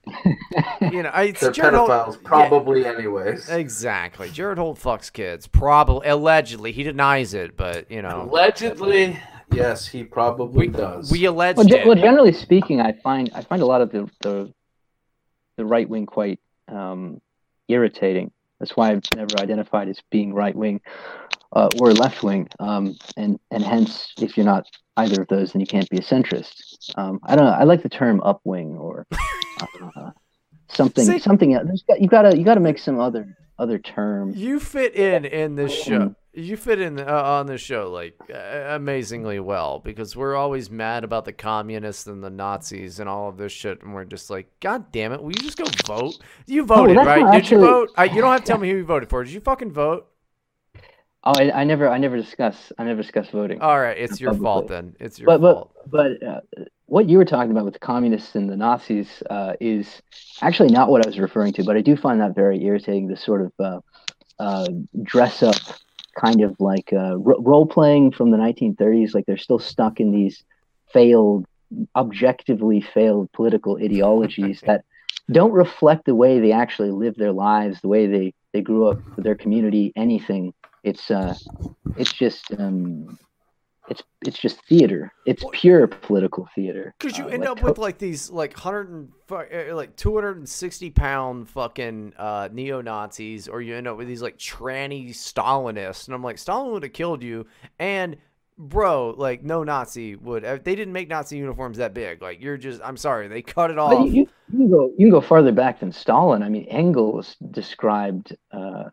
[0.93, 2.28] you know, I, it's They're Jared Holt- pedophiles, yeah.
[2.28, 3.48] probably, anyways.
[3.48, 4.31] Exactly.
[4.31, 5.47] Jared Holt fucks kids.
[5.47, 6.73] Probably, allegedly.
[6.73, 9.19] He denies it, but you know, Allegedly,
[9.52, 11.10] yes, he probably does.
[11.10, 14.09] we alleged well, ge- well, generally speaking, I find I find a lot of the
[14.20, 14.52] the,
[15.56, 16.39] the right wing quite
[16.69, 17.20] um,
[17.69, 18.31] irritating.
[18.60, 20.81] That's why I've never identified as being right wing
[21.52, 24.66] uh, or left wing, um, and and hence, if you're not
[24.97, 26.97] either of those, then you can't be a centrist.
[26.97, 27.52] Um, I don't know.
[27.52, 29.06] I like the term upwing or
[29.97, 30.10] uh,
[30.69, 31.82] something See- something else.
[31.89, 34.32] Got, you gotta you gotta make some other other term.
[34.35, 36.14] You fit in in this show.
[36.35, 38.39] You fit in uh, on this show like uh,
[38.70, 43.36] amazingly well because we're always mad about the communists and the Nazis and all of
[43.36, 46.14] this shit, and we're just like, God damn it, will you just go vote?
[46.47, 47.19] You voted, that's right?
[47.19, 47.90] Did actually- you vote?
[47.98, 49.23] I, you don't have to tell me who you voted for.
[49.23, 50.09] Did you fucking vote?
[51.24, 53.61] Oh, I, I never I never discuss I never discuss voting.
[53.61, 54.44] All right, it's your publicly.
[54.44, 54.97] fault then.
[54.99, 55.73] It's your but, fault.
[55.86, 56.40] But but uh,
[56.86, 60.03] what you were talking about with the communists and the Nazis uh, is
[60.40, 61.65] actually not what I was referring to.
[61.65, 63.07] But I do find that very irritating.
[63.07, 63.81] This sort of uh,
[64.40, 64.69] uh,
[65.03, 65.57] dress up,
[66.19, 69.15] kind of like uh, ro- role playing from the 1930s.
[69.15, 70.43] Like they're still stuck in these
[70.93, 71.47] failed,
[71.94, 74.85] objectively failed political ideologies that
[75.31, 78.99] don't reflect the way they actually live their lives, the way they they grew up,
[79.16, 80.53] their community, anything.
[80.83, 81.35] It's uh,
[81.97, 83.19] it's just um,
[83.89, 85.13] it's it's just theater.
[85.27, 86.95] It's pure political theater.
[86.99, 90.15] Because you Uh, end like up with like these like hundred and uh, like two
[90.15, 94.39] hundred and sixty pound fucking uh, neo Nazis, or you end up with these like
[94.39, 97.47] tranny Stalinists, and I'm like, Stalin would have killed you,
[97.79, 98.17] and
[98.59, 100.45] bro, like no Nazi would.
[100.45, 102.23] uh, They didn't make Nazi uniforms that big.
[102.23, 104.09] Like you're just, I'm sorry, they cut it off.
[104.09, 106.43] you, you can go you can go farther back than Stalin.
[106.43, 108.91] I mean, Engels described uh,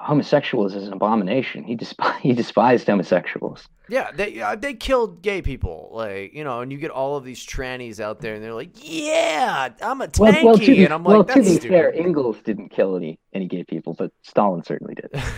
[0.00, 1.64] homosexuals is an abomination.
[1.64, 3.68] He despised he despised homosexuals.
[3.88, 7.24] Yeah, they uh, they killed gay people, like you know, and you get all of
[7.24, 10.94] these trannies out there, and they're like, "Yeah, I'm a tanky," Well, well, be, and
[10.94, 13.64] I'm like, well, like, to "That's be stupid." fair, Engels didn't kill any any gay
[13.64, 15.10] people, but Stalin certainly did.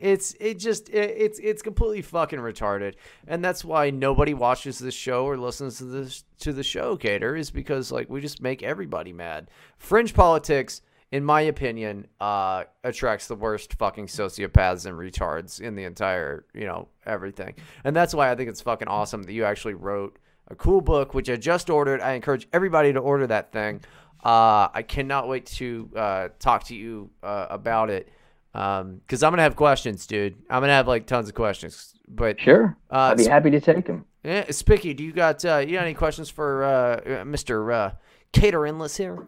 [0.00, 2.94] It's it just it, it's it's completely fucking retarded,
[3.26, 6.96] and that's why nobody watches this show or listens to this to the show.
[6.96, 9.48] Kaiter is because like we just make everybody mad.
[9.78, 15.84] Fringe politics, in my opinion, uh, attracts the worst fucking sociopaths and retards in the
[15.84, 17.54] entire you know everything,
[17.84, 20.18] and that's why I think it's fucking awesome that you actually wrote
[20.48, 22.00] a cool book, which I just ordered.
[22.00, 23.80] I encourage everybody to order that thing.
[24.24, 28.08] Uh, I cannot wait to uh, talk to you uh, about it.
[28.54, 30.34] Um, cause I'm gonna have questions, dude.
[30.48, 31.94] I'm gonna have like tons of questions.
[32.08, 34.06] But Sure, uh, I'd be happy to take them.
[34.24, 37.72] Yeah, Spicky, do you got uh, you got any questions for uh, Mr.
[37.72, 37.90] Uh,
[38.32, 39.26] Kaiter Enless here?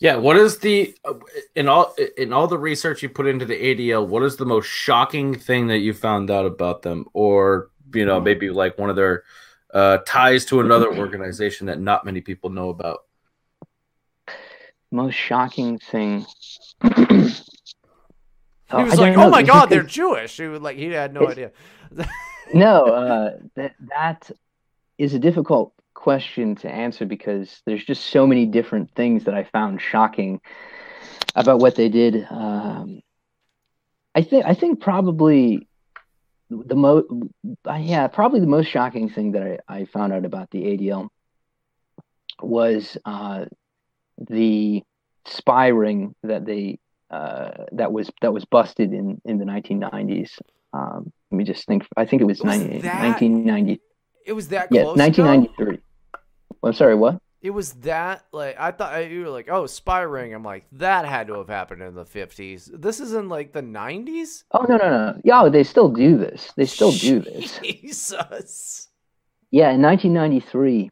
[0.00, 0.96] Yeah, what is the
[1.56, 4.06] in all in all the research you put into the ADL?
[4.06, 8.20] What is the most shocking thing that you found out about them, or you know
[8.20, 9.24] maybe like one of their
[9.74, 13.06] uh, ties to another organization that not many people know about?
[14.92, 16.24] Most shocking thing.
[18.70, 20.76] He was I don't like, know, "Oh my just god, they're Jewish." He was like,
[20.76, 21.50] he had no idea.
[22.54, 24.30] no, uh, that that
[24.96, 29.42] is a difficult question to answer because there's just so many different things that I
[29.42, 30.40] found shocking
[31.34, 32.24] about what they did.
[32.30, 33.00] Um,
[34.14, 35.66] I think I think probably
[36.50, 37.06] the most
[37.66, 41.08] yeah probably the most shocking thing that I, I found out about the ADL
[42.40, 43.46] was uh,
[44.30, 44.82] the
[45.26, 46.78] spy ring that they
[47.10, 50.30] uh, that was that was busted in in the 1990s.
[50.72, 51.86] Um, let me just think.
[51.96, 53.80] I think it was, Was 90, that- 1990.
[54.24, 54.98] It was that Yeah, close.
[55.08, 55.78] ago?
[56.60, 56.68] 1993.
[56.68, 57.20] I'm sorry, what?
[57.40, 60.34] It was that like I thought you were like oh spy ring.
[60.34, 62.68] I'm like that had to have happened in the 50s.
[62.72, 64.42] This is in like the 90s.
[64.50, 65.20] Oh no no no!
[65.22, 66.52] Yeah, they still do this.
[66.56, 67.58] They still do this.
[67.62, 68.88] Jesus.
[69.50, 70.90] Yeah, in 1993,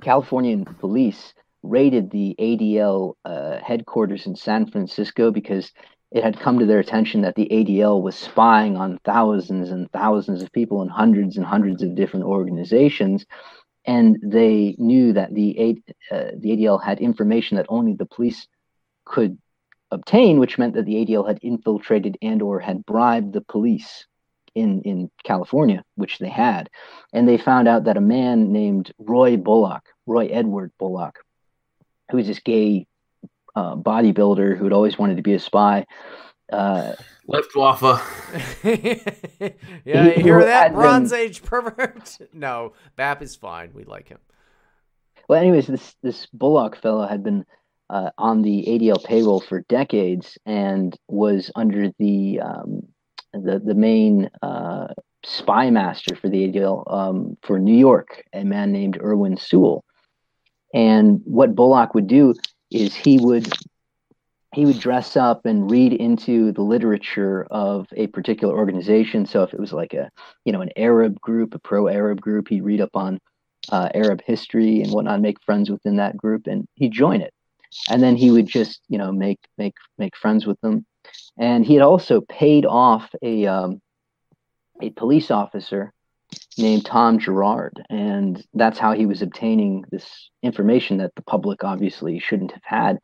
[0.00, 5.70] Californian police raided the ADL uh, headquarters in San Francisco because
[6.10, 10.42] it had come to their attention that the ADL was spying on thousands and thousands
[10.42, 13.26] of people in hundreds and hundreds of different organizations,
[13.88, 18.46] and they knew that the A- uh, the ADL had information that only the police
[19.06, 19.38] could
[19.90, 24.06] obtain, which meant that the ADL had infiltrated and or had bribed the police
[24.54, 26.68] in in California, which they had,
[27.14, 31.20] and they found out that a man named Roy Bullock, Roy Edward Bullock,
[32.10, 32.86] who was this gay
[33.56, 35.86] uh, bodybuilder who had always wanted to be a spy.
[36.52, 36.92] Uh,
[37.26, 38.02] Luftwaffe.
[39.84, 42.18] Yeah, you hear that Bronze been- Age pervert?
[42.32, 43.70] no, Bap is fine.
[43.74, 44.18] We like him.
[45.28, 47.44] Well, anyways, this this Bullock fellow had been
[47.90, 52.82] uh, on the ADL payroll for decades and was under the um,
[53.32, 54.88] the the main uh,
[55.24, 59.82] spy master for the ADL um, for New York, a man named Irwin Suall.
[60.74, 62.34] And what Bullock would do
[62.70, 63.50] is he would
[64.58, 69.24] he would dress up and read into the literature of a particular organization.
[69.24, 70.10] So if it was like a
[70.44, 73.20] you know an Arab group, a pro-Arab group, he'd read up on
[73.70, 77.32] uh, Arab history and whatnot, make friends within that group, and he'd join it.
[77.88, 80.84] And then he would just you know make make make friends with them.
[81.38, 83.80] And he had also paid off a um,
[84.82, 85.92] a police officer
[86.58, 92.18] named Tom Gerard, and that's how he was obtaining this information that the public obviously
[92.18, 92.98] shouldn't have had.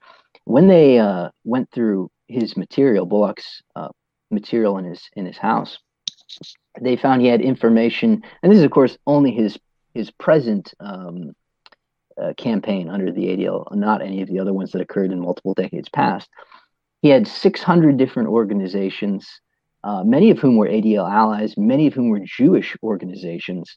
[0.45, 3.89] When they uh, went through his material, Bullock's uh,
[4.31, 5.79] material in his in his house,
[6.81, 9.59] they found he had information, and this is of course only his
[9.95, 11.33] his present um,
[12.21, 15.55] uh, campaign under the ADL, not any of the other ones that occurred in multiple
[15.55, 16.29] decades past.
[17.03, 19.29] He had 600 different organizations,
[19.83, 23.77] uh, many of whom were ADL allies, many of whom were Jewish organizations,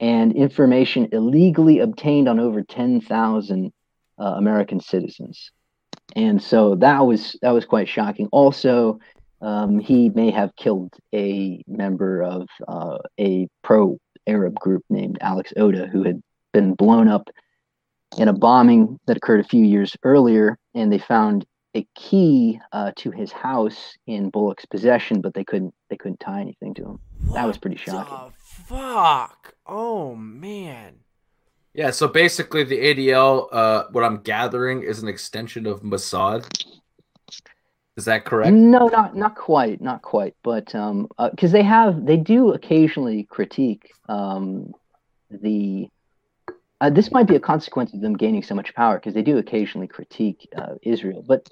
[0.00, 3.72] and information illegally obtained on over 10,000
[4.18, 5.50] uh, American citizens.
[6.16, 8.28] And so that was that was quite shocking.
[8.30, 8.98] Also,
[9.40, 15.88] um, he may have killed a member of uh, a pro-Arab group named Alex Odeh,
[15.90, 16.22] who had
[16.52, 17.28] been blown up
[18.16, 21.44] in a bombing that occurred a few years earlier, and they found
[21.74, 26.40] a key uh, to his house in Bullock's possession, but they couldn't they couldn't tie
[26.40, 26.98] anything to him.
[27.32, 28.32] That was pretty shocking.
[28.38, 29.54] Fuck.
[29.66, 31.00] Oh man.
[31.74, 36.46] Yeah, so basically the ADL, uh, what I'm gathering is an extension of Mossad.
[37.96, 38.52] Is that correct?
[38.52, 43.92] No, not not quite, not quite, but um, because they have they do occasionally critique
[44.08, 44.72] um,
[45.30, 45.88] the.
[46.80, 49.38] Uh, this might be a consequence of them gaining so much power because they do
[49.38, 51.48] occasionally critique uh, Israel, but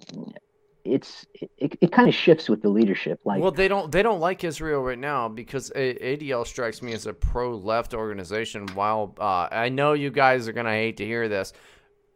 [0.85, 3.21] it's it, it kind of shifts with the leadership.
[3.25, 7.07] Like, well, they don't they don't like Israel right now because ADL strikes me as
[7.07, 8.67] a pro-left organization.
[8.75, 11.53] While uh, I know you guys are gonna hate to hear this,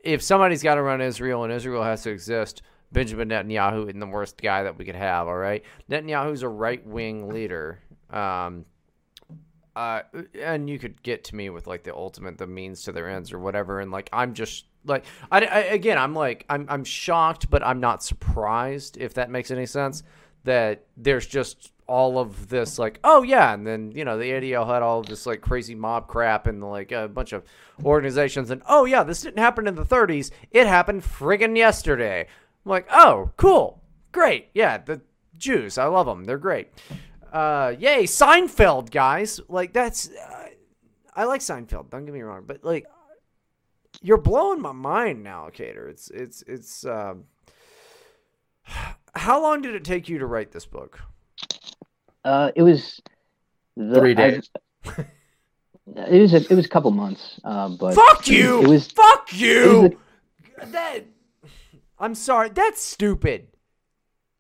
[0.03, 2.63] if somebody's got to run Israel and Israel has to exist,
[2.93, 5.29] Benjamin Netanyahu isn't the worst guy that we could have.
[5.29, 7.81] All right, Netanyahu's a right-wing leader.
[8.11, 8.65] Um,
[9.75, 10.03] uh,
[10.41, 13.33] and you could get to me with like the ultimate, the means to their ends
[13.33, 17.51] or whatever, and like I'm just like I, I again I'm like I'm I'm shocked,
[17.51, 20.03] but I'm not surprised if that makes any sense.
[20.45, 24.67] That there's just all of this like oh yeah, and then you know the ADL
[24.67, 27.45] had all this like crazy mob crap and like a bunch of
[27.85, 32.27] organizations, and oh yeah, this didn't happen in the 30s, it happened friggin' yesterday.
[32.65, 33.83] I'm like oh cool,
[34.13, 35.01] great, yeah, the
[35.37, 36.69] Jews, I love them, they're great.
[37.33, 39.41] Uh, yay, Seinfeld, guys.
[39.49, 40.49] Like that's, uh,
[41.15, 41.91] I like Seinfeld.
[41.91, 42.87] Don't get me wrong, but like,
[44.03, 45.89] you're blowing my mind now, Kaiter.
[45.89, 46.85] It's it's it's.
[46.85, 47.25] Um,
[49.15, 51.01] how long did it take you to write this book?
[52.25, 53.01] uh, it was
[53.77, 54.51] the, Three days.
[54.85, 54.91] I-
[56.09, 58.63] it was a, it was a couple months, uh, but Fuck you.
[58.63, 59.41] It was Fuck it was
[59.93, 59.99] you.
[60.73, 61.05] that.
[61.99, 62.51] I'm sorry.
[62.51, 63.49] That's stupid.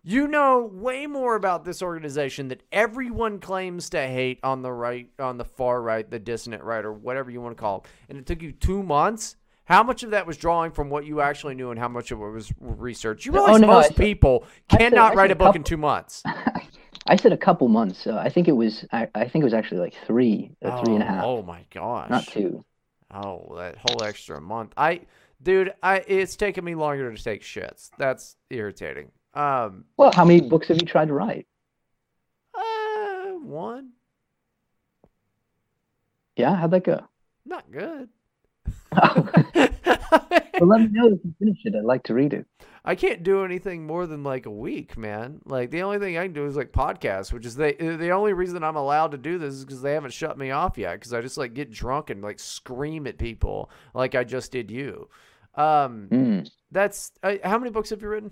[0.02, 5.08] You know way more about this organization that everyone claims to hate on the right,
[5.18, 7.86] on the far right, the dissonant right, or whatever you want to call it.
[8.08, 9.34] And it took you two months.
[9.66, 12.20] How much of that was drawing from what you actually knew, and how much of
[12.20, 13.26] it was research?
[13.26, 15.76] You Oh, realize no, most said- people I said- cannot write a book in two
[15.76, 16.22] months.
[17.08, 18.00] I said a couple months.
[18.02, 20.94] So I think it was I, I think it was actually like three, uh, three
[20.94, 21.22] and a half.
[21.24, 22.10] Oh my gosh.
[22.10, 22.64] Not two.
[23.12, 24.72] Oh, that whole extra month.
[24.76, 25.02] I,
[25.42, 27.90] dude, I it's taken me longer to take shits.
[27.98, 29.12] That's irritating.
[29.34, 31.46] Um, Well, how many books have you tried to write?
[32.54, 33.90] uh, one.
[36.36, 37.06] Yeah, how'd that go?
[37.44, 38.08] Not good.
[40.58, 41.74] Well, let me know if you finish it.
[41.76, 42.46] I'd like to read it.
[42.82, 45.40] I can't do anything more than like a week, man.
[45.44, 48.32] Like the only thing I can do is like podcasts, which is they the only
[48.32, 50.94] reason I'm allowed to do this is because they haven't shut me off yet.
[50.94, 54.70] Because I just like get drunk and like scream at people like I just did
[54.70, 55.10] you.
[55.56, 56.50] Um, Mm.
[56.70, 58.30] that's uh, how many books have you written?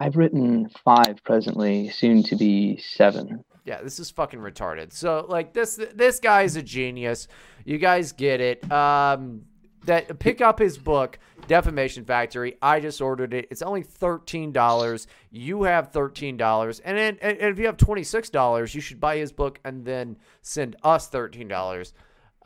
[0.00, 3.44] I've written five presently, soon to be seven.
[3.64, 4.94] Yeah, this is fucking retarded.
[4.94, 7.28] So like this this guy is a genius.
[7.68, 8.70] You guys get it.
[8.70, 9.42] Um
[9.84, 12.56] that pick up his book Defamation Factory.
[12.60, 13.46] I just ordered it.
[13.50, 15.06] It's only $13.
[15.30, 16.80] You have $13.
[16.84, 20.16] And then and and if you have $26, you should buy his book and then
[20.42, 21.92] send us $13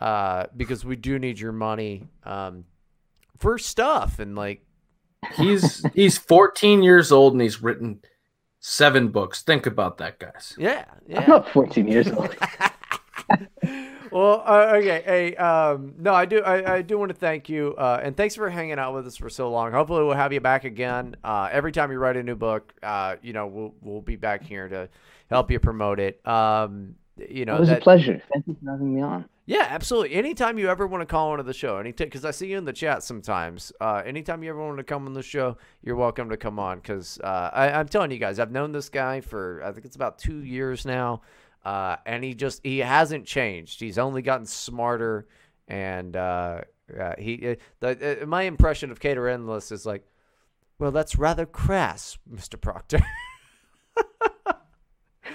[0.01, 2.65] uh because we do need your money um
[3.39, 4.65] for stuff and like
[5.37, 8.01] He's he's 14 years old and he's written
[8.59, 9.43] seven books.
[9.43, 10.55] Think about that, guys.
[10.59, 11.21] Yeah, yeah.
[11.21, 12.37] I'm not 14 years old.
[14.13, 15.03] Well, uh, okay.
[15.05, 16.43] Hey, um, no, I do.
[16.43, 19.17] I, I do want to thank you, uh, and thanks for hanging out with us
[19.17, 19.73] for so long.
[19.73, 21.17] Hopefully, we'll have you back again.
[21.25, 24.43] Uh, every time you write a new book, uh, you know, we'll we'll be back
[24.43, 24.89] here to
[25.31, 26.27] help you promote it.
[26.27, 28.23] Um, you know, it was that- a pleasure.
[28.33, 29.25] Thank you for having me on.
[29.45, 30.15] Yeah, absolutely.
[30.15, 32.65] Anytime you ever want to call into the show, anytime because I see you in
[32.65, 33.73] the chat sometimes.
[33.81, 36.79] Uh, anytime you ever want to come on the show, you're welcome to come on.
[36.79, 39.97] Because uh, I, I'm telling you guys, I've known this guy for I think it's
[39.97, 41.23] about two years now,
[41.65, 43.81] uh, and he just he hasn't changed.
[43.81, 45.27] He's only gotten smarter,
[45.69, 46.63] and uh,
[46.99, 50.05] uh, he uh, the, uh, my impression of Kaiter Enless is like,
[50.79, 53.01] well, that's rather crass, Mister Proctor.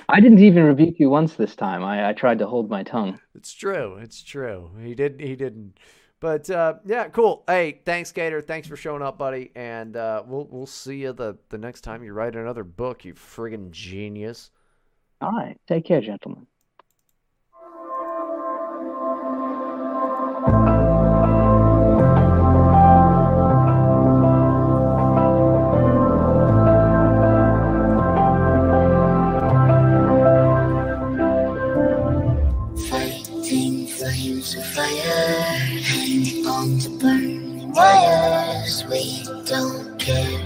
[0.09, 1.83] I didn't even rebuke you once this time.
[1.83, 3.19] I, I tried to hold my tongue.
[3.35, 3.97] It's true.
[3.97, 4.71] It's true.
[4.81, 5.19] He didn't.
[5.19, 5.77] He didn't.
[6.19, 7.43] But uh, yeah, cool.
[7.47, 8.41] Hey, thanks, Kaiter.
[8.41, 9.51] Thanks for showing up, buddy.
[9.55, 13.05] And uh, we'll we'll see you the the next time you write another book.
[13.05, 14.51] You friggin' genius.
[15.21, 15.57] All right.
[15.67, 16.47] Take care, gentlemen.
[34.73, 38.85] Fire, hanging on to burning wires.
[38.89, 40.36] We don't care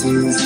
[0.00, 0.40] Feeling's.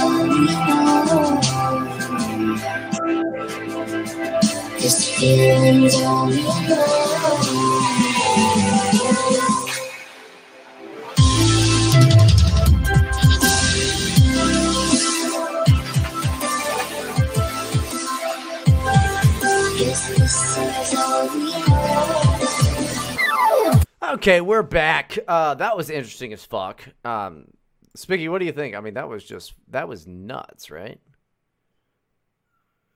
[24.03, 25.19] Okay, we're back.
[25.29, 26.83] Uh, that was interesting as fuck.
[27.05, 27.54] Um,
[27.95, 28.75] Spicky, what do you think?
[28.75, 31.01] I mean, that was just that was nuts, right?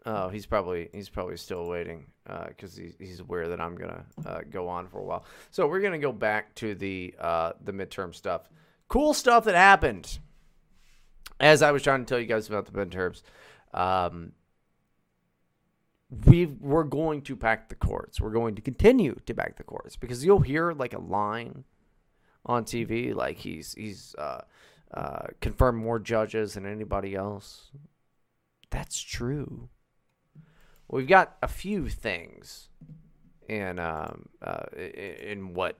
[0.05, 2.07] Oh, he's probably he's probably still waiting
[2.49, 5.25] because he's he's aware that I'm gonna uh, go on for a while.
[5.51, 8.49] So we're gonna go back to the uh, the midterm stuff.
[8.89, 10.19] Cool stuff that happened.
[11.41, 13.23] As I was trying to tell you guys about the midterms,
[13.73, 14.33] um,
[16.27, 18.21] we we're going to pack the courts.
[18.21, 21.65] We're going to continue to pack the courts because you'll hear like a line
[22.47, 24.41] on TV like he's he's uh,
[24.93, 27.71] uh, confirmed more judges than anybody else.
[28.71, 29.69] That's true.
[30.89, 32.69] We've got a few things
[33.49, 35.79] in um, uh, in what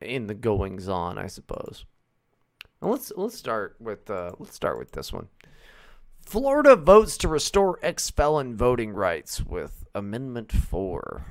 [0.00, 1.84] in the goings on, I suppose.
[2.80, 5.28] Well, let's let's start with uh, let's start with this one.
[6.22, 11.26] Florida votes to restore ex felon voting rights with Amendment 4.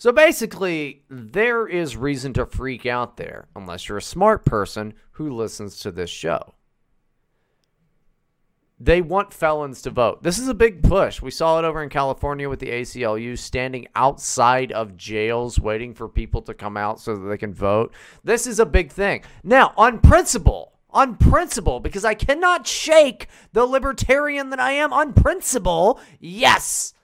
[0.00, 5.30] So basically, there is reason to freak out there, unless you're a smart person who
[5.36, 6.54] listens to this show.
[8.78, 10.22] They want felons to vote.
[10.22, 11.20] This is a big push.
[11.20, 16.08] We saw it over in California with the ACLU standing outside of jails waiting for
[16.08, 17.92] people to come out so that they can vote.
[18.24, 19.22] This is a big thing.
[19.44, 25.12] Now, on principle, on principle, because I cannot shake the libertarian that I am, on
[25.12, 26.94] principle, yes,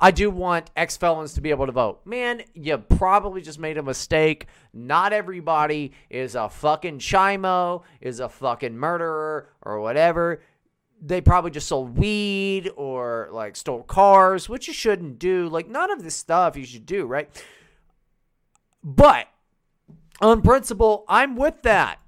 [0.00, 2.00] I do want ex felons to be able to vote.
[2.04, 4.46] Man, you probably just made a mistake.
[4.72, 10.42] Not everybody is a fucking chimo, is a fucking murderer, or whatever.
[11.00, 15.48] They probably just sold weed or like stole cars, which you shouldn't do.
[15.48, 17.28] Like, none of this stuff you should do, right?
[18.82, 19.28] But
[20.20, 21.98] on principle, I'm with that.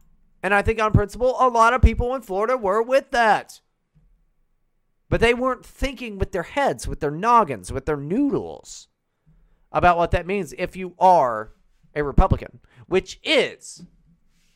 [0.43, 3.61] And I think on principle, a lot of people in Florida were with that.
[5.09, 8.89] But they weren't thinking with their heads, with their noggins, with their noodles
[9.73, 11.53] about what that means if you are
[11.95, 13.85] a Republican, which is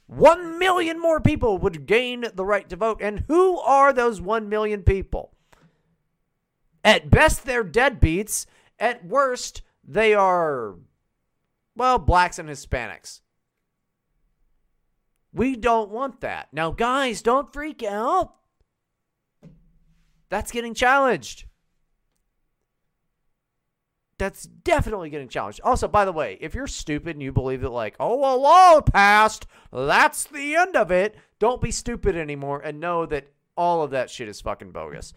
[0.07, 3.01] 1 million more people would gain the right to vote.
[3.01, 5.35] And who are those 1 million people?
[6.85, 8.47] At best, they're deadbeats.
[8.79, 10.77] At worst, they are,
[11.74, 13.20] well, blacks and Hispanics.
[15.33, 16.49] We don't want that.
[16.53, 18.35] Now, guys, don't freak out.
[20.33, 21.45] That's getting challenged.
[24.17, 25.61] That's definitely getting challenged.
[25.63, 28.81] Also, by the way, if you're stupid and you believe that, like, oh, a law
[28.81, 33.91] passed, that's the end of it, don't be stupid anymore and know that all of
[33.91, 35.13] that shit is fucking bogus.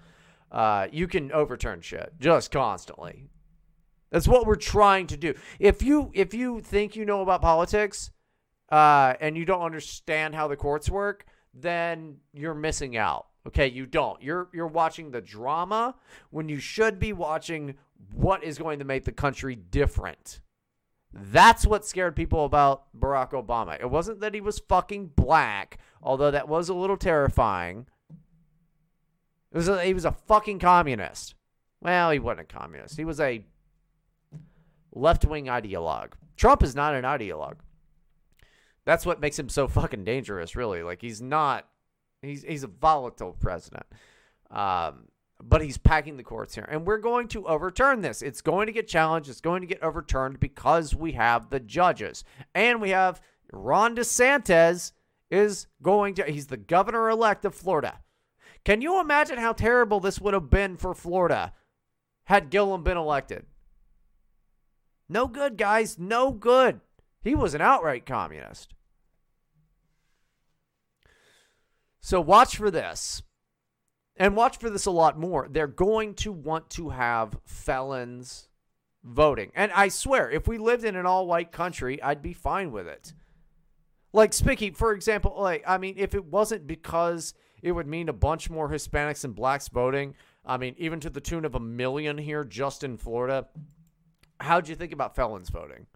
[0.52, 3.30] Uh, you can overturn shit just constantly.
[4.12, 5.34] That's what we're trying to do.
[5.60, 8.12] If you if you think you know about politics,
[8.70, 13.28] uh, and you don't understand how the courts work, then you're missing out.
[13.48, 14.22] Okay, you don't.
[14.22, 15.96] You're you're watching the drama
[16.32, 17.76] when you should be watching
[18.14, 20.42] what is going to make the country different.
[21.14, 23.80] That's what scared people about Barack Obama.
[23.80, 27.86] It wasn't that he was fucking black, although that was a little terrifying.
[29.54, 31.36] It was a, he was a fucking communist.
[31.82, 32.98] Well, he wasn't a communist.
[32.98, 33.46] He was a
[34.92, 36.14] left-wing ideologue.
[36.36, 37.58] Trump is not an ideologue.
[38.84, 40.84] That's what makes him so fucking dangerous, really.
[40.84, 41.66] Like he's not
[42.22, 43.86] he's he's a volatile president.
[44.52, 45.08] Um,
[45.44, 46.68] but he's packing the courts here.
[46.70, 48.22] And we're going to overturn this.
[48.22, 49.30] It's going to get challenged.
[49.30, 52.24] It's going to get overturned because we have the judges.
[52.54, 53.22] And we have
[53.52, 54.94] Ron DeSantis
[55.30, 58.00] is going to he's the governor elect of Florida.
[58.64, 61.54] Can you imagine how terrible this would have been for Florida
[62.26, 63.46] had Gillum been elected?
[65.08, 66.00] No good, guys.
[66.00, 66.82] No good.
[67.22, 68.75] He was an outright communist.
[72.06, 73.24] So watch for this.
[74.16, 75.48] And watch for this a lot more.
[75.50, 78.48] They're going to want to have felons
[79.04, 79.52] voting.
[79.56, 82.88] And I swear, if we lived in an all white country, I'd be fine with
[82.88, 83.16] it.
[84.14, 87.34] Like Spicky, for example, like I mean, if it wasn't because
[87.64, 90.14] it would mean a bunch more Hispanics and blacks voting,
[90.46, 93.48] I mean, even to the tune of a million here just in Florida,
[94.40, 95.88] how'd you think about felons voting?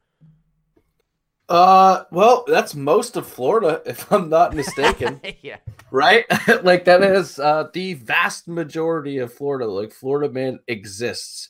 [1.49, 5.19] Uh, well, that's most of Florida, if I'm not mistaken.
[5.41, 5.57] yeah.
[5.91, 6.25] Right?
[6.63, 9.65] like that is uh the vast majority of Florida.
[9.65, 11.49] Like Florida man exists.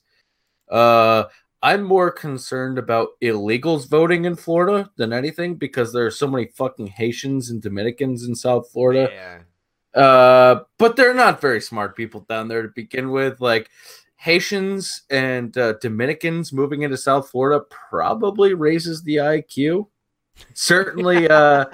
[0.72, 1.26] Uh
[1.62, 6.46] I'm more concerned about illegals voting in Florida than anything because there are so many
[6.46, 9.10] fucking Haitians and Dominicans in South Florida.
[9.12, 9.40] Yeah.
[10.02, 13.42] Uh, but they're not very smart people down there to begin with.
[13.42, 13.70] Like
[14.20, 19.88] Haitians and uh, Dominicans moving into South Florida probably raises the IQ.
[20.54, 21.66] Certainly, uh,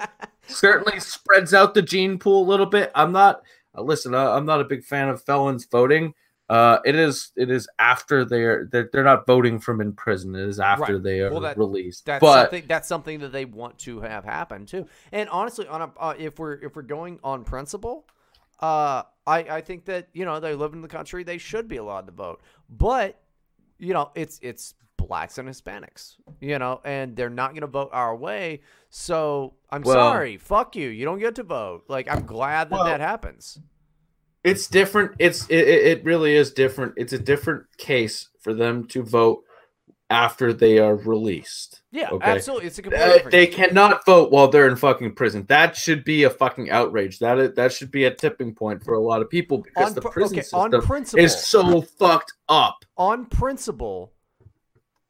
[0.48, 2.92] certainly spreads out the gene pool a little bit.
[2.94, 3.42] I'm not.
[3.76, 6.14] Uh, listen, uh, I'm not a big fan of felons voting.
[6.48, 10.36] Uh, it is it is after they're they're, they're not voting from in prison.
[10.36, 11.04] It is after Right.
[11.04, 12.06] they are Well, that- released.
[12.06, 12.64] That's but something.
[12.68, 14.86] That's something that they want to have happen too.
[15.12, 18.06] And honestly, on a uh, if we're if we're going on principle,
[18.60, 21.78] uh, I I think that you know they live in the country, they should be
[21.78, 22.42] allowed to vote.
[22.70, 23.20] But
[23.80, 27.90] you know, it's it's blacks and Hispanics, you know, and they're not going to vote
[27.92, 28.62] our way.
[28.90, 30.90] So I'm Well- sorry, fuck you.
[30.90, 31.84] You don't get to vote.
[31.88, 33.60] Like I'm glad that Well- that happens.
[34.44, 35.14] It's different.
[35.18, 36.94] It's it, it it really is different.
[36.98, 39.44] It's a different case for them to vote
[40.10, 41.82] after they are released.
[41.92, 42.32] Yeah, okay?
[42.32, 42.68] absolutely.
[42.68, 45.46] It's a completely Uh, they cannot vote while they're in fucking prison.
[45.48, 47.20] That should be a fucking outrage.
[47.20, 49.94] That is, that should be a tipping point for a lot of people because On
[49.96, 51.26] the prison okay, on system principle.
[51.26, 52.86] is so fucked up.
[52.98, 54.12] on principle,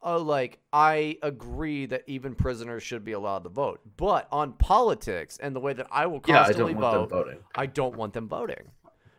[0.03, 3.81] uh, like I agree that even prisoners should be allowed to vote.
[3.97, 7.25] But on politics and the way that I will Yeah, I constantly want them vote,
[7.25, 7.39] voting.
[7.55, 8.71] I don't want them voting.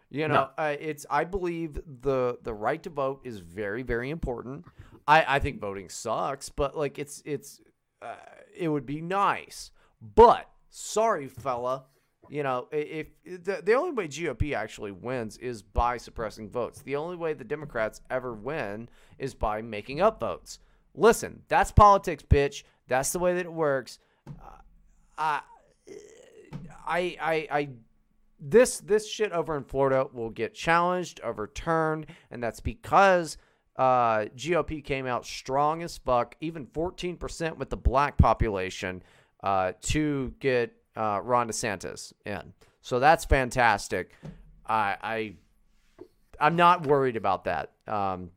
[0.09, 0.51] You know, No.
[0.57, 4.65] uh, it's I believe the the right to vote is very very important.
[5.07, 7.61] I I think voting sucks, but like it's it's
[8.03, 8.15] uh,
[8.57, 9.71] it would be nice.
[10.15, 11.85] But sorry, fella.
[12.29, 13.07] You know, i- if,
[13.45, 16.83] the, the only way GOP actually wins is by suppressing votes.
[16.83, 20.59] The only way the Democrats ever win is by making up votes.
[20.95, 22.65] Listen, that's politics, bitch.
[22.89, 24.01] That's the way that it works.
[24.27, 24.59] Uh,
[25.17, 25.41] I,
[26.87, 27.69] I, I, I,
[28.41, 33.39] this this shit over in Florida will get challenged, overturned, and that's because
[33.79, 39.03] uh, GOP came out strong as fuck, even 14% with the black population,
[39.43, 42.53] uh, to get uh, Ron DeSantis in.
[42.81, 44.13] So that's fantastic.
[44.67, 45.35] I, I
[46.41, 47.73] I'm not worried about that.
[47.87, 48.31] Um,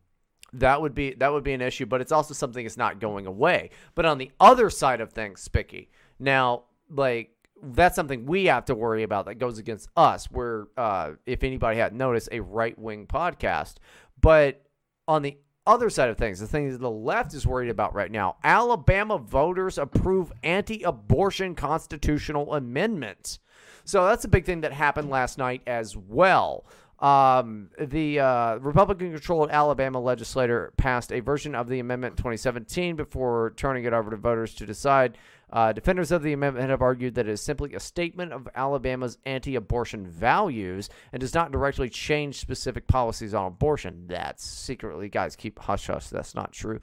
[0.53, 3.27] that would be that would be an issue, but it's also something that's not going
[3.27, 3.69] away.
[3.95, 5.89] But on the other side of things, Spicky,
[6.19, 10.29] now like that's something we have to worry about that goes against us.
[10.31, 13.75] We're uh, if anybody hadn't noticed, a right wing podcast.
[14.19, 14.63] But
[15.09, 18.11] on the other side of things, the thing that the left is worried about right
[18.11, 23.39] now, Alabama voters approve anti-abortion constitutional amendments.
[23.85, 26.63] So that's a big thing that happened last night as well.
[26.99, 32.95] Um, the uh, Republican controlled Alabama legislator passed a version of the amendment in 2017
[32.95, 35.17] before turning it over to voters to decide.
[35.51, 39.17] Uh, defenders of the amendment have argued that it is simply a statement of Alabama's
[39.25, 44.05] anti abortion values and does not directly change specific policies on abortion.
[44.07, 46.07] That's secretly, guys, keep hush hush.
[46.07, 46.81] That's not true.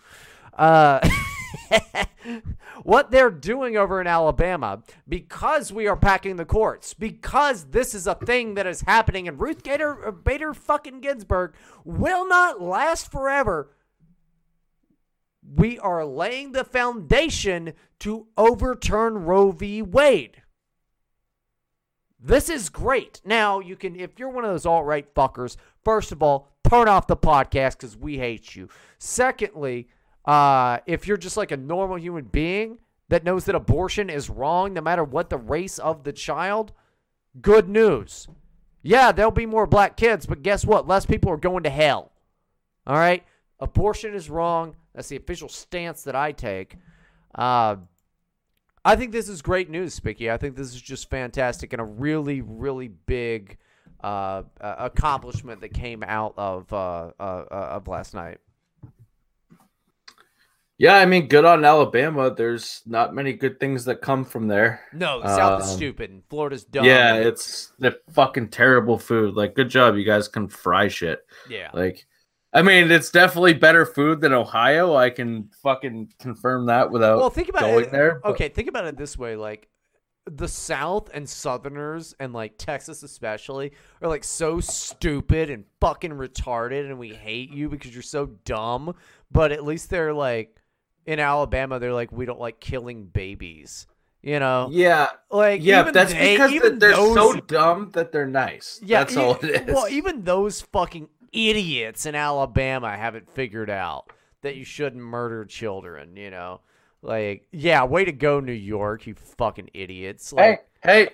[0.57, 1.07] Uh,
[2.83, 8.07] what they're doing over in Alabama because we are packing the courts, because this is
[8.07, 13.11] a thing that is happening, and Ruth Gator, uh, Bader fucking Ginsburg will not last
[13.13, 13.71] forever.
[15.55, 19.83] We are laying the foundation to overturn Roe v.
[19.83, 20.43] Wade.
[22.19, 23.21] This is great.
[23.25, 26.89] Now, you can, if you're one of those alt right fuckers, first of all, turn
[26.89, 28.69] off the podcast because we hate you.
[28.99, 29.89] Secondly,
[30.25, 32.79] uh, if you're just like a normal human being
[33.09, 36.73] that knows that abortion is wrong no matter what the race of the child,
[37.41, 38.27] good news.
[38.83, 40.89] Yeah, there'll be more black kids, but guess what?
[40.89, 42.13] Less people are going to hell.
[42.87, 43.25] All right?
[43.61, 44.75] Abortion is wrong.
[44.97, 46.77] That's the official stance that I take.
[47.35, 47.77] Uh,
[48.83, 50.31] I think this is great news, Spicky.
[50.31, 53.59] I think this is just fantastic and a really, really big
[54.03, 58.39] uh, accomplishment that came out of uh, uh, uh, of last night.
[60.79, 62.35] Yeah, I mean, good on Alabama.
[62.35, 64.81] There's not many good things that come from there.
[64.93, 66.85] No, the South is Um, stupid and Florida's dumb.
[66.85, 69.35] Yeah, it's the fucking terrible food.
[69.35, 71.27] Like, good job, you guys can fry shit.
[71.49, 71.71] Yeah.
[71.73, 72.07] Like,
[72.57, 74.95] I mean, it's definitely better food than Ohio.
[74.97, 77.91] I can fucking confirm that without well, think about going it.
[77.93, 78.21] there.
[78.23, 79.69] but- Okay, think about it this way: like
[80.25, 86.87] the South and Southerners and like Texas especially are like so stupid and fucking retarded,
[86.87, 88.95] and we hate you because you're so dumb.
[89.31, 90.57] But at least they're like
[91.05, 93.87] in Alabama, they're like we don't like killing babies.
[94.23, 94.69] You know?
[94.73, 96.51] Yeah, Like yeah, that's they- because
[96.81, 98.81] they're those, so dumb that they're nice.
[98.83, 99.73] Yeah, that's all it is.
[99.75, 106.17] Well, even those fucking idiots in Alabama haven't figured out that you shouldn't murder children,
[106.17, 106.61] you know?
[107.03, 110.33] Like, yeah, way to go, New York, you fucking idiots.
[110.33, 111.09] Like, hey,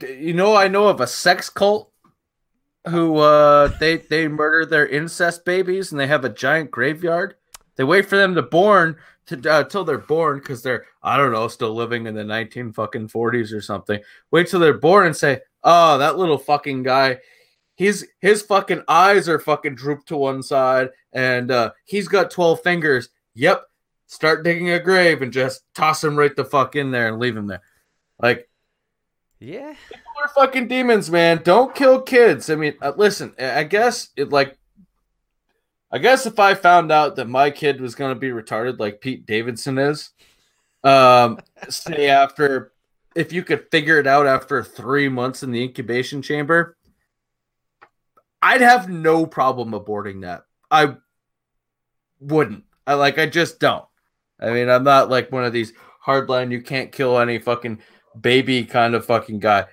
[0.00, 1.92] hey, you know, I know of a sex cult
[2.88, 7.34] who uh they they murder their incest babies and they have a giant graveyard.
[7.74, 8.96] They wait for them to born
[9.26, 12.72] to uh, till they're born because they're I don't know still living in the nineteen
[12.72, 14.00] fucking forties or something.
[14.30, 17.18] Wait till they're born and say, "Oh, that little fucking guy."
[17.76, 22.62] He's his fucking eyes are fucking drooped to one side, and uh, he's got twelve
[22.62, 23.10] fingers.
[23.34, 23.64] Yep,
[24.06, 27.36] start digging a grave and just toss him right the fuck in there and leave
[27.36, 27.60] him there.
[28.20, 28.48] Like
[29.38, 29.74] yeah.
[30.16, 31.42] we're fucking demons, man.
[31.44, 32.48] Don't kill kids.
[32.48, 34.56] I mean, uh, listen, I I guess it like,
[35.92, 39.26] I guess if I found out that my kid was gonna be retarded like Pete
[39.26, 40.10] Davidson is,
[40.82, 42.72] um, say after,
[43.14, 46.75] if you could figure it out after three months in the incubation chamber,
[48.42, 50.44] I'd have no problem aborting that.
[50.70, 50.96] I
[52.20, 52.64] wouldn't.
[52.86, 53.18] I like.
[53.18, 53.84] I just don't.
[54.38, 55.72] I mean, I'm not like one of these
[56.04, 56.52] hardline.
[56.52, 57.80] You can't kill any fucking
[58.20, 59.66] baby kind of fucking guy.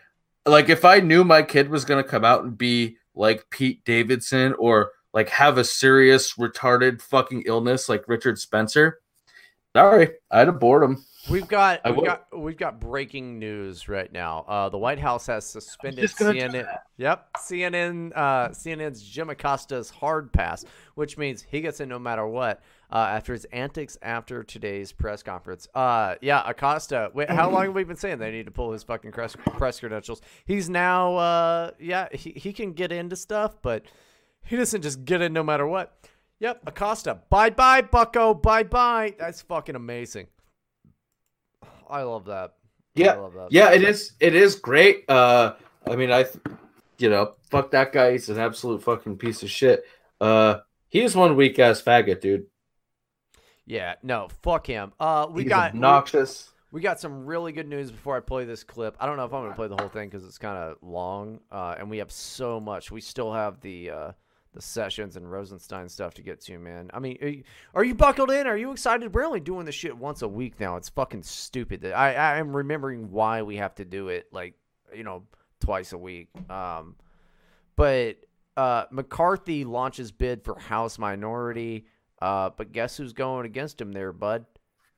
[0.45, 4.53] Like if I knew my kid was gonna come out and be like Pete Davidson
[4.57, 8.99] or like have a serious retarded fucking illness like Richard Spencer,
[9.75, 11.05] sorry, I'd abort him.
[11.29, 14.43] We've got we've got we've got breaking news right now.
[14.45, 16.77] Uh, the White House has suspended just gonna do CNN.
[16.97, 18.11] Yep, CNN.
[18.13, 22.61] Uh, CNN's Jim Acosta's hard pass, which means he gets in no matter what.
[22.91, 25.67] Uh, after his antics after today's press conference.
[25.73, 27.09] Uh, yeah, Acosta.
[27.13, 29.79] Wait, how long have we been saying they need to pull his fucking press, press
[29.79, 30.21] credentials?
[30.45, 31.15] He's now.
[31.15, 33.85] Uh, yeah, he he can get into stuff, but
[34.43, 35.97] he doesn't just get in no matter what.
[36.39, 37.21] Yep, Acosta.
[37.29, 38.33] Bye bye, Bucko.
[38.33, 39.15] Bye bye.
[39.17, 40.27] That's fucking amazing.
[41.93, 42.55] I love that.
[42.99, 43.51] I Yeah, love that.
[43.51, 44.13] yeah, it is.
[44.19, 45.09] It is great.
[45.09, 45.55] Uh,
[45.87, 46.25] I mean, I,
[46.97, 48.11] you know, fuck that guy.
[48.13, 49.83] He's an absolute fucking piece of shit.
[50.21, 50.59] Uh,
[50.89, 52.45] he's one weak ass faggot, dude.
[53.65, 54.93] Yeah, no, fuck him.
[54.99, 56.49] Uh, we He's got obnoxious.
[56.71, 58.95] We, we got some really good news before I play this clip.
[58.99, 60.77] I don't know if I'm going to play the whole thing because it's kind of
[60.81, 62.91] long, uh, and we have so much.
[62.91, 64.11] We still have the uh,
[64.53, 66.89] the sessions and Rosenstein stuff to get to, man.
[66.93, 67.43] I mean, are you,
[67.73, 68.47] are you buckled in?
[68.47, 69.13] Are you excited?
[69.13, 70.77] We're only doing this shit once a week now.
[70.77, 71.85] It's fucking stupid.
[71.85, 74.53] I I am remembering why we have to do it like
[74.95, 75.23] you know
[75.59, 76.29] twice a week.
[76.49, 76.95] Um,
[77.75, 78.17] but
[78.55, 81.85] uh, McCarthy launches bid for House minority.
[82.21, 84.45] Uh, but guess who's going against him there, bud?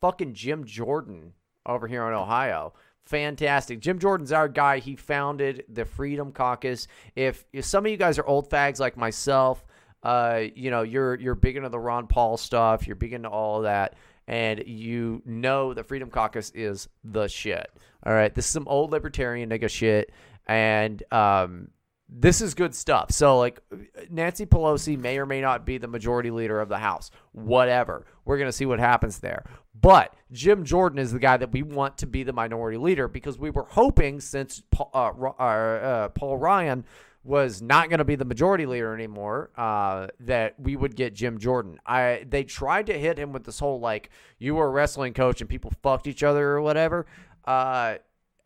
[0.01, 1.33] Fucking Jim Jordan
[1.65, 2.73] over here in Ohio.
[3.05, 3.79] Fantastic.
[3.79, 4.79] Jim Jordan's our guy.
[4.79, 6.87] He founded the Freedom Caucus.
[7.15, 9.63] If, if some of you guys are old fags like myself,
[10.05, 13.61] uh, you know, you're you're big into the Ron Paul stuff, you're big into all
[13.61, 13.95] that,
[14.27, 17.67] and you know the Freedom Caucus is the shit.
[18.05, 20.11] All right, this is some old libertarian nigga shit,
[20.45, 21.69] and um,
[22.07, 23.11] this is good stuff.
[23.11, 23.59] So, like,
[24.09, 27.09] Nancy Pelosi may or may not be the majority leader of the House.
[27.31, 28.05] Whatever.
[28.25, 29.43] We're going to see what happens there.
[29.79, 33.37] But Jim Jordan is the guy that we want to be the minority leader because
[33.37, 36.85] we were hoping since Paul, uh, uh, uh, Paul Ryan
[37.23, 41.39] was not going to be the majority leader anymore, uh, that we would get Jim
[41.39, 41.79] Jordan.
[41.85, 45.41] I they tried to hit him with this whole like you were a wrestling coach
[45.41, 47.07] and people fucked each other or whatever.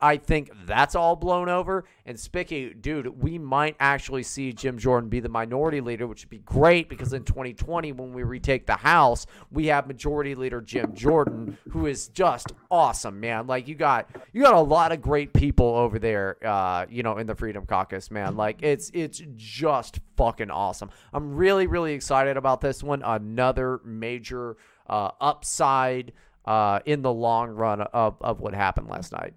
[0.02, 1.84] I think that's all blown over.
[2.06, 6.30] And Spicky, dude, we might actually see Jim Jordan be the minority leader, which would
[6.30, 10.94] be great because in 2020, when we retake the House, we have majority leader Jim
[10.96, 13.46] Jordan, who is just awesome, man.
[13.46, 17.18] Like you got you got a lot of great people over there, uh, you know,
[17.18, 18.38] in the Freedom Caucus, man.
[18.38, 20.92] Like it's it's just fucking awesome.
[21.12, 23.02] I'm really really excited about this one.
[23.04, 24.56] Another major
[24.88, 26.14] uh, upside
[26.46, 29.34] uh, in the long run of of what happened last night.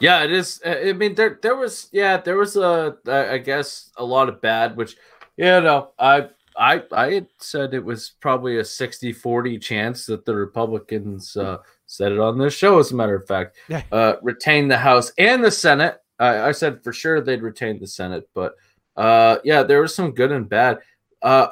[0.00, 0.60] Yeah, it is.
[0.64, 4.40] uh, I mean, there there was yeah, there was a I guess a lot of
[4.40, 4.96] bad, which
[5.36, 10.34] you know, I I I had said it was probably a 60-40 chance that the
[10.34, 13.82] Republicans uh, said it on this show, as a matter of fact, Yeah.
[13.92, 15.98] uh, retain the House and the Senate.
[16.18, 18.54] I, I said for sure they'd retain the Senate, but
[18.96, 20.78] uh, yeah, there was some good and bad.
[21.22, 21.48] Uh,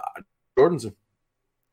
[0.58, 0.92] Jordan's a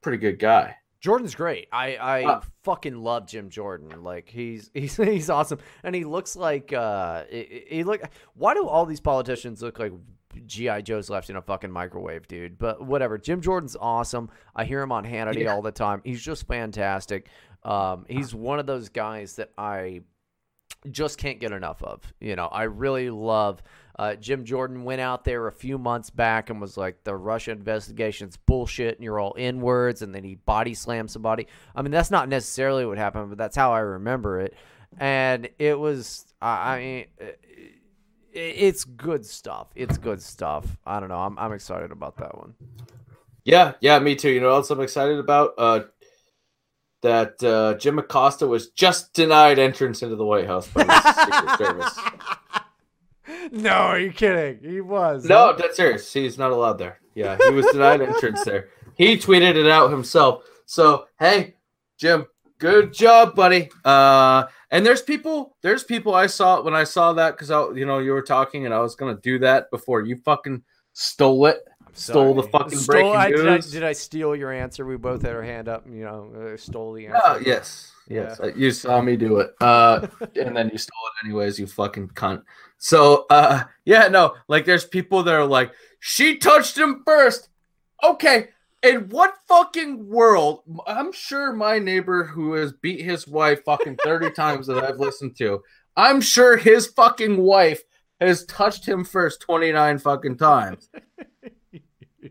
[0.01, 0.75] pretty good guy.
[0.99, 1.67] Jordan's great.
[1.71, 4.03] I I Uh, fucking love Jim Jordan.
[4.03, 8.01] Like he's he's he's awesome, and he looks like uh he, he look.
[8.33, 9.93] Why do all these politicians look like
[10.45, 12.57] GI Joes left in a fucking microwave, dude?
[12.57, 13.17] But whatever.
[13.17, 14.29] Jim Jordan's awesome.
[14.55, 15.53] I hear him on Hannity Yeah.
[15.53, 16.01] all the time.
[16.03, 17.27] He's just fantastic.
[17.63, 20.01] Um, he's one of those guys that I
[20.91, 22.01] just can't get enough of.
[22.19, 23.61] You know, I really love
[23.99, 27.51] uh, Jim Jordan went out there a few months back and was like, the Russia
[27.51, 30.01] investigation's bullshit and you're all inwards.
[30.03, 31.47] And then he body slammed somebody.
[31.75, 34.53] I mean, that's not necessarily what happened, but that's how I remember it.
[34.99, 37.05] And it was, I mean,
[38.31, 39.69] it's good stuff.
[39.75, 40.77] It's good stuff.
[40.85, 41.19] I don't know.
[41.19, 42.53] I'm, I'm excited about that one.
[43.43, 44.29] Yeah, yeah, me too.
[44.29, 45.53] You know what else I'm excited about?
[45.57, 45.79] Uh,
[47.07, 51.57] that uh, Jim Acosta was just denied entrance into the White House by the Secret
[51.57, 51.99] Service.
[53.51, 54.59] No, are you kidding?
[54.69, 55.23] He was.
[55.23, 56.11] No, that's serious.
[56.11, 56.99] He's not allowed there.
[57.15, 58.69] Yeah, he was denied entrance there.
[58.95, 60.43] He tweeted it out himself.
[60.65, 61.55] So hey,
[61.97, 62.25] Jim,
[62.59, 63.69] good job, buddy.
[63.85, 67.85] Uh, and there's people, there's people I saw when I saw that because I, you
[67.85, 71.59] know, you were talking and I was gonna do that before you fucking stole it,
[71.97, 73.71] stole the fucking Stole- breaking I, did, I, news.
[73.71, 74.85] did I steal your answer?
[74.85, 75.85] We both had our hand up.
[75.89, 77.21] You know, uh, stole the answer.
[77.25, 77.91] Oh, yes.
[78.07, 78.39] Yes.
[78.39, 79.53] uh, You saw me do it.
[79.59, 82.43] Uh, and then you stole it anyways, you fucking cunt.
[82.77, 87.49] So, uh, yeah, no, like there's people that are like, she touched him first.
[88.03, 88.49] Okay.
[88.83, 90.61] In what fucking world?
[90.85, 95.35] I'm sure my neighbor who has beat his wife fucking 30 times that I've listened
[95.39, 95.63] to,
[95.97, 97.81] I'm sure his fucking wife
[98.21, 100.89] has touched him first 29 fucking times.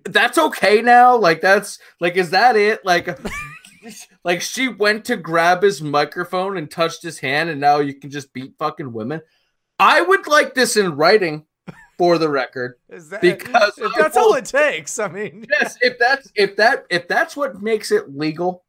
[0.05, 1.17] That's okay now?
[1.17, 2.85] Like, that's like, is that it?
[2.85, 3.19] Like,
[4.25, 8.11] like she went to grab his microphone and touched his hand, and now you can
[8.11, 9.21] just beat fucking women.
[9.79, 11.45] I would like this in writing
[11.99, 14.99] for the record Is that, because if that's all it takes.
[14.99, 18.65] I mean, yes, if that's if that if that's what makes it legal,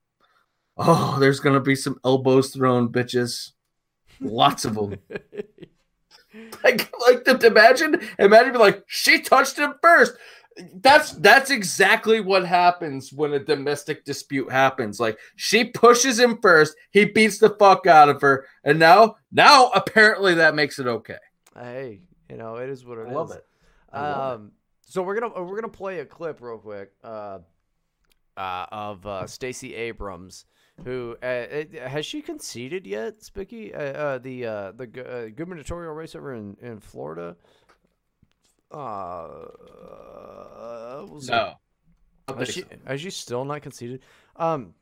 [0.77, 3.51] oh, there's gonna be some elbows thrown, bitches,
[4.19, 4.97] lots of them.
[6.63, 10.13] like, like to, to imagine, imagine like she touched him first.
[10.73, 14.99] That's that's exactly what happens when a domestic dispute happens.
[14.99, 19.69] Like she pushes him first, he beats the fuck out of her, and now now
[19.75, 21.17] apparently that makes it okay.
[21.55, 23.11] hey, you know, it is what it is.
[23.11, 23.45] I love it.
[23.91, 24.51] I love Um,
[24.81, 27.39] so we're gonna we're gonna play a clip real quick uh,
[28.37, 30.45] uh, of uh, Stacey Abrams,
[30.83, 33.21] who uh, uh, has she conceded yet?
[33.21, 37.35] Spicky, uh, uh, the uh, the uh, gubernatorial race over in in Florida.
[38.71, 39.45] Uh,
[41.07, 41.21] we'll.
[41.27, 41.53] No.
[42.27, 42.77] I don't Has think she, so.
[42.85, 44.01] has she still not conceded?
[44.35, 44.73] Um,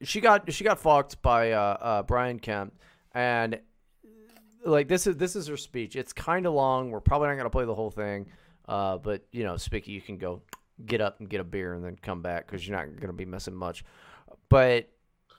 [0.00, 2.74] she got she got fucked by uh, uh Brian Kemp,
[3.14, 3.60] and
[4.64, 5.96] like this is this is her speech.
[5.96, 6.90] It's kind of long.
[6.90, 8.26] We're probably not gonna play the whole thing.
[8.66, 10.42] Uh, but you know, Spicky, you can go
[10.86, 13.26] get up and get a beer and then come back because you're not gonna be
[13.26, 13.84] missing much.
[14.48, 14.88] But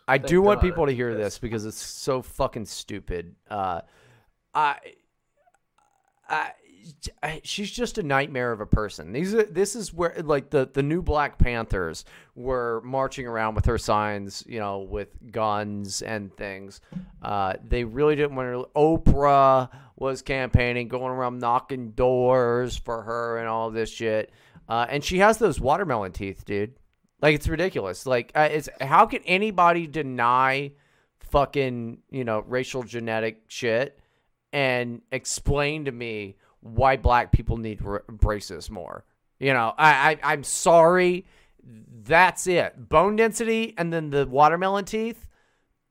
[0.07, 3.35] I Thank do want people to hear this because it's so fucking stupid.
[3.49, 3.81] Uh,
[4.53, 4.77] I,
[6.27, 6.51] I I-
[7.43, 9.13] she's just a nightmare of a person.
[9.13, 12.05] These are this is where like the the new Black Panthers
[12.35, 16.81] were marching around with her signs, you know, with guns and things.
[17.21, 18.63] Uh, they really didn't want her.
[18.75, 24.31] Oprah was campaigning, going around knocking doors for her and all this shit.
[24.67, 26.73] Uh, and she has those watermelon teeth, dude.
[27.21, 28.05] Like it's ridiculous.
[28.05, 30.73] Like uh, it's how can anybody deny
[31.19, 33.99] fucking you know racial genetic shit
[34.51, 39.05] and explain to me why black people need braces more.
[39.39, 41.25] You know, I, I I'm sorry.
[42.03, 42.89] That's it.
[42.89, 45.27] Bone density and then the watermelon teeth.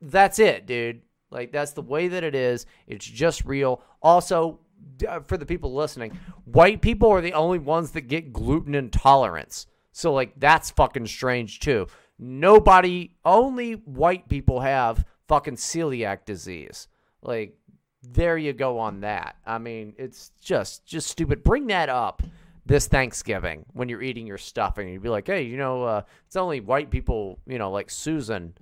[0.00, 1.02] That's it, dude.
[1.30, 2.66] Like that's the way that it is.
[2.86, 3.82] It's just real.
[4.02, 4.60] Also,
[5.06, 9.66] uh, for the people listening, white people are the only ones that get gluten intolerance.
[9.92, 11.86] So like that's fucking strange too.
[12.18, 16.88] Nobody, only white people have fucking celiac disease.
[17.22, 17.56] Like
[18.02, 19.36] there you go on that.
[19.46, 21.42] I mean, it's just just stupid.
[21.42, 22.22] Bring that up
[22.66, 24.88] this Thanksgiving when you're eating your stuffing.
[24.88, 28.54] You'd be like, hey, you know, uh, it's only white people, you know, like Susan,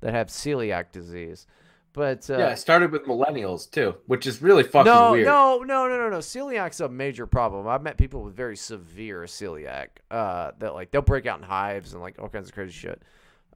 [0.00, 1.46] that have celiac disease.
[1.92, 5.26] But uh, yeah, it started with millennials too, which is really fucking no, weird.
[5.26, 6.18] no, no, no, no, no.
[6.18, 7.66] Celiac's a major problem.
[7.66, 11.94] I've met people with very severe celiac uh, that like they'll break out in hives
[11.94, 13.02] and like all kinds of crazy shit.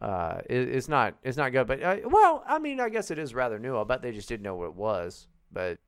[0.03, 3.21] Uh, it, it's not it's not good, but uh, well, I mean, I guess it
[3.21, 3.79] is rather new.
[3.79, 5.79] I bet they just didn't know what it was, but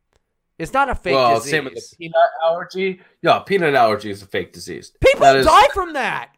[0.57, 1.51] it's not a fake well, disease.
[1.51, 2.15] same with the peanut
[2.45, 3.01] allergy.
[3.23, 4.93] Yeah, peanut allergy is a fake disease.
[5.01, 6.31] People That is- die from that.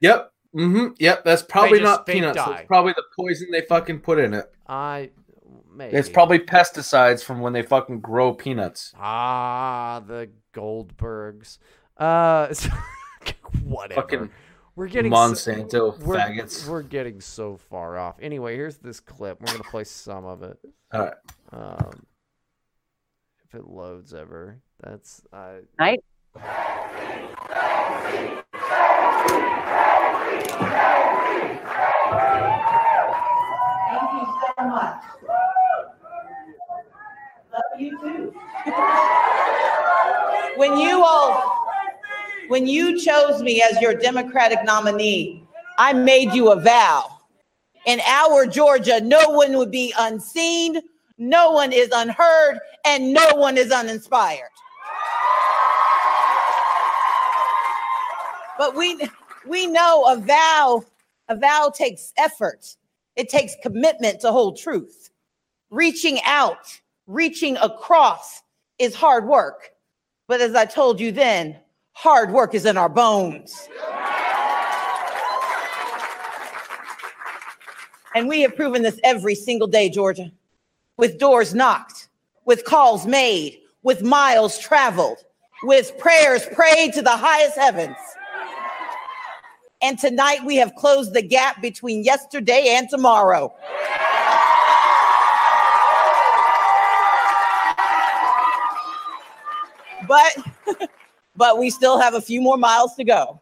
[0.00, 0.32] Yep.
[0.54, 0.92] Mm-hmm.
[1.00, 1.24] Yep.
[1.24, 2.36] That's probably not peanuts.
[2.36, 2.66] die.
[2.68, 4.52] Probably the poison they fucking put in it.
[4.68, 5.10] I
[5.74, 8.92] maybe It's probably pesticides from when they fucking grow peanuts.
[8.96, 11.58] ah the Goldbergs.
[11.96, 12.54] Uh,
[13.64, 14.00] whatever.
[14.02, 14.30] Fucking
[14.74, 16.66] we're getting Monsanto so, we're, faggots.
[16.66, 18.16] We're getting so far off.
[18.20, 19.40] Anyway, here's this clip.
[19.40, 20.58] We're gonna play some of it.
[20.92, 21.14] All right.
[21.52, 22.06] Um,
[23.44, 26.00] if it loads ever, that's uh, Right?
[26.34, 26.44] Thank
[34.12, 34.26] you
[34.56, 35.02] so much.
[37.52, 38.34] Love you too.
[40.56, 41.61] When you all,
[42.52, 45.42] when you chose me as your Democratic nominee,
[45.78, 47.08] I made you a vow.
[47.86, 50.78] In our Georgia, no one would be unseen,
[51.16, 54.50] no one is unheard, and no one is uninspired.
[58.58, 59.00] But we
[59.48, 60.84] we know a vow,
[61.30, 62.76] a vow takes effort.
[63.16, 65.08] It takes commitment to hold truth.
[65.70, 68.42] Reaching out, reaching across
[68.78, 69.70] is hard work.
[70.28, 71.56] But as I told you then,
[71.92, 73.68] hard work is in our bones.
[78.14, 80.30] And we have proven this every single day, Georgia,
[80.96, 82.08] with doors knocked,
[82.44, 85.18] with calls made, with miles traveled,
[85.62, 87.96] with prayers prayed to the highest heavens.
[89.80, 93.54] And tonight we have closed the gap between yesterday and tomorrow.
[100.06, 100.36] But
[101.36, 103.40] but we still have a few more miles to go.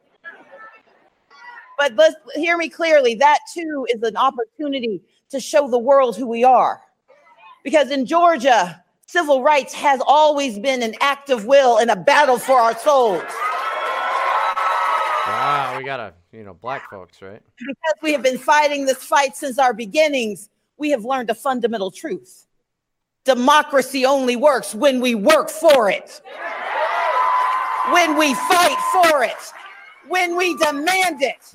[1.79, 3.15] But let's hear me clearly.
[3.15, 6.83] That too is an opportunity to show the world who we are.
[7.65, 12.39] Because in Georgia, civil rights has always been an act of will and a battle
[12.39, 13.23] for our souls.
[15.27, 15.75] wow.
[15.77, 17.43] We got a you know black folks, right?
[17.57, 21.91] Because we have been fighting this fight since our beginnings, we have learned a fundamental
[21.91, 22.47] truth.
[23.25, 26.23] Democracy only works when we work for it,
[27.93, 29.53] when we fight for it,
[30.09, 31.55] when we demand it.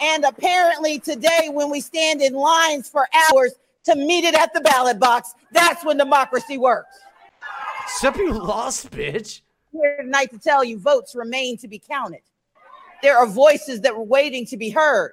[0.00, 3.54] And apparently, today, when we stand in lines for hours
[3.84, 6.98] to meet it at the ballot box, that's when democracy works.
[7.84, 9.40] Except you lost, bitch.
[9.72, 12.20] Here tonight to tell you votes remain to be counted.
[13.02, 15.12] There are voices that were waiting to be heard.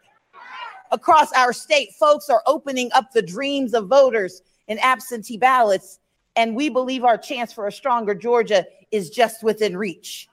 [0.92, 6.00] Across our state, folks are opening up the dreams of voters in absentee ballots,
[6.36, 10.28] and we believe our chance for a stronger Georgia is just within reach.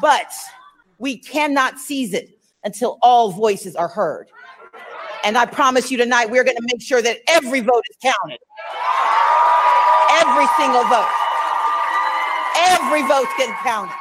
[0.00, 0.32] But
[0.98, 4.28] we cannot seize it until all voices are heard.
[5.24, 8.38] And I promise you tonight, we're going to make sure that every vote is counted.
[10.20, 11.10] Every single vote.
[12.56, 13.94] Every vote's getting counted.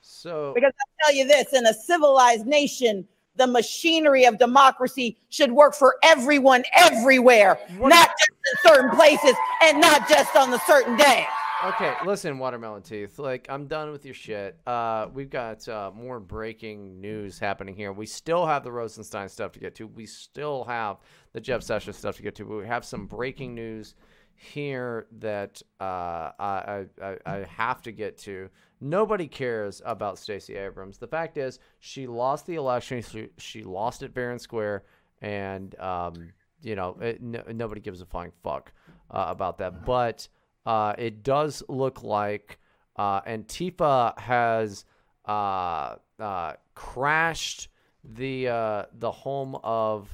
[0.00, 3.06] So Because I tell you this, in a civilized nation,
[3.38, 9.80] the machinery of democracy should work for everyone everywhere, not just in certain places and
[9.80, 11.26] not just on the certain day.
[11.64, 13.18] Okay, listen, watermelon teeth.
[13.18, 14.60] Like, I'm done with your shit.
[14.64, 17.92] Uh, we've got uh, more breaking news happening here.
[17.92, 19.88] We still have the Rosenstein stuff to get to.
[19.88, 20.98] We still have
[21.32, 22.44] the Jeff Sessions stuff to get to.
[22.44, 23.96] But we have some breaking news
[24.36, 28.48] here that uh, I, I I have to get to.
[28.80, 30.98] Nobody cares about Stacey Abrams.
[30.98, 33.02] The fact is, she lost the election.
[33.10, 34.84] She, she lost fair and square,
[35.20, 36.32] and um,
[36.62, 38.72] you know, it, no, nobody gives a flying fuck
[39.10, 39.84] uh, about that.
[39.84, 40.28] But
[40.66, 42.58] uh, it does look like
[42.96, 44.84] uh, Antifa has
[45.26, 47.68] uh, uh, crashed
[48.04, 50.08] the uh, the home of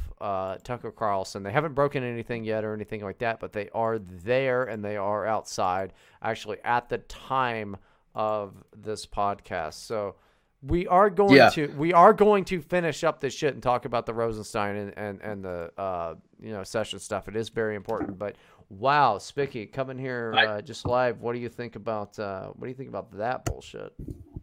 [0.63, 1.43] Tucker Carlson.
[1.43, 4.97] They haven't broken anything yet or anything like that, but they are there and they
[4.97, 5.93] are outside
[6.23, 7.77] actually at the time
[8.15, 9.75] of this podcast.
[9.75, 10.17] So
[10.63, 11.51] we are going Yeah.
[11.51, 14.99] to we are going to finish up this shit and talk about the Rosenstein and
[14.99, 17.29] and, and the uh, you know session stuff.
[17.29, 18.37] It is very important, but
[18.71, 21.21] wow, Spicky coming here uh, just live.
[21.21, 23.93] What do you think about uh, what do you think about that bullshit?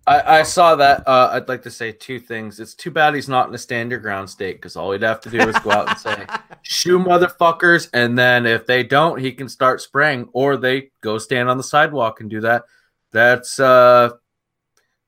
[0.07, 1.07] I, I saw that.
[1.07, 2.59] Uh, I'd like to say two things.
[2.59, 5.21] It's too bad he's not in a stand your ground state because all he'd have
[5.21, 6.25] to do is go out and say,
[6.63, 11.49] "Shoo, motherfuckers!" And then if they don't, he can start spraying, or they go stand
[11.49, 12.63] on the sidewalk and do that.
[13.11, 14.11] That's uh,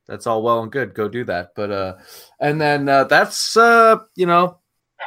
[0.08, 0.94] that's all well and good.
[0.94, 1.50] Go do that.
[1.56, 1.94] But uh,
[2.40, 4.60] and then uh, that's uh, you know,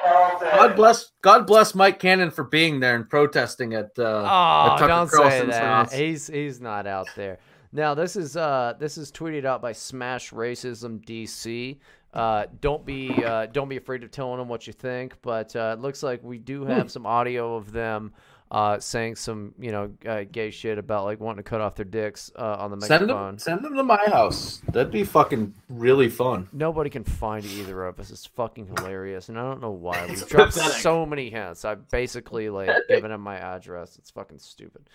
[0.02, 4.76] God bless God bless Mike Cannon for being there and protesting at uh, at Oh,
[4.78, 5.62] Tucker don't say that.
[5.62, 5.92] house.
[5.92, 7.38] He's he's not out there.
[7.72, 11.78] Now this is uh this is tweeted out by Smash Racism DC.
[12.14, 15.74] Uh, don't be uh, don't be afraid of telling them what you think, but uh,
[15.76, 16.88] it looks like we do have Hmm.
[16.88, 18.14] some audio of them
[18.50, 21.84] uh, saying some you know uh, gay shit about like wanting to cut off their
[21.84, 23.26] dicks uh, on the Send microphone.
[23.32, 24.60] them, send them to my house.
[24.72, 26.48] That'd be fucking really fun.
[26.52, 28.10] Nobody can find either of us.
[28.10, 30.06] It's fucking hilarious, and I don't know why.
[30.06, 30.80] We've dropped pathetic.
[30.80, 31.64] so many hints.
[31.64, 33.96] I've basically like given him my address.
[33.98, 34.88] It's fucking stupid.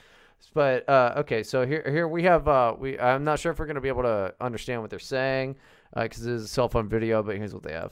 [0.54, 2.98] But uh, okay, so here here we have uh, we.
[2.98, 5.56] I'm not sure if we're gonna be able to understand what they're saying
[5.94, 7.22] because this is a cell phone video.
[7.22, 7.92] But here's what they have.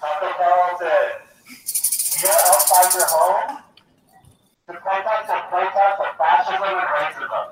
[0.00, 0.86] Tucker Carlson,
[2.22, 3.58] you're outside your home
[4.68, 7.44] to protest and protest of fascism and racism.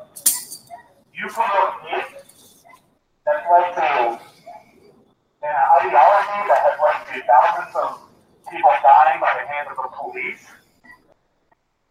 [1.16, 2.12] You promote hate
[3.24, 4.20] that's led to
[5.40, 8.05] an ideology that has led to thousands of
[8.52, 10.44] people dying by the hands of the police,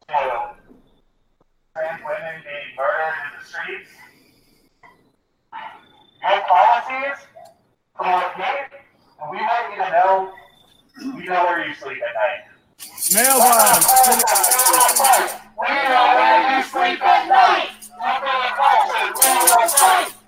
[0.09, 0.53] to
[1.73, 3.89] trans women being murdered in the streets.
[6.21, 7.25] Your policies
[7.95, 8.77] promote hate,
[9.21, 10.33] and we want you to know
[11.17, 12.54] we know where you sleep at night.
[13.13, 13.83] Mailbag.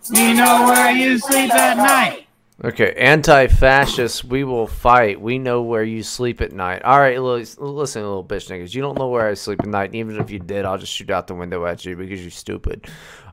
[0.09, 2.27] We know where you sleep at night.
[2.63, 5.21] Okay, anti-fascists, we will fight.
[5.21, 6.81] We know where you sleep at night.
[6.81, 8.73] All right, lis- listen, little bitch niggas.
[8.73, 9.93] You don't know where I sleep at night.
[9.93, 12.87] Even if you did, I'll just shoot out the window at you because you're stupid.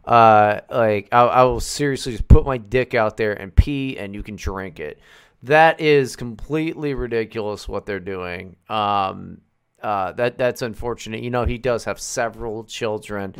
[0.05, 4.15] Uh, like I, I will seriously just put my dick out there and pee, and
[4.15, 4.99] you can drink it.
[5.45, 8.57] That is completely ridiculous what they're doing.
[8.71, 9.43] Um,
[9.83, 11.23] uh, that that's unfortunate.
[11.23, 13.35] You know, he does have several children.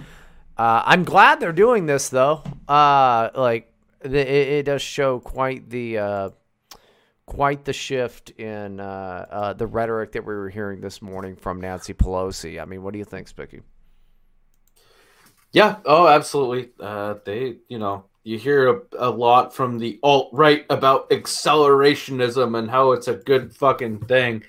[0.59, 2.43] Uh, I'm glad they're doing this though.
[2.69, 6.31] Uh, like the, it, it does show quite the uh,
[7.25, 11.59] quite the shift in uh, uh, the rhetoric that we were hearing this morning from
[11.59, 12.61] Nancy Pelosi.
[12.61, 13.63] I mean, what do you think, Spicky?
[15.53, 15.77] Yeah.
[15.87, 16.73] Oh, absolutely.
[17.25, 22.71] They, you know, you hear a, a lot from the alt right about accelerationism and
[22.71, 24.43] how it's a good fucking thing.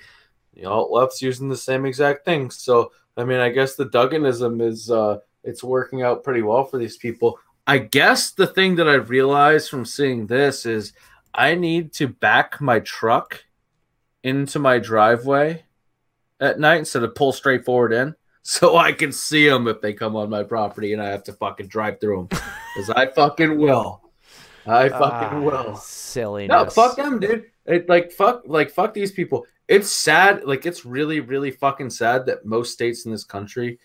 [0.54, 2.50] The alt left's using the same exact thing.
[2.50, 6.78] So, I mean, I guess the Duginism is uh, it's working out pretty well for
[6.78, 7.38] these people.
[7.66, 10.94] I guess the thing that I've realized from seeing this is
[11.34, 13.44] I need to back my truck
[14.22, 15.64] into my driveway
[16.40, 18.14] at night instead of pull straight forward in
[18.48, 21.32] so I can see them if they come on my property and I have to
[21.32, 22.40] fucking drive through them
[22.74, 24.02] because I fucking will.
[24.66, 25.76] I fucking Ah, will.
[25.76, 26.48] Silliness.
[26.50, 27.46] No, fuck them, dude.
[27.66, 29.46] It, like fuck, like fuck these people.
[29.68, 30.44] It's sad.
[30.44, 33.78] Like it's really, really fucking sad that most states in this country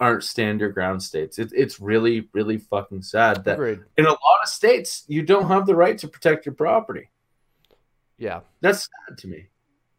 [0.00, 1.38] aren't stand your ground states.
[1.38, 3.80] It, it's really, really fucking sad that Agreed.
[3.96, 7.08] in a lot of states you don't have the right to protect your property.
[8.18, 8.40] Yeah.
[8.60, 9.46] That's sad to me.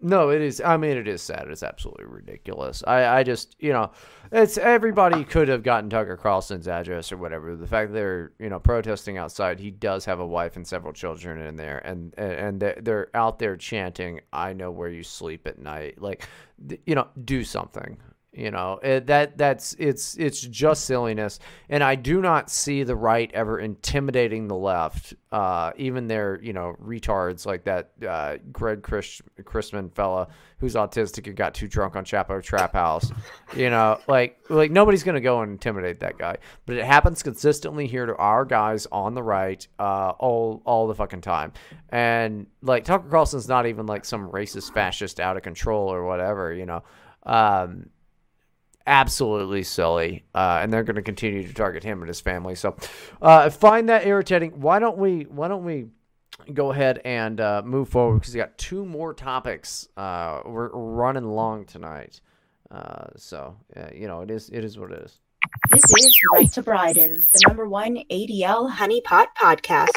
[0.05, 0.59] No, it is.
[0.59, 1.47] I mean, it is sad.
[1.49, 2.83] It's absolutely ridiculous.
[2.85, 3.91] I, I just, you know,
[4.33, 7.55] it's everybody could have gotten Tucker Carlson's address or whatever.
[7.55, 10.91] The fact that they're, you know, protesting outside, he does have a wife and several
[10.91, 15.57] children in there, and and they're out there chanting, "I know where you sleep at
[15.57, 16.27] night." Like,
[16.85, 17.97] you know, do something.
[18.33, 21.37] You know, it, that that's it's it's just silliness,
[21.69, 25.13] and I do not see the right ever intimidating the left.
[25.31, 31.27] Uh, even their you know retards like that uh, Greg Chris, Chrisman fella who's autistic
[31.27, 33.11] and got too drunk on Chapo Trap House.
[33.55, 37.85] You know, like like nobody's gonna go and intimidate that guy, but it happens consistently
[37.85, 41.53] here to our guys on the right, uh, all all the fucking time,
[41.89, 46.51] and like Tucker Carlson's not even like some racist fascist out of control or whatever.
[46.51, 46.83] You know.
[47.25, 47.89] Um,
[48.87, 52.55] absolutely silly, uh, and they're going to continue to target him and his family.
[52.55, 52.75] So,
[53.21, 54.61] uh, I find that irritating.
[54.61, 55.23] Why don't we?
[55.23, 55.87] Why don't we?
[56.51, 59.87] Go ahead and uh, move forward because we got two more topics.
[59.95, 62.21] Uh, we're running long tonight,
[62.71, 64.49] uh, so uh, you know it is.
[64.49, 65.19] It is what it is.
[65.71, 69.89] This is Right to Bryden, the number one ADL honeypot podcast.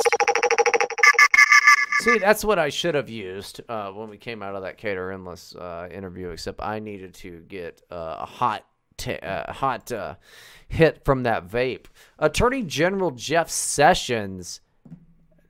[2.01, 5.09] See, that's what I should have used uh, when we came out of that Kaiter
[5.09, 6.29] Enless uh, interview.
[6.29, 8.65] Except I needed to get uh, a hot,
[8.97, 10.17] t- uh, hot uh,
[10.69, 11.87] hit from that vape.
[12.19, 14.61] Attorney General Jeff Sessions,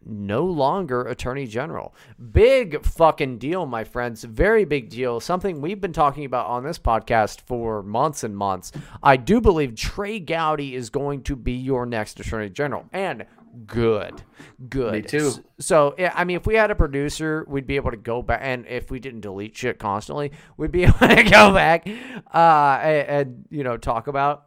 [0.05, 1.95] no longer Attorney General.
[2.33, 4.23] Big fucking deal, my friends.
[4.25, 5.19] Very big deal.
[5.19, 8.73] Something we've been talking about on this podcast for months and months.
[9.03, 13.27] I do believe Trey Gowdy is going to be your next Attorney General, and
[13.67, 14.23] good,
[14.69, 14.93] good.
[14.93, 15.33] Me too.
[15.59, 18.41] So, yeah, I mean, if we had a producer, we'd be able to go back,
[18.43, 21.89] and if we didn't delete shit constantly, we'd be able to go back
[22.35, 24.45] uh, and, and you know talk about,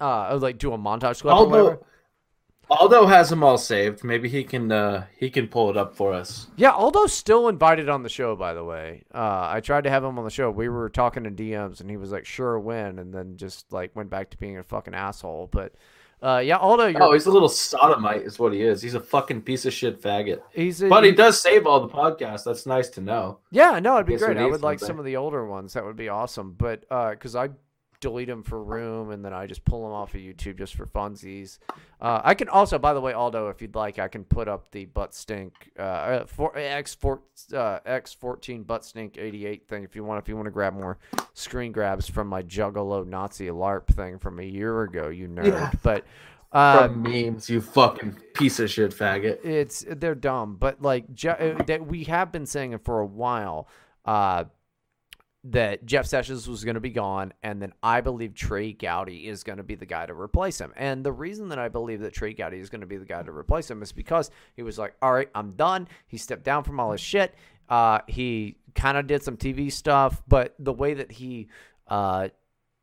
[0.00, 1.68] uh, like do a montage clip or whatever.
[1.68, 1.86] Aldo,
[2.70, 4.02] Aldo has them all saved.
[4.02, 6.46] Maybe he can uh, he can pull it up for us.
[6.56, 9.02] Yeah, Aldo's still invited on the show, by the way.
[9.14, 10.50] Uh, I tried to have him on the show.
[10.50, 13.94] We were talking in DMs, and he was like, "Sure, when," and then just like
[13.94, 15.48] went back to being a fucking asshole.
[15.52, 15.74] But
[16.22, 18.80] uh, yeah, Aldo, you're, Oh, he's a little sodomite, is what he is.
[18.80, 20.40] He's a fucking piece of shit faggot.
[20.52, 22.44] He's a- but he he- does save all the podcasts.
[22.44, 23.38] That's nice to know.
[23.50, 24.36] yeah, no, it'd be great.
[24.36, 24.94] I would like something.
[24.94, 25.72] some of the older ones.
[25.74, 26.54] That would be awesome.
[26.56, 27.48] But because I
[28.02, 30.84] delete them for room, and then I just pull them off of YouTube just for
[30.84, 31.58] funsies.
[31.98, 34.70] Uh, I can also, by the way, Aldo, if you'd like, I can put up
[34.72, 37.22] the butt stink uh, uh, for X four
[37.54, 40.20] uh, X fourteen butt stink eighty eight thing if you want.
[40.20, 40.98] If you want to grab more
[41.32, 45.46] screen grabs from my Juggalo Nazi LARP thing from a year ago, you nerd.
[45.46, 45.70] Yeah.
[45.82, 46.04] But
[46.52, 49.42] uh, From memes, you fucking piece of shit faggot.
[49.44, 53.06] it's they're dumb, but like Je- uh, that we have been saying it for a
[53.06, 53.68] while.
[54.04, 54.44] Uh,
[55.44, 59.42] that Jeff Sessions was going to be gone, and then I believe Trey Gowdy is
[59.42, 60.72] going to be the guy to replace him.
[60.76, 63.22] And the reason that I believe that Trey Gowdy is going to be the guy
[63.22, 66.62] to replace him is because he was like, "All right, I'm done." He stepped down
[66.62, 67.34] from all his shit.
[67.68, 71.48] Uh, he kind of did some TV stuff, but the way that he
[71.88, 72.28] uh,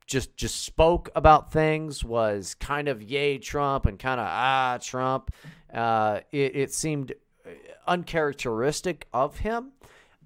[0.05, 5.31] just just spoke about things was kind of yay Trump and kind of ah Trump.
[5.73, 7.13] Uh, it, it seemed
[7.87, 9.71] uncharacteristic of him.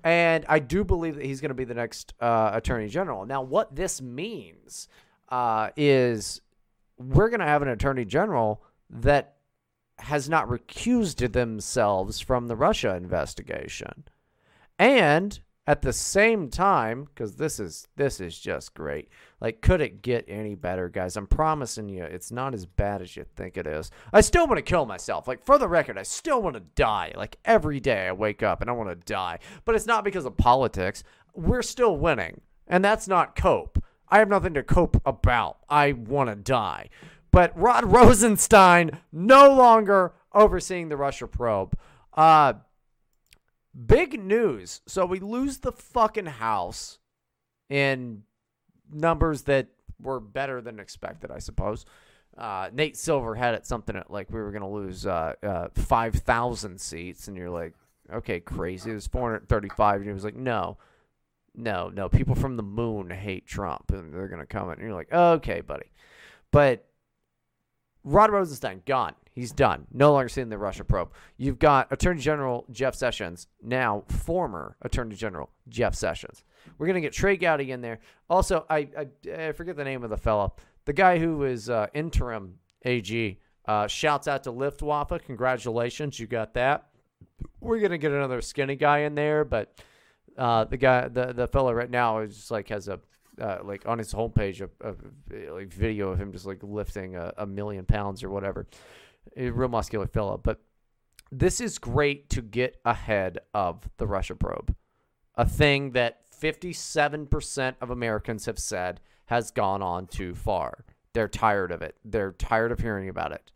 [0.03, 3.25] And I do believe that he's going to be the next uh, attorney general.
[3.25, 4.87] Now, what this means
[5.29, 6.41] uh, is
[6.97, 9.35] we're going to have an attorney general that
[9.99, 14.03] has not recused themselves from the Russia investigation.
[14.77, 19.09] And at the same time, because this is this is just great.
[19.39, 21.15] Like, could it get any better, guys?
[21.15, 23.89] I'm promising you, it's not as bad as you think it is.
[24.11, 25.27] I still want to kill myself.
[25.27, 27.13] Like, for the record, I still want to die.
[27.15, 29.39] Like every day, I wake up and I want to die.
[29.63, 31.03] But it's not because of politics.
[31.33, 33.81] We're still winning, and that's not cope.
[34.09, 35.57] I have nothing to cope about.
[35.69, 36.89] I want to die.
[37.31, 41.77] But Rod Rosenstein no longer overseeing the Russia probe.
[42.13, 42.53] Uh,
[43.73, 44.81] big news.
[44.85, 46.99] So we lose the fucking house
[47.69, 48.23] in
[48.91, 49.67] numbers that
[50.01, 51.85] were better than expected, I suppose.
[52.37, 55.67] Uh, Nate Silver had it something at like we were going to lose uh, uh,
[55.75, 57.73] 5,000 seats, and you're like,
[58.11, 58.91] okay, crazy.
[58.91, 60.77] It was 435, and he was like, no,
[61.55, 62.09] no, no.
[62.09, 64.73] People from the moon hate Trump, and they're going to come in.
[64.73, 65.91] And you're like, okay, buddy.
[66.51, 66.85] But
[68.03, 69.13] Rod Rosenstein, gone.
[69.31, 69.87] He's done.
[69.91, 71.11] No longer seeing the Russia probe.
[71.37, 76.43] You've got Attorney General Jeff Sessions, now former Attorney General Jeff Sessions.
[76.77, 77.99] We're going to get Trey Gowdy in there.
[78.29, 80.53] Also, I, I, I forget the name of the fellow.
[80.85, 85.23] The guy who is uh, interim AG uh, shouts out to Liftwaffe.
[85.25, 86.89] Congratulations, you got that.
[87.59, 89.73] We're going to get another skinny guy in there, but
[90.37, 92.99] uh, the guy, the, the fellow right now is just like has a
[93.41, 97.33] uh, like on his homepage a, a, like video of him just like lifting a,
[97.37, 98.67] a million pounds or whatever.
[99.37, 100.37] A real muscular fella.
[100.37, 100.59] But
[101.31, 104.75] this is great to get ahead of the Russia probe,
[105.35, 110.85] a thing that 57% of Americans have said has gone on too far.
[111.13, 111.95] They're tired of it.
[112.03, 113.51] They're tired of hearing about it.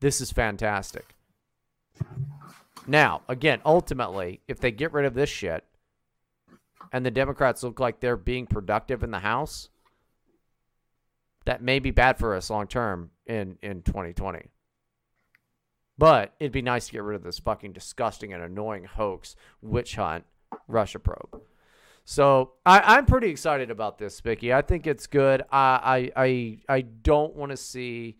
[0.00, 1.14] This is fantastic.
[2.86, 5.64] Now, again, ultimately, if they get rid of this shit
[6.92, 9.68] and the Democrats look like they're being productive in the House,
[11.44, 14.50] that may be bad for us long term in, in 2020.
[15.98, 19.96] But it'd be nice to get rid of this fucking disgusting and annoying hoax, witch
[19.96, 20.24] hunt,
[20.66, 21.42] Russia probe.
[22.04, 24.52] So I, I'm pretty excited about this, Spicky.
[24.52, 25.42] I think it's good.
[25.52, 28.16] I I I, I don't want to see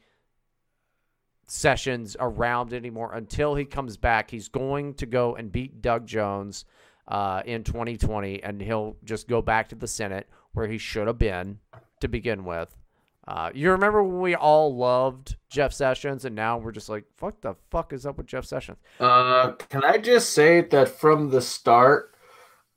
[1.46, 4.30] Sessions around anymore until he comes back.
[4.30, 6.64] He's going to go and beat Doug Jones
[7.12, 11.18] uh, in 2020, and he'll just go back to the Senate where he should have
[11.18, 11.58] been
[12.00, 12.74] to begin with.
[13.28, 17.42] Uh, you remember when we all loved Jeff Sessions, and now we're just like, "Fuck
[17.42, 21.42] the fuck is up with Jeff Sessions?" Uh, can I just say that from the
[21.42, 22.14] start,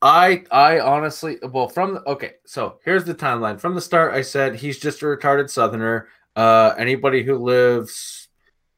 [0.02, 3.60] I I honestly well from the, okay, so here's the timeline.
[3.60, 6.10] From the start, I said he's just a retarded Southerner.
[6.36, 8.28] Uh, anybody who lives,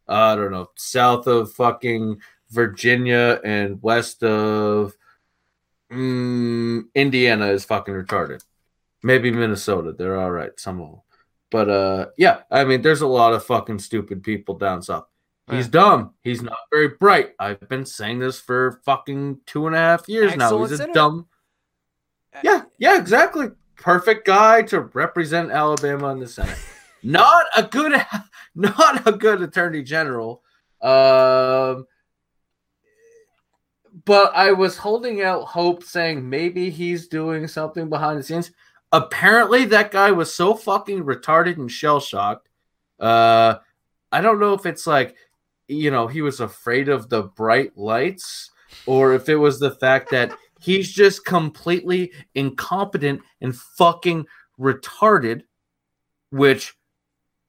[0.07, 2.21] uh, I don't know, south of fucking
[2.51, 4.95] Virginia and west of
[5.91, 8.43] mm, Indiana is fucking retarded.
[9.03, 11.01] Maybe Minnesota, they're all right, some of them.
[11.49, 15.07] But uh, yeah, I mean, there's a lot of fucking stupid people down south.
[15.49, 16.13] He's dumb.
[16.23, 17.31] He's not very bright.
[17.39, 20.57] I've been saying this for fucking two and a half years now.
[20.65, 21.27] He's a dumb.
[22.43, 23.47] Yeah, yeah, exactly.
[23.77, 26.57] Perfect guy to represent Alabama in the Senate.
[27.03, 27.93] not a good,
[28.55, 30.43] not a good attorney general.
[30.81, 31.85] Um,
[34.07, 38.51] but I was holding out hope, saying maybe he's doing something behind the scenes.
[38.93, 42.47] Apparently, that guy was so fucking retarded and shell shocked.
[43.01, 43.55] Uh,
[44.09, 45.17] I don't know if it's like,
[45.67, 48.49] you know, he was afraid of the bright lights,
[48.85, 50.31] or if it was the fact that
[50.61, 54.25] he's just completely incompetent and fucking
[54.57, 55.41] retarded,
[56.29, 56.77] which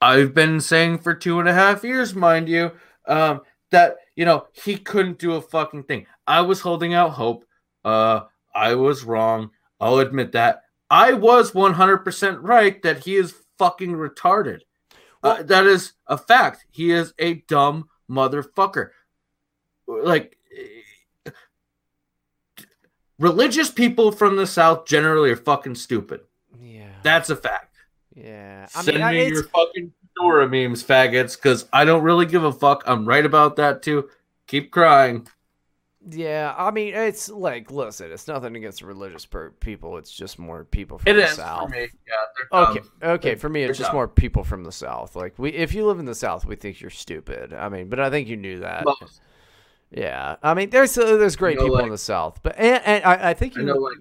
[0.01, 2.73] I've been saying for two and a half years, mind you,
[3.07, 6.07] um, that you know he couldn't do a fucking thing.
[6.29, 7.45] I was holding out hope.
[7.85, 8.21] Uh,
[8.55, 9.51] I was wrong.
[9.81, 10.63] I'll admit that.
[10.91, 14.61] I was 100% right that he is fucking retarded.
[15.23, 16.65] Uh, that is a fact.
[16.71, 18.91] He is a dumb motherfucker.
[19.87, 20.37] Like,
[23.19, 26.21] religious people from the South generally are fucking stupid.
[26.61, 26.91] Yeah.
[27.03, 27.77] That's a fact.
[28.15, 28.67] Yeah.
[28.75, 32.27] I Send mean, I- me it's- your fucking Dora memes, faggots, because I don't really
[32.27, 32.83] give a fuck.
[32.87, 34.09] I'm right about that too.
[34.47, 35.29] Keep crying.
[36.11, 39.99] Yeah, I mean, it's like, listen, it's nothing against religious per- people.
[39.99, 41.71] It's just more people from It the is for south.
[41.71, 41.89] me.
[42.07, 43.29] Yeah, okay, okay.
[43.31, 43.97] They're- For me, it's just dumb.
[43.97, 45.17] more people from the south.
[45.17, 47.53] Like we, if you live in the south, we think you're stupid.
[47.53, 48.85] I mean, but I think you knew that.
[48.85, 49.21] Most.
[49.91, 52.83] Yeah, I mean, there's uh, there's great You know, people in the south, but and,
[52.85, 53.97] and I, I think I you know, like,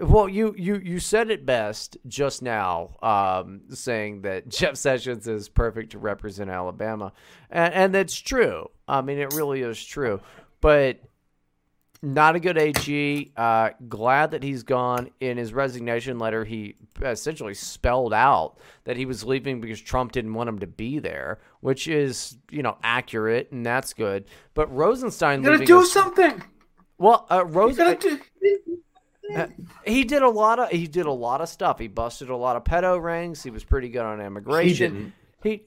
[0.00, 5.48] well, you you you said it best just now, um, saying that Jeff Sessions is
[5.48, 7.12] perfect to represent Alabama,
[7.50, 8.70] and, and that's true.
[8.88, 10.20] I mean, it really is true.
[10.60, 10.98] But
[12.00, 13.32] not a good AG.
[13.36, 15.10] Uh, glad that he's gone.
[15.20, 20.34] In his resignation letter, he essentially spelled out that he was leaving because Trump didn't
[20.34, 24.24] want him to be there, which is you know accurate and that's good.
[24.54, 26.42] But Rosenstein You gotta do is- something.
[26.98, 28.18] Well, uh, Rose, gotta do-
[29.36, 29.46] uh,
[29.84, 31.78] he did a lot of he did a lot of stuff.
[31.78, 33.42] He busted a lot of pedo rings.
[33.42, 35.12] He was pretty good on immigration.
[35.42, 35.62] He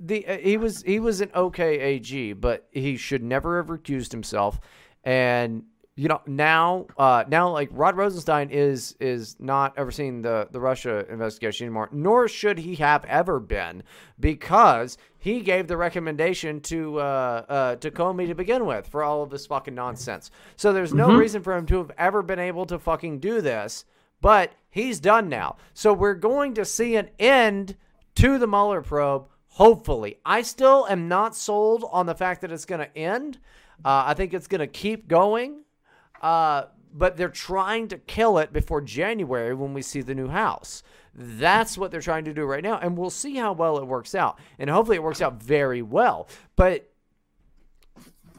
[0.00, 4.12] the uh, he was he was an okay AG, but he should never have recused
[4.12, 4.58] himself.
[5.06, 5.62] And
[5.94, 11.06] you know now uh, now like Rod Rosenstein is is not overseeing the the Russia
[11.10, 13.82] investigation anymore, nor should he have ever been
[14.20, 19.22] because he gave the recommendation to uh, uh, to Comey to begin with for all
[19.22, 20.30] of this fucking nonsense.
[20.56, 21.18] So there's no Mhm.
[21.18, 23.86] reason for him to have ever been able to fucking do this.
[24.20, 25.56] But he's done now.
[25.72, 27.76] So we're going to see an end
[28.16, 29.28] to the Mueller probe.
[29.48, 33.38] Hopefully, I still am not sold on the fact that it's going to end.
[33.84, 35.62] Uh, I think it's going to keep going.
[36.20, 36.64] Uh,
[36.96, 40.82] but they're trying to kill it before January when we see the new house.
[41.14, 44.14] That's what they're trying to do right now, and we'll see how well it works
[44.14, 44.38] out.
[44.58, 46.28] And hopefully, it works out very well.
[46.56, 46.90] But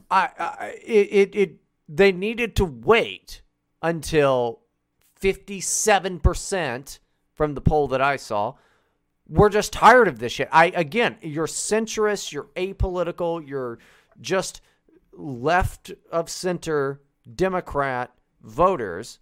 [0.09, 1.55] I, I it, it,
[1.87, 3.41] they needed to wait
[3.81, 4.61] until
[5.21, 6.99] 57%
[7.35, 8.55] from the poll that I saw.
[9.29, 10.49] We're just tired of this shit.
[10.51, 13.77] I again, you're centrist, you're apolitical, you're
[14.19, 14.61] just
[15.17, 17.01] left of center
[17.35, 19.19] Democrat voters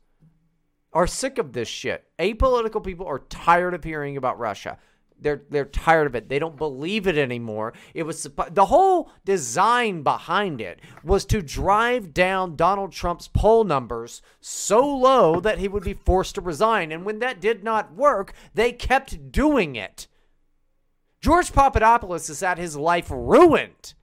[0.94, 2.06] are sick of this shit.
[2.20, 4.78] Apolitical people are tired of hearing about Russia.
[5.20, 6.28] They're they're tired of it.
[6.28, 7.74] They don't believe it anymore.
[7.94, 14.22] It was the whole design behind it was to drive down Donald Trump's poll numbers
[14.42, 16.92] so low that he would be forced to resign.
[16.92, 20.08] And when that did not work, they kept doing it.
[21.22, 23.94] George Papadopoulos has had his life ruined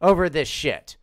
[0.00, 0.96] over this shit.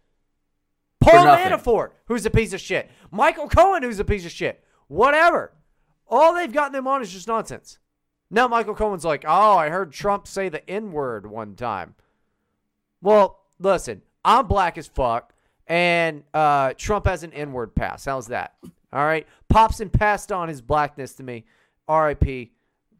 [1.01, 1.25] Paul.
[1.25, 2.89] Manafort, who's a piece of shit.
[3.11, 4.63] Michael Cohen, who's a piece of shit.
[4.87, 5.53] Whatever.
[6.07, 7.79] All they've gotten them on is just nonsense.
[8.29, 11.95] Now Michael Cohen's like, oh, I heard Trump say the N word one time.
[13.01, 15.33] Well, listen, I'm black as fuck,
[15.67, 18.05] and uh, Trump has an N word pass.
[18.05, 18.55] How's that?
[18.93, 19.27] All right.
[19.51, 21.45] Popson passed on his blackness to me.
[21.87, 22.51] R.I.P.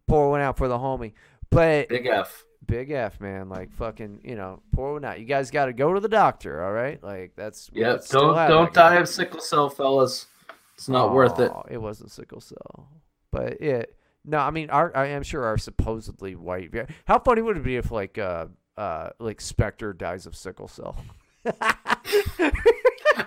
[0.07, 1.13] Pour one out for the homie.
[1.49, 2.45] But Big F.
[2.65, 3.49] Big F, man.
[3.49, 5.19] Like fucking, you know, pour one out.
[5.19, 6.63] You guys got to go to the doctor.
[6.63, 7.01] All right.
[7.03, 8.93] Like that's Yeah, don't don't guy.
[8.93, 10.27] die of sickle cell, fellas.
[10.75, 11.51] It's not worth it.
[11.53, 12.87] Oh, It wasn't sickle cell,
[13.31, 16.71] but it No, I mean, our I am sure our supposedly white.
[17.05, 18.47] How funny would it be if like uh
[18.77, 20.95] uh like Spectre dies of sickle cell?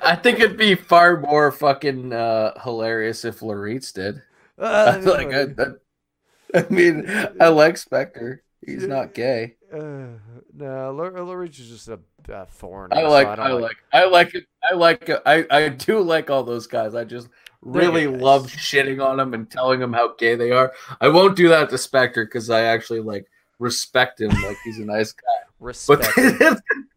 [0.03, 4.23] I think it'd be far more fucking uh, hilarious if Laritz did.
[4.59, 7.05] Uh, like, I, I, I mean,
[7.41, 8.43] I like Spectre.
[8.67, 9.57] He's not gay.
[9.73, 10.19] Uh,
[10.57, 12.93] no, Lurich is just a, a foreign.
[12.93, 14.45] I like, I, like, I like it.
[14.63, 15.11] I like.
[15.27, 16.95] I, I do like all those guys.
[16.95, 17.29] I just
[17.63, 18.21] really guys.
[18.21, 20.73] love shitting on them and telling them how gay they are.
[21.01, 23.27] I won't do that to Spectre because I actually like
[23.59, 24.31] respect him.
[24.43, 25.51] Like he's a nice guy.
[25.61, 26.09] Respect.
[26.17, 26.59] But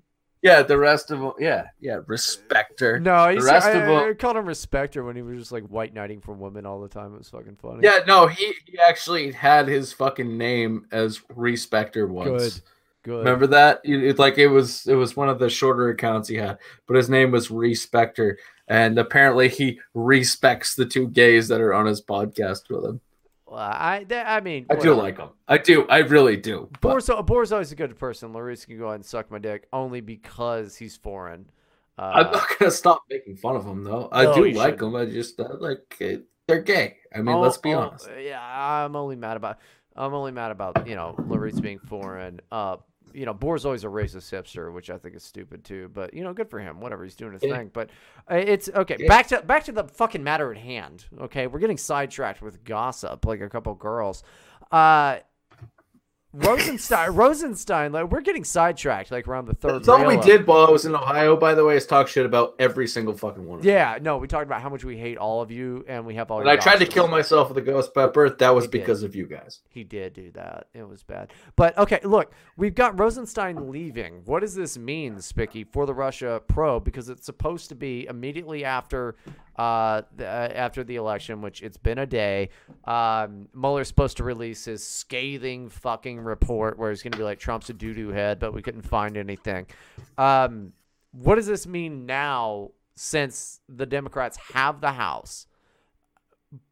[0.48, 3.00] yeah, the rest of them, yeah, yeah, uh, respecter.
[3.00, 4.10] No, the rest I, of them.
[4.10, 6.88] I called him Respecter when he was just like white knighting for women all the
[6.88, 7.14] time.
[7.14, 7.82] It was fucking funny.
[7.84, 12.30] Yeah, no, he, he actually had his fucking name as Respecter once.
[12.56, 12.62] Good.
[13.04, 13.20] Good.
[13.20, 13.80] Remember that?
[13.86, 16.58] It, it- like it was it was one of the shorter accounts he had,
[16.88, 18.38] but his name was Respecter,
[18.68, 23.02] and apparently he respects the two gays that are on his podcast with him.
[23.48, 25.30] Well, I, I mean, I do like him.
[25.48, 25.88] I do.
[25.88, 26.68] I really do.
[26.82, 28.34] But Boar's, Boar's always a good person.
[28.34, 31.50] Larice can go ahead and suck my dick only because he's foreign.
[31.98, 34.10] Uh, I'm not gonna stop making fun of him though.
[34.12, 34.80] I No, do like shouldn't.
[34.80, 34.96] them.
[34.96, 36.18] I just uh, like uh,
[36.48, 36.98] they're gay.
[37.16, 38.10] I mean, oh, let's be oh, honest.
[38.22, 39.60] Yeah, I'm only mad about.
[39.96, 42.42] I'm only mad about you know Larice being foreign.
[42.52, 42.78] Uh,
[43.14, 45.90] you know, Boar's always a racist hipster, which I think is stupid too.
[45.94, 46.80] But you know, good for him.
[46.80, 47.58] Whatever, he's doing his Yeah.
[47.58, 47.72] thing.
[47.74, 47.90] But
[48.30, 49.08] uh, it's okay.
[49.08, 51.06] Back to back to the fucking matter at hand.
[51.20, 54.24] Okay, we're getting sidetracked with gossip, like a couple girls.
[54.72, 55.18] Uh,
[56.38, 59.80] Rosenstein, Rosenstein, like we're getting sidetracked, like around the third.
[59.80, 60.24] That's all we up.
[60.24, 63.16] did while I was in Ohio, by the way, is talk shit about every single
[63.18, 63.64] fucking one.
[63.64, 66.30] Yeah, no, we talked about how much we hate all of you, and we have
[66.30, 66.42] all.
[66.42, 68.80] Your I tried to kill myself with a ghost pepper, that was He did.
[68.80, 69.62] because of you guys.
[69.70, 70.68] He did do that.
[70.76, 71.32] It was bad.
[71.56, 74.22] But okay, look, we've got Rosenstein leaving.
[74.26, 76.84] What does this mean, Spicky, for the Russia probe?
[76.84, 79.16] Because it's supposed to be immediately after
[79.58, 82.50] uh, the, uh, after the election, which it's been a day.
[82.86, 87.40] Um, Mueller's supposed to release his scathing fucking report where he's going to be like
[87.40, 89.66] Trump's a doo doo head, but we couldn't find anything.
[90.18, 90.74] Um,
[91.12, 95.48] what does this mean now since the Democrats have the House?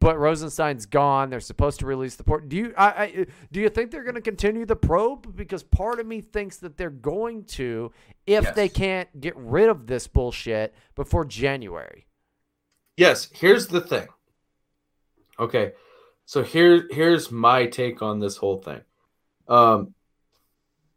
[0.00, 1.30] but Rosenstein's gone.
[1.30, 2.48] They're supposed to release the port.
[2.48, 5.36] Do you I, I do you think they're going to continue the probe?
[5.36, 7.92] Because part of me thinks that they're going to
[8.26, 12.05] if they can't get rid of this bullshit before January.
[12.96, 14.08] Yes, here's the thing.
[15.38, 15.72] Okay,
[16.24, 18.80] so here here's my take on this whole thing.
[19.48, 19.94] Um,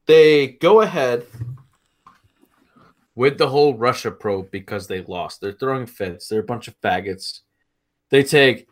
[0.06, 1.26] they go ahead
[3.16, 5.42] with the whole Russia probe because they lost.
[5.42, 6.28] They're throwing fits.
[6.28, 7.42] They're a bunch of faggots.
[8.10, 8.68] They take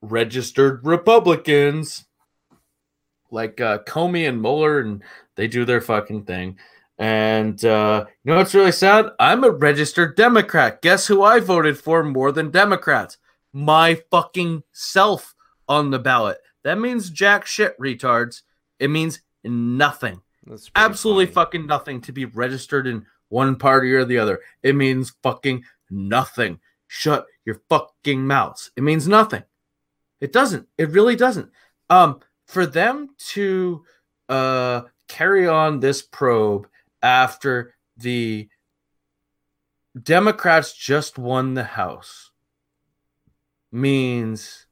[0.00, 2.04] registered Republicans
[3.30, 5.02] like uh, Comey and Mueller, and
[5.34, 6.58] they do their fucking thing.
[6.98, 9.06] And uh, you know what's really sad?
[9.20, 10.80] I'm a registered Democrat.
[10.80, 13.18] Guess who I voted for more than Democrats?
[13.52, 15.34] My fucking self
[15.68, 16.38] on the ballot.
[16.64, 18.42] That means jack shit, retards.
[18.78, 20.20] It means nothing.
[20.46, 24.40] That's Absolutely fucking nothing to be registered in one party or the other.
[24.62, 26.60] It means fucking nothing.
[26.86, 28.70] Shut your fucking mouths.
[28.76, 29.42] It means nothing.
[30.20, 30.66] It doesn't.
[30.78, 31.50] It really doesn't.
[31.90, 33.84] Um, for them to
[34.28, 36.66] uh carry on this probe
[37.06, 38.48] after the
[40.00, 42.32] Democrats just won the House
[43.70, 44.66] means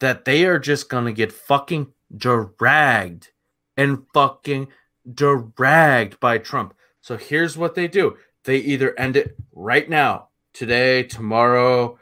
[0.00, 3.28] that they are just gonna get fucking dragged
[3.76, 4.68] and fucking
[5.12, 6.74] dragged by Trump.
[7.02, 11.98] So here's what they do they either end it right now, today, tomorrow,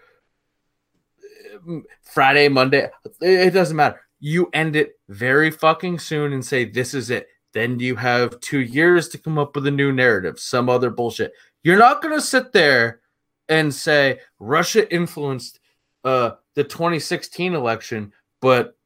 [2.03, 2.89] Friday, Monday,
[3.21, 4.01] it doesn't matter.
[4.21, 7.27] You end it very fucking soon and say, This is it.
[7.53, 11.33] Then you have two years to come up with a new narrative, some other bullshit.
[11.63, 13.01] You're not going to sit there
[13.49, 15.61] and say Russia influenced
[16.05, 18.77] uh, the 2016 election, but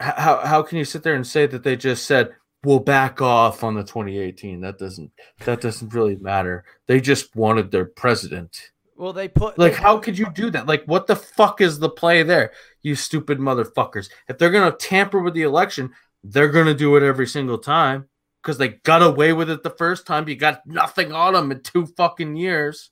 [0.00, 2.34] how how can you sit there and say that they just said
[2.64, 4.60] we'll back off on the 2018?
[4.60, 5.12] That doesn't
[5.44, 6.64] that doesn't really matter.
[6.86, 8.70] They just wanted their president.
[8.96, 10.66] Well, they put Like, how could you do that?
[10.66, 12.52] Like, what the fuck is the play there,
[12.82, 14.08] you stupid motherfuckers?
[14.28, 15.90] If they're gonna tamper with the election,
[16.24, 18.08] they're gonna do it every single time
[18.42, 20.28] because they got away with it the first time.
[20.28, 22.90] You got nothing on them in two fucking years.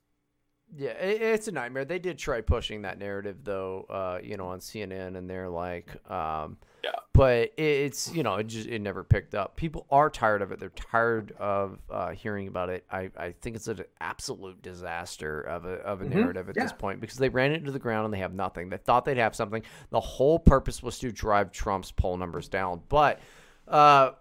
[0.76, 1.84] Yeah, it, it's a nightmare.
[1.84, 5.88] They did try pushing that narrative though, uh, you know, on CNN, and they're like,
[6.10, 6.90] um, yeah.
[7.12, 9.54] But it, it's you know, it just it never picked up.
[9.54, 10.58] People are tired of it.
[10.60, 12.84] They're tired of uh, hearing about it.
[12.90, 16.72] I, I think it's an absolute disaster of a of a Mhm, narrative at this
[16.72, 18.70] point because they ran it into the ground and they have nothing.
[18.70, 19.62] They thought they'd have something.
[19.90, 23.20] The whole purpose was to drive Trump's poll numbers down, but.
[23.68, 24.12] Uh,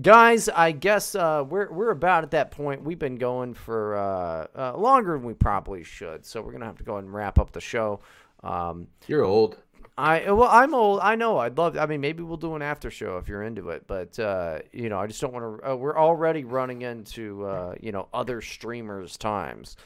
[0.00, 4.46] guys i guess uh, we're, we're about at that point we've been going for uh,
[4.56, 7.38] uh, longer than we probably should so we're gonna have to go ahead and wrap
[7.38, 8.00] up the show
[8.44, 9.56] um, You're old.
[9.96, 11.00] I well, I'm old.
[11.00, 11.38] I know.
[11.38, 11.78] I'd love.
[11.78, 13.86] I mean, maybe we'll do an after show if you're into it.
[13.86, 15.72] But uh, you know, I just don't want to.
[15.72, 19.76] Uh, we're already running into uh, you know other streamers' times,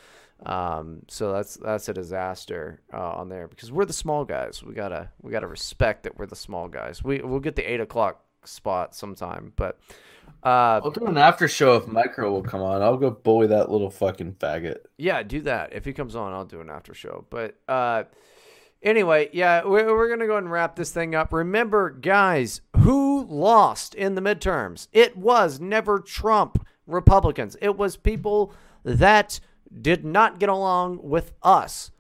[0.47, 4.63] um, so that's that's a disaster uh, on there because we're the small guys.
[4.63, 7.05] We gotta we gotta respect that we're the small guys.
[7.05, 9.79] We we'll get the eight o'clock spot sometime, but
[10.43, 12.83] uh, I'll do an after show if Micro will come on.
[12.83, 14.79] I'll go bully that little fucking faggot.
[14.97, 15.73] Yeah, do that.
[15.73, 17.25] If he comes on, I'll do an after show.
[17.29, 18.05] But uh,
[18.83, 21.33] anyway, yeah, we're, we're going to go ahead and wrap this thing up.
[21.33, 24.89] Remember, guys, who lost in the midterms?
[24.93, 28.53] It was never Trump Republicans, it was people
[28.83, 29.41] that
[29.83, 31.91] did not get along with us.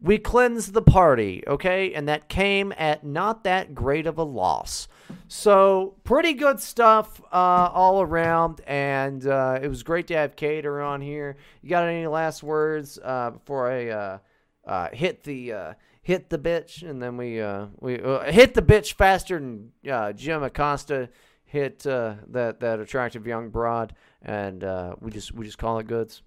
[0.00, 1.94] We cleansed the party, okay?
[1.94, 4.86] And that came at not that great of a loss.
[5.28, 8.60] So, pretty good stuff uh, all around.
[8.66, 11.36] And uh, it was great to have Kaiter on here.
[11.62, 14.18] You got any last words uh, before I uh,
[14.66, 15.52] uh, hit the.
[15.52, 17.42] Uh, hit the bitch, and then we
[17.80, 17.94] we
[18.30, 19.72] hit the bitch faster than
[20.16, 21.08] Jim Acosta
[21.46, 24.62] hit that that attractive young broad, and
[25.00, 26.20] we just we just call it goods.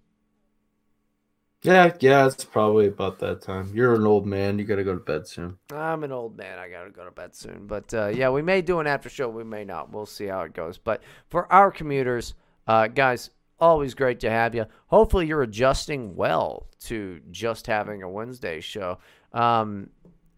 [1.64, 3.72] Yeah, yeah, it's probably about that time.
[3.74, 4.60] You're an old man.
[4.60, 5.58] You got to go to bed soon.
[5.74, 6.60] I'm an old man.
[6.60, 7.66] I gotta go to bed soon.
[7.66, 9.28] But uh, yeah, we may do an after show.
[9.28, 9.92] We may not.
[9.92, 10.78] We'll see how it goes.
[10.78, 12.36] But for our commuters,
[12.68, 14.66] uh, guys, always great to have you.
[14.88, 19.00] Hopefully, you're adjusting well to just having a Wednesday show.
[19.34, 19.90] Um,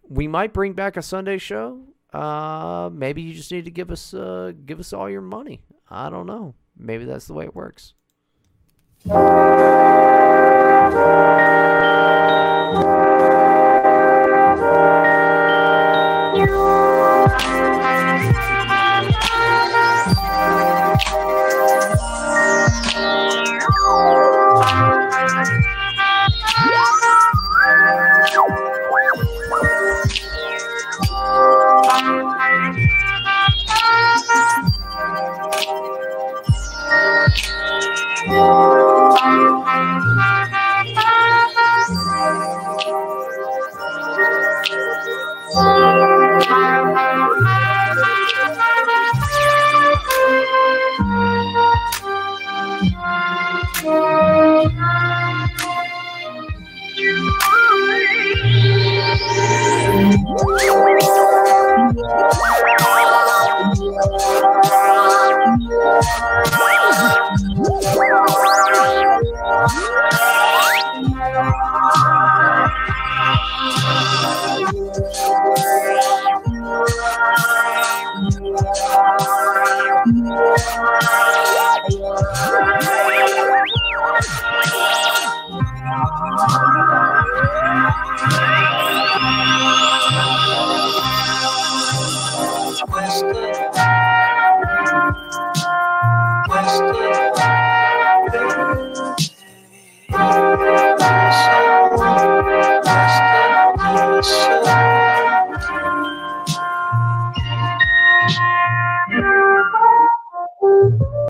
[0.08, 1.82] we might bring back a Sunday show.
[2.14, 5.62] Uh, maybe you just need to give us uh, give us all your money.
[5.90, 6.56] I don't know.
[6.78, 7.94] Maybe that's the way it works.
[10.92, 11.99] Thank you.